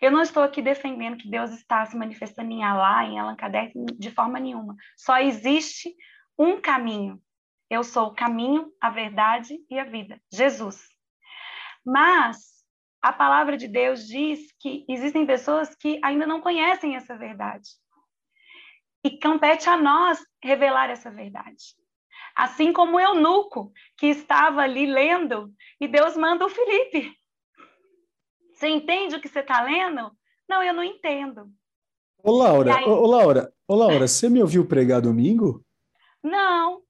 [0.00, 3.72] Eu não estou aqui defendendo que Deus está se manifestando em Alá, em Allan Kardec,
[3.98, 4.74] de forma nenhuma.
[4.96, 5.94] Só existe
[6.38, 7.20] um caminho.
[7.68, 10.20] Eu sou o caminho, a verdade e a vida.
[10.32, 10.88] Jesus.
[11.84, 12.64] Mas
[13.02, 17.68] a palavra de Deus diz que existem pessoas que ainda não conhecem essa verdade.
[19.04, 21.74] E compete a nós revelar essa verdade.
[22.34, 27.19] Assim como o eunuco, que estava ali lendo, e Deus manda o Felipe.
[28.60, 30.12] Você entende o que você está lendo?
[30.46, 31.50] Não, eu não entendo.
[32.22, 32.84] Ô, Laura, aí...
[32.84, 35.64] ô, Laura, ô, Laura, você me ouviu pregar domingo?
[36.22, 36.82] Não.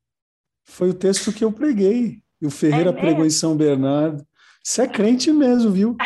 [0.65, 2.21] Foi o texto que eu preguei.
[2.43, 4.27] E o Ferreira é pregou em São Bernardo.
[4.65, 5.97] Você é crente mesmo, viu?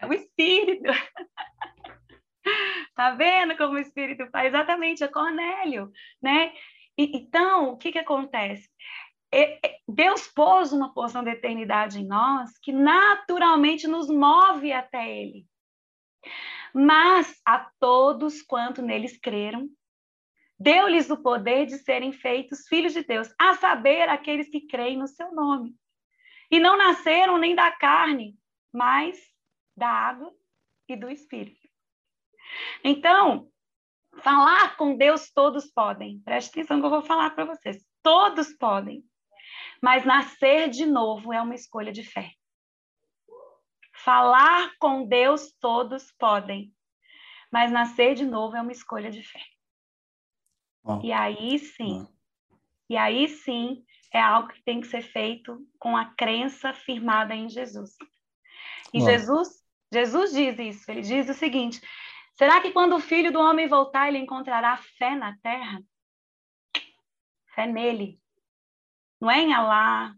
[0.00, 0.92] É o Espírito.
[2.94, 4.48] Tá vendo como o Espírito faz?
[4.48, 5.90] Exatamente, é Cornélio,
[6.22, 6.52] né?
[6.96, 8.68] E, então, o que, que acontece?
[9.88, 15.46] Deus pôs uma porção de eternidade em nós que naturalmente nos move até Ele.
[16.74, 19.68] Mas a todos quanto neles creram,
[20.58, 25.08] deu-lhes o poder de serem feitos filhos de Deus, a saber, aqueles que creem no
[25.08, 25.74] seu nome.
[26.50, 28.36] E não nasceram nem da carne,
[28.72, 29.18] mas
[29.76, 30.32] da água
[30.88, 31.68] e do Espírito.
[32.84, 33.48] Então,
[34.18, 36.20] falar com Deus todos podem.
[36.20, 37.84] Preste atenção que eu vou falar para vocês.
[38.02, 39.04] Todos podem.
[39.80, 42.32] Mas nascer de novo é uma escolha de fé.
[44.04, 46.74] Falar com Deus todos podem,
[47.52, 49.42] mas nascer de novo é uma escolha de fé.
[50.82, 51.00] Oh.
[51.02, 52.56] E aí sim, oh.
[52.88, 57.48] e aí sim é algo que tem que ser feito com a crença firmada em
[57.48, 57.96] Jesus.
[58.92, 59.04] E oh.
[59.04, 59.48] Jesus,
[59.92, 61.80] Jesus diz isso, ele diz o seguinte:
[62.34, 65.82] será que quando o filho do homem voltar, ele encontrará fé na terra?
[67.54, 68.19] Fé nele,
[69.20, 70.14] não é em Alá,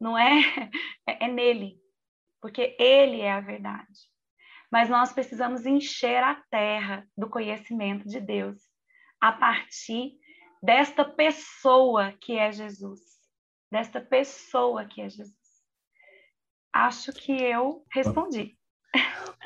[0.00, 0.40] não é,
[1.08, 1.78] é, é nele,
[2.40, 4.10] porque ele é a verdade.
[4.70, 8.58] Mas nós precisamos encher a terra do conhecimento de Deus
[9.20, 10.18] a partir
[10.62, 13.00] desta pessoa que é Jesus,
[13.70, 15.34] desta pessoa que é Jesus.
[16.72, 18.56] Acho que eu respondi.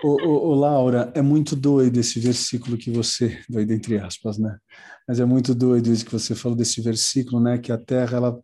[0.02, 4.58] O, Laura, é muito doido esse versículo que você, doido entre aspas, né?
[5.06, 7.58] Mas é muito doido isso que você falou desse versículo, né?
[7.58, 8.42] Que a terra ela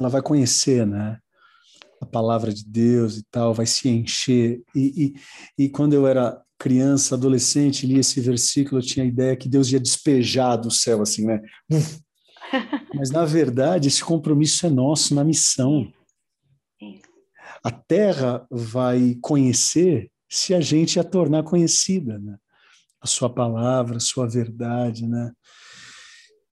[0.00, 1.18] ela vai conhecer, né?
[2.00, 4.62] A palavra de Deus e tal, vai se encher.
[4.74, 5.14] E,
[5.58, 9.48] e, e quando eu era criança, adolescente, li esse versículo, eu tinha a ideia que
[9.48, 11.40] Deus ia despejar do céu, assim, né?
[12.94, 15.90] Mas, na verdade, esse compromisso é nosso na missão.
[17.62, 22.36] A terra vai conhecer se a gente a tornar conhecida, né?
[23.00, 25.32] A sua palavra, a sua verdade, né?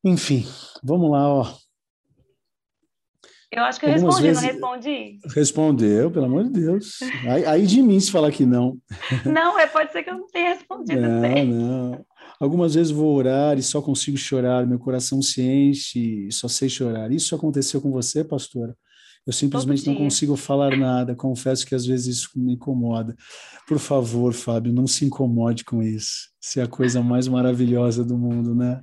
[0.05, 0.47] Enfim,
[0.83, 1.55] vamos lá, ó.
[3.51, 4.43] Eu acho que eu respondi, vezes...
[4.43, 5.19] não respondi?
[5.35, 6.99] Respondeu, pelo amor de Deus.
[7.27, 8.77] Aí, aí, de mim se falar que não.
[9.25, 11.45] Não, é, pode ser que eu não tenha respondido não.
[11.47, 12.07] Não,
[12.39, 16.69] Algumas vezes vou orar e só consigo chorar, meu coração se enche e só sei
[16.69, 17.11] chorar.
[17.11, 18.77] Isso aconteceu com você, pastora?
[19.27, 23.15] Eu simplesmente não consigo falar nada, confesso que às vezes isso me incomoda.
[23.67, 26.31] Por favor, Fábio, não se incomode com isso.
[26.41, 28.81] Isso é a coisa mais maravilhosa do mundo, né?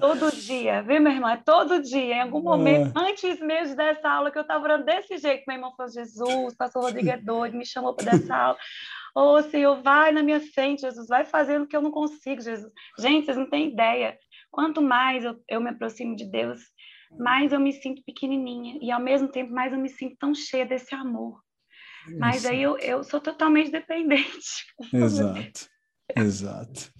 [0.00, 1.30] Todo dia, viu, meu irmão?
[1.30, 2.16] É todo dia.
[2.16, 3.00] Em algum momento, é.
[3.10, 6.82] antes mesmo dessa aula, que eu estava orando desse jeito, meu irmão falou: Jesus, pastor
[6.82, 8.58] Rodrigo é doido, me chamou para dessa aula.
[9.14, 12.40] Ô, oh, Senhor, vai na minha frente, Jesus, vai fazendo o que eu não consigo,
[12.40, 12.72] Jesus.
[12.98, 14.18] Gente, vocês não têm ideia.
[14.50, 16.60] Quanto mais eu, eu me aproximo de Deus,
[17.18, 18.78] mais eu me sinto pequenininha.
[18.82, 21.40] E, ao mesmo tempo, mais eu me sinto tão cheia desse amor.
[22.18, 24.66] Mas aí eu, eu sou totalmente dependente.
[24.92, 25.68] Exato.
[26.16, 26.90] Exato.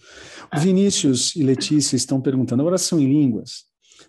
[0.55, 3.64] O Vinícius e Letícia estão perguntando a oração em línguas,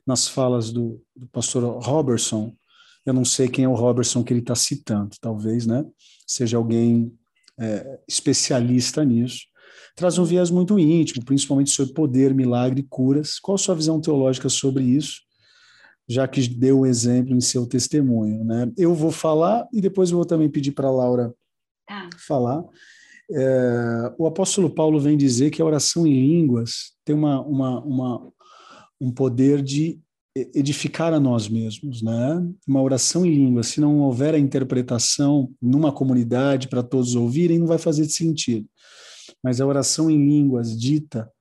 [0.06, 2.56] nas falas do, do pastor Robertson.
[3.06, 5.86] Eu não sei quem é o Robertson que ele está citando, talvez, né?
[6.26, 7.14] Seja alguém
[7.60, 9.42] é, especialista nisso.
[9.96, 13.40] Traz um viés muito íntimo, principalmente sobre poder, milagre e curas.
[13.40, 15.22] Qual a sua visão teológica sobre isso?
[16.08, 18.72] Já que deu o exemplo em seu testemunho, né?
[18.78, 21.34] Eu vou falar e depois eu vou também pedir para a Laura
[21.88, 22.10] tá.
[22.28, 22.64] falar.
[23.32, 28.32] É, o apóstolo Paulo vem dizer que a oração em línguas tem uma, uma, uma,
[29.02, 30.00] um poder de
[30.54, 32.46] edificar a nós mesmos, né?
[32.68, 37.68] Uma oração em língua, se não houver a interpretação numa comunidade para todos ouvirem, não
[37.68, 38.68] vai fazer sentido.
[39.42, 41.32] Mas a oração em línguas dita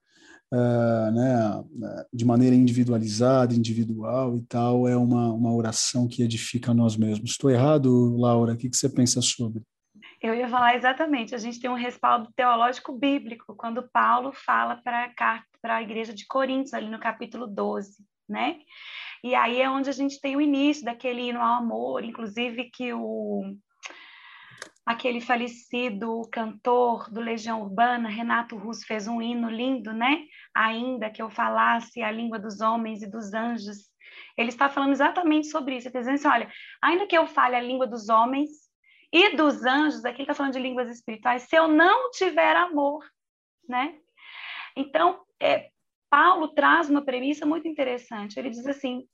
[0.52, 1.64] uh, né,
[2.12, 7.32] de maneira individualizada, individual e tal, é uma, uma oração que edifica a nós mesmos.
[7.32, 8.54] Estou errado, Laura?
[8.54, 9.62] O que, que você pensa sobre?
[10.24, 11.34] Eu ia falar exatamente.
[11.34, 16.72] A gente tem um respaldo teológico bíblico quando Paulo fala para a igreja de Coríntios,
[16.72, 18.58] ali no capítulo 12 né?
[19.22, 22.92] E aí é onde a gente tem o início daquele hino ao amor, inclusive que
[22.92, 23.54] o
[24.86, 30.24] aquele falecido cantor do Legião Urbana, Renato Russo, fez um hino lindo, né?
[30.54, 33.90] Ainda que eu falasse a língua dos homens e dos anjos.
[34.38, 35.88] Ele está falando exatamente sobre isso.
[35.88, 36.52] Ele está dizendo assim, olha,
[36.82, 38.63] ainda que eu fale a língua dos homens
[39.14, 43.08] e dos anjos, aqui está falando de línguas espirituais, se eu não tiver amor,
[43.68, 43.96] né?
[44.76, 45.70] Então, é,
[46.10, 48.36] Paulo traz uma premissa muito interessante.
[48.36, 49.06] Ele diz assim: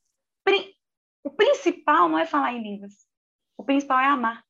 [1.22, 3.06] o principal não é falar em línguas,
[3.58, 4.42] o principal é amar.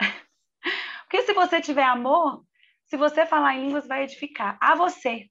[1.02, 2.44] Porque se você tiver amor,
[2.84, 5.28] se você falar em línguas, vai edificar a você.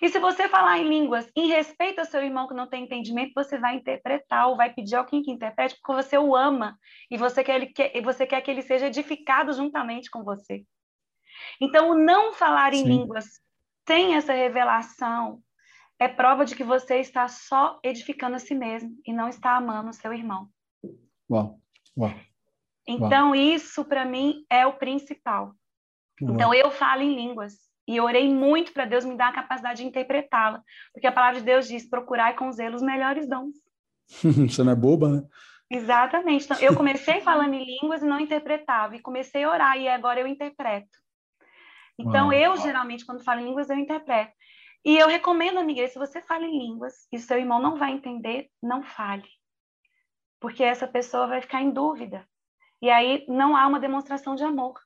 [0.00, 3.32] E se você falar em línguas em respeito ao seu irmão que não tem entendimento,
[3.34, 6.78] você vai interpretar ou vai pedir alguém que interprete porque você o ama
[7.10, 10.64] e você quer, ele, quer, você quer que ele seja edificado juntamente com você.
[11.60, 12.88] Então, o não falar em Sim.
[12.88, 13.26] línguas
[13.86, 15.40] sem essa revelação,
[15.98, 19.90] é prova de que você está só edificando a si mesmo e não está amando
[19.90, 20.48] o seu irmão.
[21.30, 21.58] Uau,
[21.96, 22.14] uau.
[22.86, 23.34] Então, uau.
[23.34, 25.54] isso para mim é o principal.
[26.20, 26.34] Uau.
[26.34, 27.54] Então, eu falo em línguas
[27.86, 31.46] e orei muito para Deus me dar a capacidade de interpretá-la, porque a palavra de
[31.46, 33.54] Deus diz: procurar com zelo os melhores dons.
[34.08, 35.22] Você não é boba, né?
[35.70, 36.44] Exatamente.
[36.44, 40.20] Então, eu comecei falando em línguas e não interpretava, e comecei a orar, e agora
[40.20, 40.98] eu interpreto.
[41.98, 44.32] Então, eu geralmente, quando falo em línguas, eu interpreto.
[44.84, 48.48] E eu recomendo, amiga, se você fala em línguas e seu irmão não vai entender,
[48.62, 49.28] não fale.
[50.38, 52.24] Porque essa pessoa vai ficar em dúvida.
[52.80, 54.80] E aí não há uma demonstração de amor.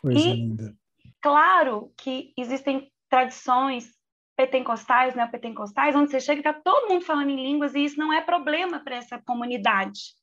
[0.00, 0.74] Coisa e, linda.
[1.20, 3.94] Claro que existem tradições
[4.36, 7.98] pentecostais, né, pentecostais, onde você chega e está todo mundo falando em línguas e isso
[7.98, 10.14] não é problema para essa comunidade.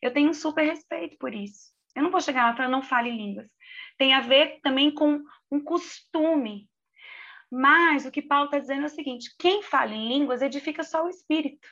[0.00, 1.72] Eu tenho um super respeito por isso.
[1.94, 3.50] Eu não vou chegar lá e falar, não fale línguas.
[3.98, 5.20] Tem a ver também com
[5.50, 6.70] um costume
[7.50, 11.04] mas o que Paulo está dizendo é o seguinte: quem fala em línguas edifica só
[11.04, 11.68] o espírito.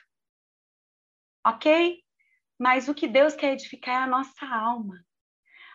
[1.45, 2.03] Ok?
[2.59, 5.01] Mas o que Deus quer edificar é a nossa alma,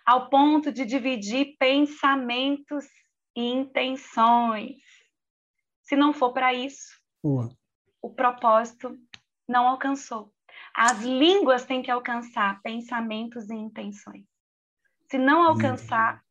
[0.05, 2.85] ao ponto de dividir pensamentos
[3.37, 4.77] e intenções.
[5.83, 7.01] Se não for para isso,
[8.03, 8.99] o propósito
[9.49, 10.33] não alcançou.
[10.75, 14.25] As línguas têm que alcançar pensamentos e intenções.
[15.11, 16.25] Se não alcançar,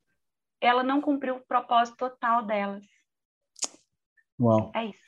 [0.60, 2.86] ela não cumpriu o propósito total delas.
[4.40, 4.72] Uau.
[4.76, 5.04] É isso.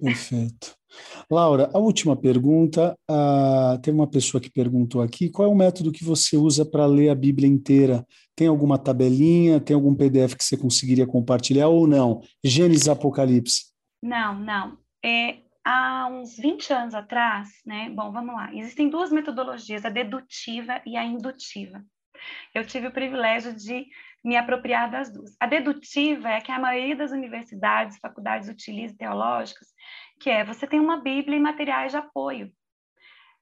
[0.00, 0.81] Perfeito.
[1.30, 2.96] Laura, a última pergunta.
[3.82, 7.08] Tem uma pessoa que perguntou aqui: qual é o método que você usa para ler
[7.08, 8.06] a Bíblia inteira?
[8.34, 9.60] Tem alguma tabelinha?
[9.60, 12.22] Tem algum PDF que você conseguiria compartilhar ou não?
[12.44, 13.72] Gênesis Apocalipse?
[14.02, 14.78] Não, não.
[15.04, 17.90] É, há uns 20 anos atrás, né?
[17.90, 18.54] Bom, vamos lá.
[18.54, 21.84] Existem duas metodologias, a dedutiva e a indutiva.
[22.54, 23.86] Eu tive o privilégio de
[24.24, 25.34] me apropriar das duas.
[25.40, 29.71] A dedutiva é que a maioria das universidades, faculdades utilizam teológicas,
[30.22, 32.52] que é você tem uma Bíblia e materiais de apoio.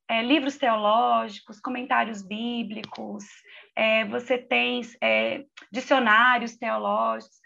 [0.08, 3.24] É, livros teológicos, comentários bíblicos,
[3.76, 7.36] é, você tem é, dicionários teológicos.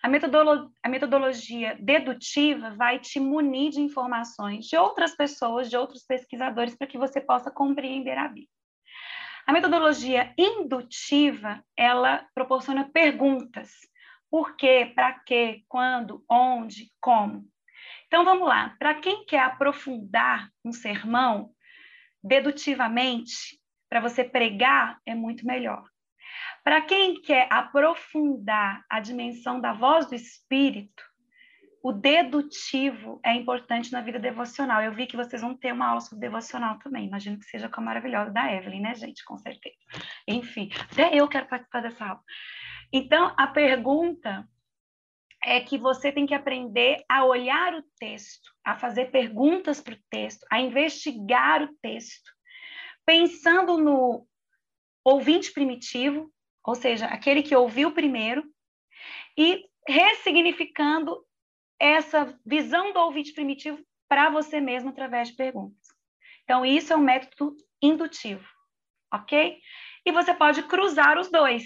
[0.00, 6.04] A, metodolo a metodologia dedutiva vai te munir de informações de outras pessoas, de outros
[6.04, 8.48] pesquisadores, para que você possa compreender a Bíblia.
[9.46, 13.72] A metodologia indutiva, ela proporciona perguntas.
[14.30, 17.44] Por quê, para quê, quando, onde, como.
[18.14, 21.50] Então vamos lá, para quem quer aprofundar um sermão
[22.22, 23.58] dedutivamente,
[23.90, 25.82] para você pregar é muito melhor.
[26.62, 31.02] Para quem quer aprofundar a dimensão da voz do espírito,
[31.82, 34.80] o dedutivo é importante na vida devocional.
[34.80, 37.08] Eu vi que vocês vão ter uma aula sobre devocional também.
[37.08, 39.24] Imagino que seja com a maravilhosa da Evelyn, né, gente?
[39.24, 39.74] Com certeza.
[40.28, 42.22] Enfim, até eu quero participar dessa aula.
[42.92, 44.48] Então, a pergunta
[45.44, 50.02] é que você tem que aprender a olhar o texto, a fazer perguntas para o
[50.08, 52.32] texto, a investigar o texto,
[53.04, 54.26] pensando no
[55.04, 56.32] ouvinte primitivo,
[56.66, 58.42] ou seja, aquele que ouviu primeiro,
[59.36, 61.22] e ressignificando
[61.78, 65.88] essa visão do ouvinte primitivo para você mesmo através de perguntas.
[66.44, 68.48] Então, isso é um método indutivo,
[69.12, 69.58] ok?
[70.06, 71.64] E você pode cruzar os dois.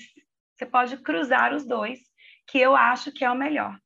[0.56, 2.00] Você pode cruzar os dois,
[2.48, 3.78] que eu acho que é o melhor.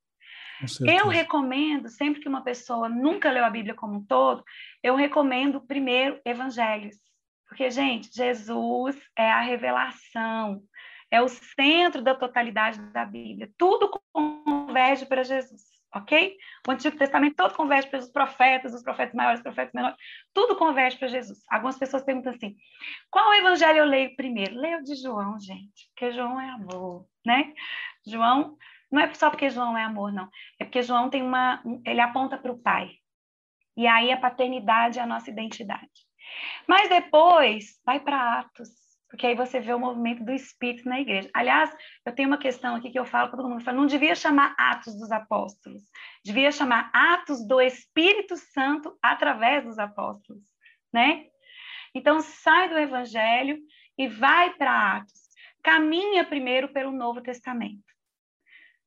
[0.87, 4.45] Eu recomendo, sempre que uma pessoa nunca leu a Bíblia como um todo,
[4.83, 6.97] eu recomendo primeiro evangelhos.
[7.49, 10.63] Porque, gente, Jesus é a revelação,
[11.11, 13.51] é o centro da totalidade da Bíblia.
[13.59, 16.37] Tudo converge para Jesus ok?
[16.67, 19.97] O Antigo Testamento todo converge para os profetas, os profetas maiores, os profetas menores,
[20.33, 21.41] tudo converge para Jesus.
[21.51, 22.57] Algumas pessoas perguntam assim:
[23.11, 24.59] qual evangelho eu leio primeiro?
[24.59, 27.53] Leio de João, gente, porque João é amor, né?
[28.07, 28.57] João
[28.91, 30.29] não é só porque João é amor, não.
[30.59, 32.91] É porque João tem uma, ele aponta para o Pai.
[33.77, 35.91] E aí a paternidade é a nossa identidade.
[36.67, 41.29] Mas depois vai para Atos porque aí você vê o movimento do Espírito na igreja.
[41.35, 41.71] Aliás,
[42.03, 44.15] eu tenho uma questão aqui que eu falo para todo mundo, eu falo, não devia
[44.15, 45.83] chamar Atos dos Apóstolos,
[46.25, 50.43] devia chamar Atos do Espírito Santo através dos apóstolos,
[50.91, 51.27] né?
[51.95, 53.59] Então, sai do Evangelho
[53.99, 55.21] e vai para Atos.
[55.63, 57.92] Caminha primeiro pelo Novo Testamento.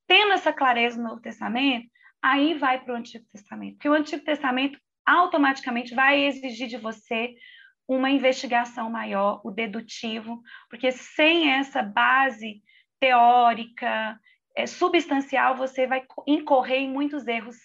[0.08, 1.90] Tendo essa clareza no Novo Testamento,
[2.22, 3.76] aí vai para o Antigo Testamento.
[3.76, 7.36] Porque o Antigo Testamento automaticamente vai exigir de você
[7.88, 12.64] uma investigação maior, o dedutivo, porque sem essa base
[13.00, 14.20] teórica,
[14.56, 17.58] é, substancial, você vai incorrer em muitos erros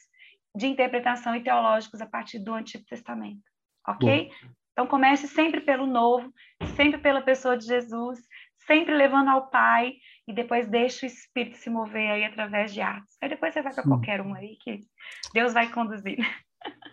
[0.54, 3.42] de interpretação e teológicos a partir do Antigo Testamento,
[3.86, 4.28] ok?
[4.28, 4.50] Bom.
[4.72, 6.32] Então comece sempre pelo Novo,
[6.76, 8.18] sempre pela pessoa de Jesus,
[8.66, 9.94] sempre levando ao Pai
[10.26, 13.16] e depois deixa o Espírito se mover aí através de atos.
[13.20, 14.80] Aí depois você vai para qualquer um aí que
[15.34, 16.18] Deus vai conduzir.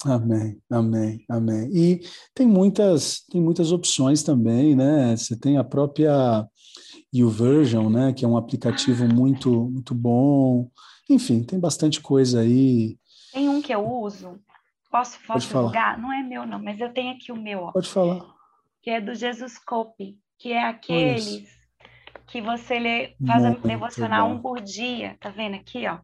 [0.06, 1.70] Amém, amém, amém.
[1.74, 1.99] E
[2.34, 5.16] tem muitas, tem muitas opções também, né?
[5.16, 6.48] Você tem a própria
[7.14, 8.14] YouVersion, né?
[8.14, 10.70] Que é um aplicativo muito, muito bom.
[11.10, 12.98] Enfim, tem bastante coisa aí.
[13.34, 14.40] Tem um que eu uso.
[14.90, 15.99] Posso, posso divulgar?
[15.99, 17.64] Não é meu, não, mas eu tenho aqui o meu.
[17.64, 18.26] Ó, Pode falar.
[18.82, 21.45] Que é do Jesus Cope, que é aqueles
[22.28, 25.16] que você lê, faz a devocional um por dia.
[25.20, 25.99] Tá vendo aqui, ó?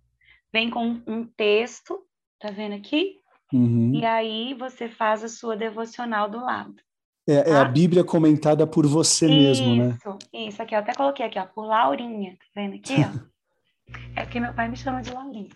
[0.52, 2.00] Vem com um texto,
[2.40, 3.20] tá vendo aqui?
[3.52, 3.94] Uhum.
[3.94, 6.76] E aí você faz a sua devocional do lado.
[7.28, 7.66] É, é a tá?
[7.66, 9.98] Bíblia comentada por você isso, mesmo, né?
[9.98, 13.28] Isso, isso aqui eu até coloquei aqui, ó, por Laurinha, tá vendo aqui, ó?
[14.16, 15.50] é porque meu pai me chama de Laurinha.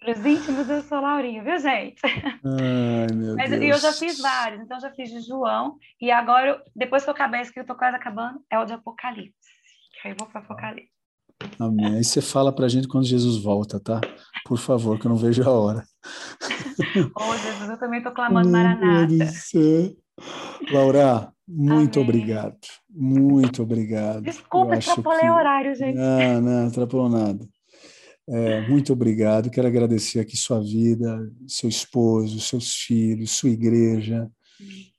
[0.00, 2.00] Para os íntimos eu sou Laurinha, viu, gente?
[2.04, 3.62] Ai, meu Mas, Deus.
[3.62, 7.14] E eu já fiz vários, então já fiz de João, e agora, depois que eu
[7.14, 9.32] acabar esse que eu tô quase acabando, é o de Apocalipse.
[10.00, 10.92] Que aí eu vou para Apocalipse.
[11.58, 11.96] Amém.
[11.96, 14.00] Aí você fala para a gente quando Jesus volta, tá?
[14.44, 15.84] Por favor, que eu não vejo a hora.
[17.16, 19.08] oh, Jesus, eu também estou clamando Maranata.
[20.70, 22.08] Laura, muito Amém.
[22.08, 22.58] obrigado.
[22.88, 24.22] Muito obrigado.
[24.22, 25.30] Desculpa, extrapolei que...
[25.30, 25.96] o horário, gente.
[25.96, 27.48] Não, não, atrapalhou nada.
[28.28, 29.50] É, muito obrigado.
[29.50, 34.30] Quero agradecer aqui sua vida, seu esposo, seus filhos, sua igreja.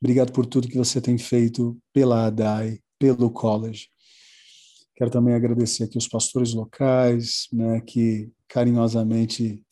[0.02, 3.88] Obrigado por tudo que você tem feito pela ADAI, pelo college.
[4.96, 9.64] Quero também agradecer aqui os pastores locais, né, que carinhosamente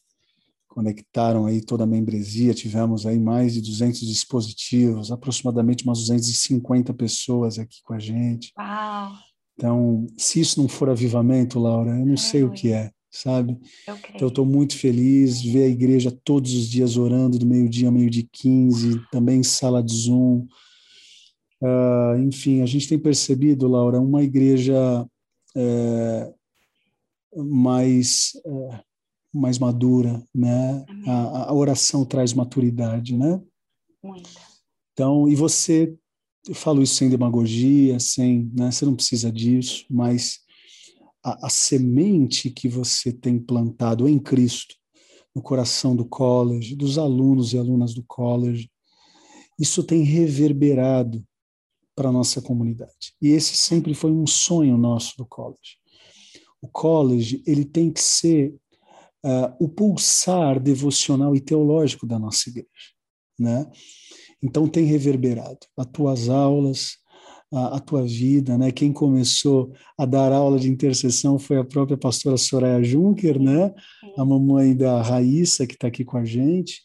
[0.72, 2.54] conectaram aí toda a membresia.
[2.54, 8.54] Tivemos aí mais de 200 dispositivos, aproximadamente umas 250 pessoas aqui com a gente.
[8.58, 9.12] Uau!
[9.54, 13.60] Então, se isso não for avivamento, Laura, eu não é, sei o que é, sabe?
[13.86, 17.88] Eu então, eu estou muito feliz ver a igreja todos os dias orando, do meio-dia
[17.88, 20.48] ao meio-dia 15, também em sala de Zoom.
[21.62, 25.06] Uh, enfim, a gente tem percebido, Laura, uma igreja
[25.56, 26.34] é,
[27.36, 28.80] mais, é,
[29.34, 30.86] mais madura, né?
[31.08, 33.42] A, a, oração traz maturidade, né?
[34.04, 34.30] Muito.
[34.94, 35.96] Então, e você,
[36.48, 38.72] eu falo isso sem demagogia, sem, né?
[38.72, 40.40] Você não precisa disso, mas
[41.24, 44.76] a, a semente que você tem plantado em Cristo,
[45.34, 48.70] no coração do college, dos alunos e alunas do college,
[49.58, 51.24] isso tem reverberado
[51.96, 53.14] para a nossa comunidade.
[53.22, 55.78] E esse sempre foi um sonho nosso do college.
[56.62, 58.56] O college ele tem que ser
[59.26, 62.68] uh, o pulsar devocional e teológico da nossa igreja,
[63.40, 63.70] né?
[64.44, 66.98] Então tem reverberado as tuas aulas,
[67.54, 68.72] a, a, tua vida, né?
[68.72, 73.74] Quem começou a dar aula de intercessão foi a própria pastora Soraya Juncker, né?
[74.18, 76.82] A mamãe da Raíssa que está aqui com a gente.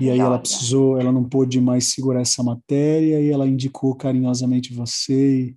[0.00, 4.74] E aí ela precisou, ela não pôde mais segurar essa matéria e ela indicou carinhosamente
[4.74, 5.56] você e,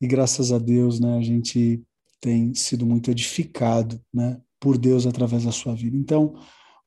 [0.00, 1.82] e graças a Deus, né, a gente
[2.20, 5.96] tem sido muito edificado, né, por Deus através da sua vida.
[5.96, 6.34] Então,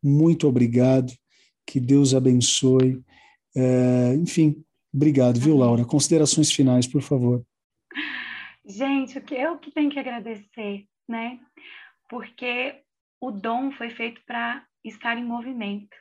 [0.04, 1.12] muito obrigado,
[1.66, 3.04] que Deus abençoe.
[3.56, 5.86] É, enfim, obrigado, viu, Laura?
[5.86, 7.46] Considerações finais, por favor.
[8.66, 11.40] Gente, o que eu que tenho que agradecer, né?
[12.10, 12.82] Porque
[13.20, 15.96] o dom foi feito para estar em movimento.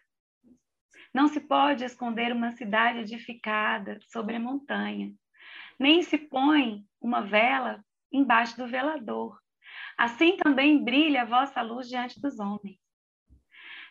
[1.13, 5.13] Não se pode esconder uma cidade edificada sobre a montanha,
[5.79, 9.39] nem se põe uma vela embaixo do velador.
[10.01, 12.79] Assim também brilha a vossa luz diante dos homens.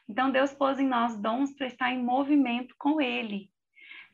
[0.10, 3.52] Então, Deus pôs em nós dons para estar em movimento com Ele.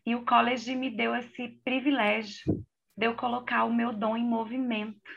[0.05, 2.65] E o college me deu esse privilégio
[2.97, 5.09] de eu colocar o meu dom em movimento,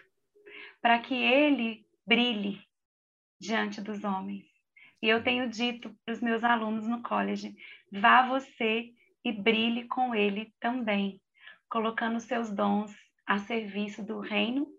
[0.81, 2.63] para que ele brilhe
[3.41, 4.45] diante dos homens.
[5.03, 7.57] E eu tenho dito para os meus alunos no college:
[7.91, 8.93] vá você
[9.25, 11.21] e brilhe com ele também,
[11.69, 12.95] colocando seus dons
[13.27, 14.78] a serviço do reino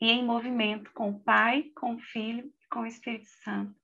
[0.00, 3.74] e em movimento com o Pai, com o Filho e com o Espírito Santo.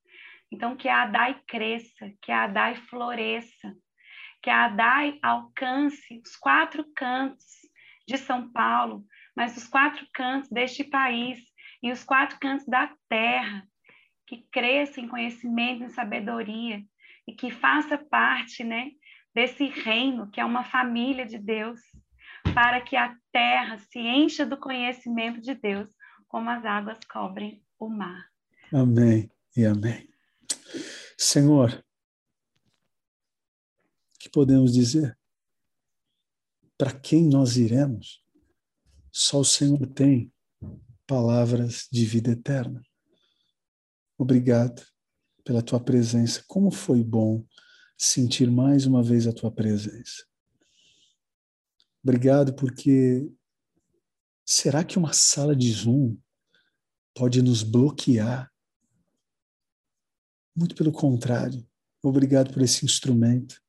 [0.50, 3.76] Então, que a Adai cresça, que a Adai floresça,
[4.42, 7.44] que a Adai alcance os quatro cantos
[8.06, 9.04] de São Paulo,
[9.36, 11.40] mas os quatro cantos deste país
[11.82, 13.66] e os quatro cantos da terra,
[14.26, 16.82] que cresça em conhecimento, em sabedoria
[17.26, 18.90] e que faça parte, né,
[19.34, 21.80] desse reino que é uma família de Deus,
[22.54, 25.88] para que a terra se encha do conhecimento de Deus,
[26.36, 28.30] como as águas cobrem o mar.
[28.70, 30.06] Amém e amém.
[31.16, 31.82] Senhor,
[34.14, 35.18] o que podemos dizer?
[36.76, 38.22] Para quem nós iremos?
[39.10, 40.30] Só o Senhor tem
[41.06, 42.82] palavras de vida eterna.
[44.18, 44.86] Obrigado
[45.42, 46.44] pela tua presença.
[46.46, 47.46] Como foi bom
[47.96, 50.26] sentir mais uma vez a tua presença.
[52.02, 53.26] Obrigado porque
[54.44, 56.14] será que uma sala de Zoom
[57.16, 58.52] pode nos bloquear?
[60.54, 61.66] Muito pelo contrário.
[62.02, 63.60] Obrigado por esse instrumento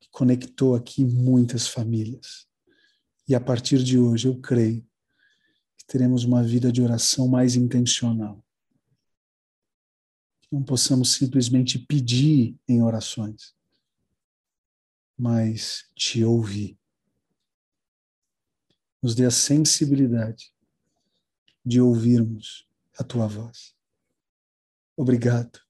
[0.00, 2.46] que conectou aqui muitas famílias.
[3.26, 4.82] E a partir de hoje eu creio
[5.78, 8.44] que teremos uma vida de oração mais intencional
[10.54, 13.56] não possamos simplesmente pedir em orações,
[15.18, 16.78] mas te ouvir.
[19.02, 20.53] Nos dê a sensibilidade
[21.64, 22.66] de ouvirmos
[22.98, 23.74] a tua voz.
[24.96, 25.60] Obrigado.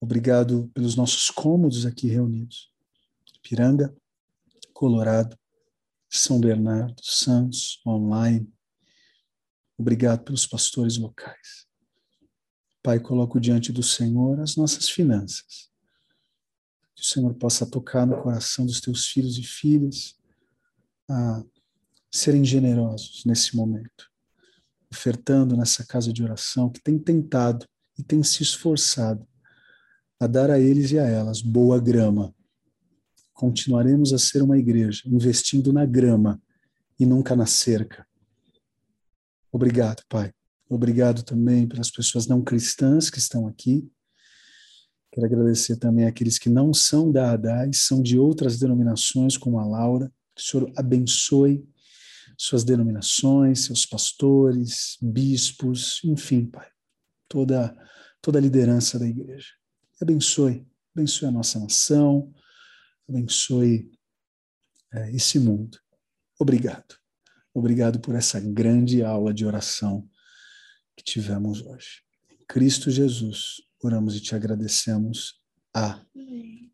[0.00, 2.72] Obrigado pelos nossos cômodos aqui reunidos.
[3.42, 3.94] Piranga,
[4.72, 5.38] Colorado,
[6.08, 8.50] São Bernardo, Santos, online.
[9.76, 11.66] Obrigado pelos pastores locais.
[12.82, 15.70] Pai, coloco diante do Senhor as nossas finanças.
[16.94, 20.18] Que o Senhor possa tocar no coração dos teus filhos e filhas
[21.08, 21.42] a
[22.10, 24.10] serem generosos nesse momento,
[24.94, 27.66] ofertando nessa casa de oração que tem tentado
[27.98, 29.26] e tem se esforçado
[30.18, 32.34] a dar a eles e a elas boa grama.
[33.32, 36.40] Continuaremos a ser uma igreja investindo na grama
[36.98, 38.06] e nunca na cerca.
[39.52, 40.32] Obrigado, Pai
[40.68, 43.88] Obrigado também pelas pessoas não cristãs que estão aqui.
[45.12, 49.64] Quero agradecer também àqueles que não são da ADAI, são de outras denominações, como a
[49.64, 50.12] Laura.
[50.34, 51.64] Que o Senhor abençoe
[52.36, 56.68] suas denominações, seus pastores, bispos, enfim, Pai,
[57.28, 57.76] toda,
[58.20, 59.52] toda a liderança da igreja.
[60.00, 62.32] Abençoe, abençoe a nossa nação,
[63.08, 63.90] abençoe
[64.92, 65.78] é, esse mundo.
[66.38, 66.96] Obrigado.
[67.52, 70.08] Obrigado por essa grande aula de oração
[70.96, 72.02] que tivemos hoje.
[72.30, 75.40] Em Cristo Jesus, oramos e te agradecemos.
[75.72, 76.72] Amém.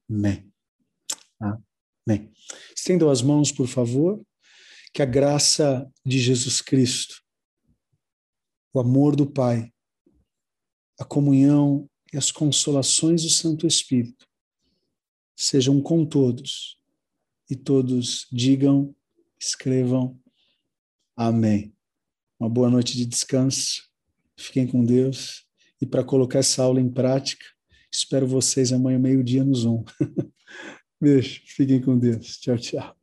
[1.39, 2.32] Amém.
[2.74, 4.24] Estendam as mãos, por favor.
[4.92, 7.22] Que a graça de Jesus Cristo,
[8.72, 9.72] o amor do Pai,
[10.98, 14.28] a comunhão e as consolações do Santo Espírito
[15.36, 16.78] sejam com todos
[17.48, 18.94] e todos digam,
[19.38, 20.18] escrevam
[21.16, 21.74] Amém.
[22.38, 23.90] Uma boa noite de descanso
[24.40, 25.44] Fiquem com Deus.
[25.80, 27.44] E para colocar essa aula em prática,
[27.92, 29.84] espero vocês amanhã, meio-dia, no Zoom.
[31.00, 31.42] Beijo.
[31.46, 32.38] Fiquem com Deus.
[32.38, 32.99] Tchau, tchau.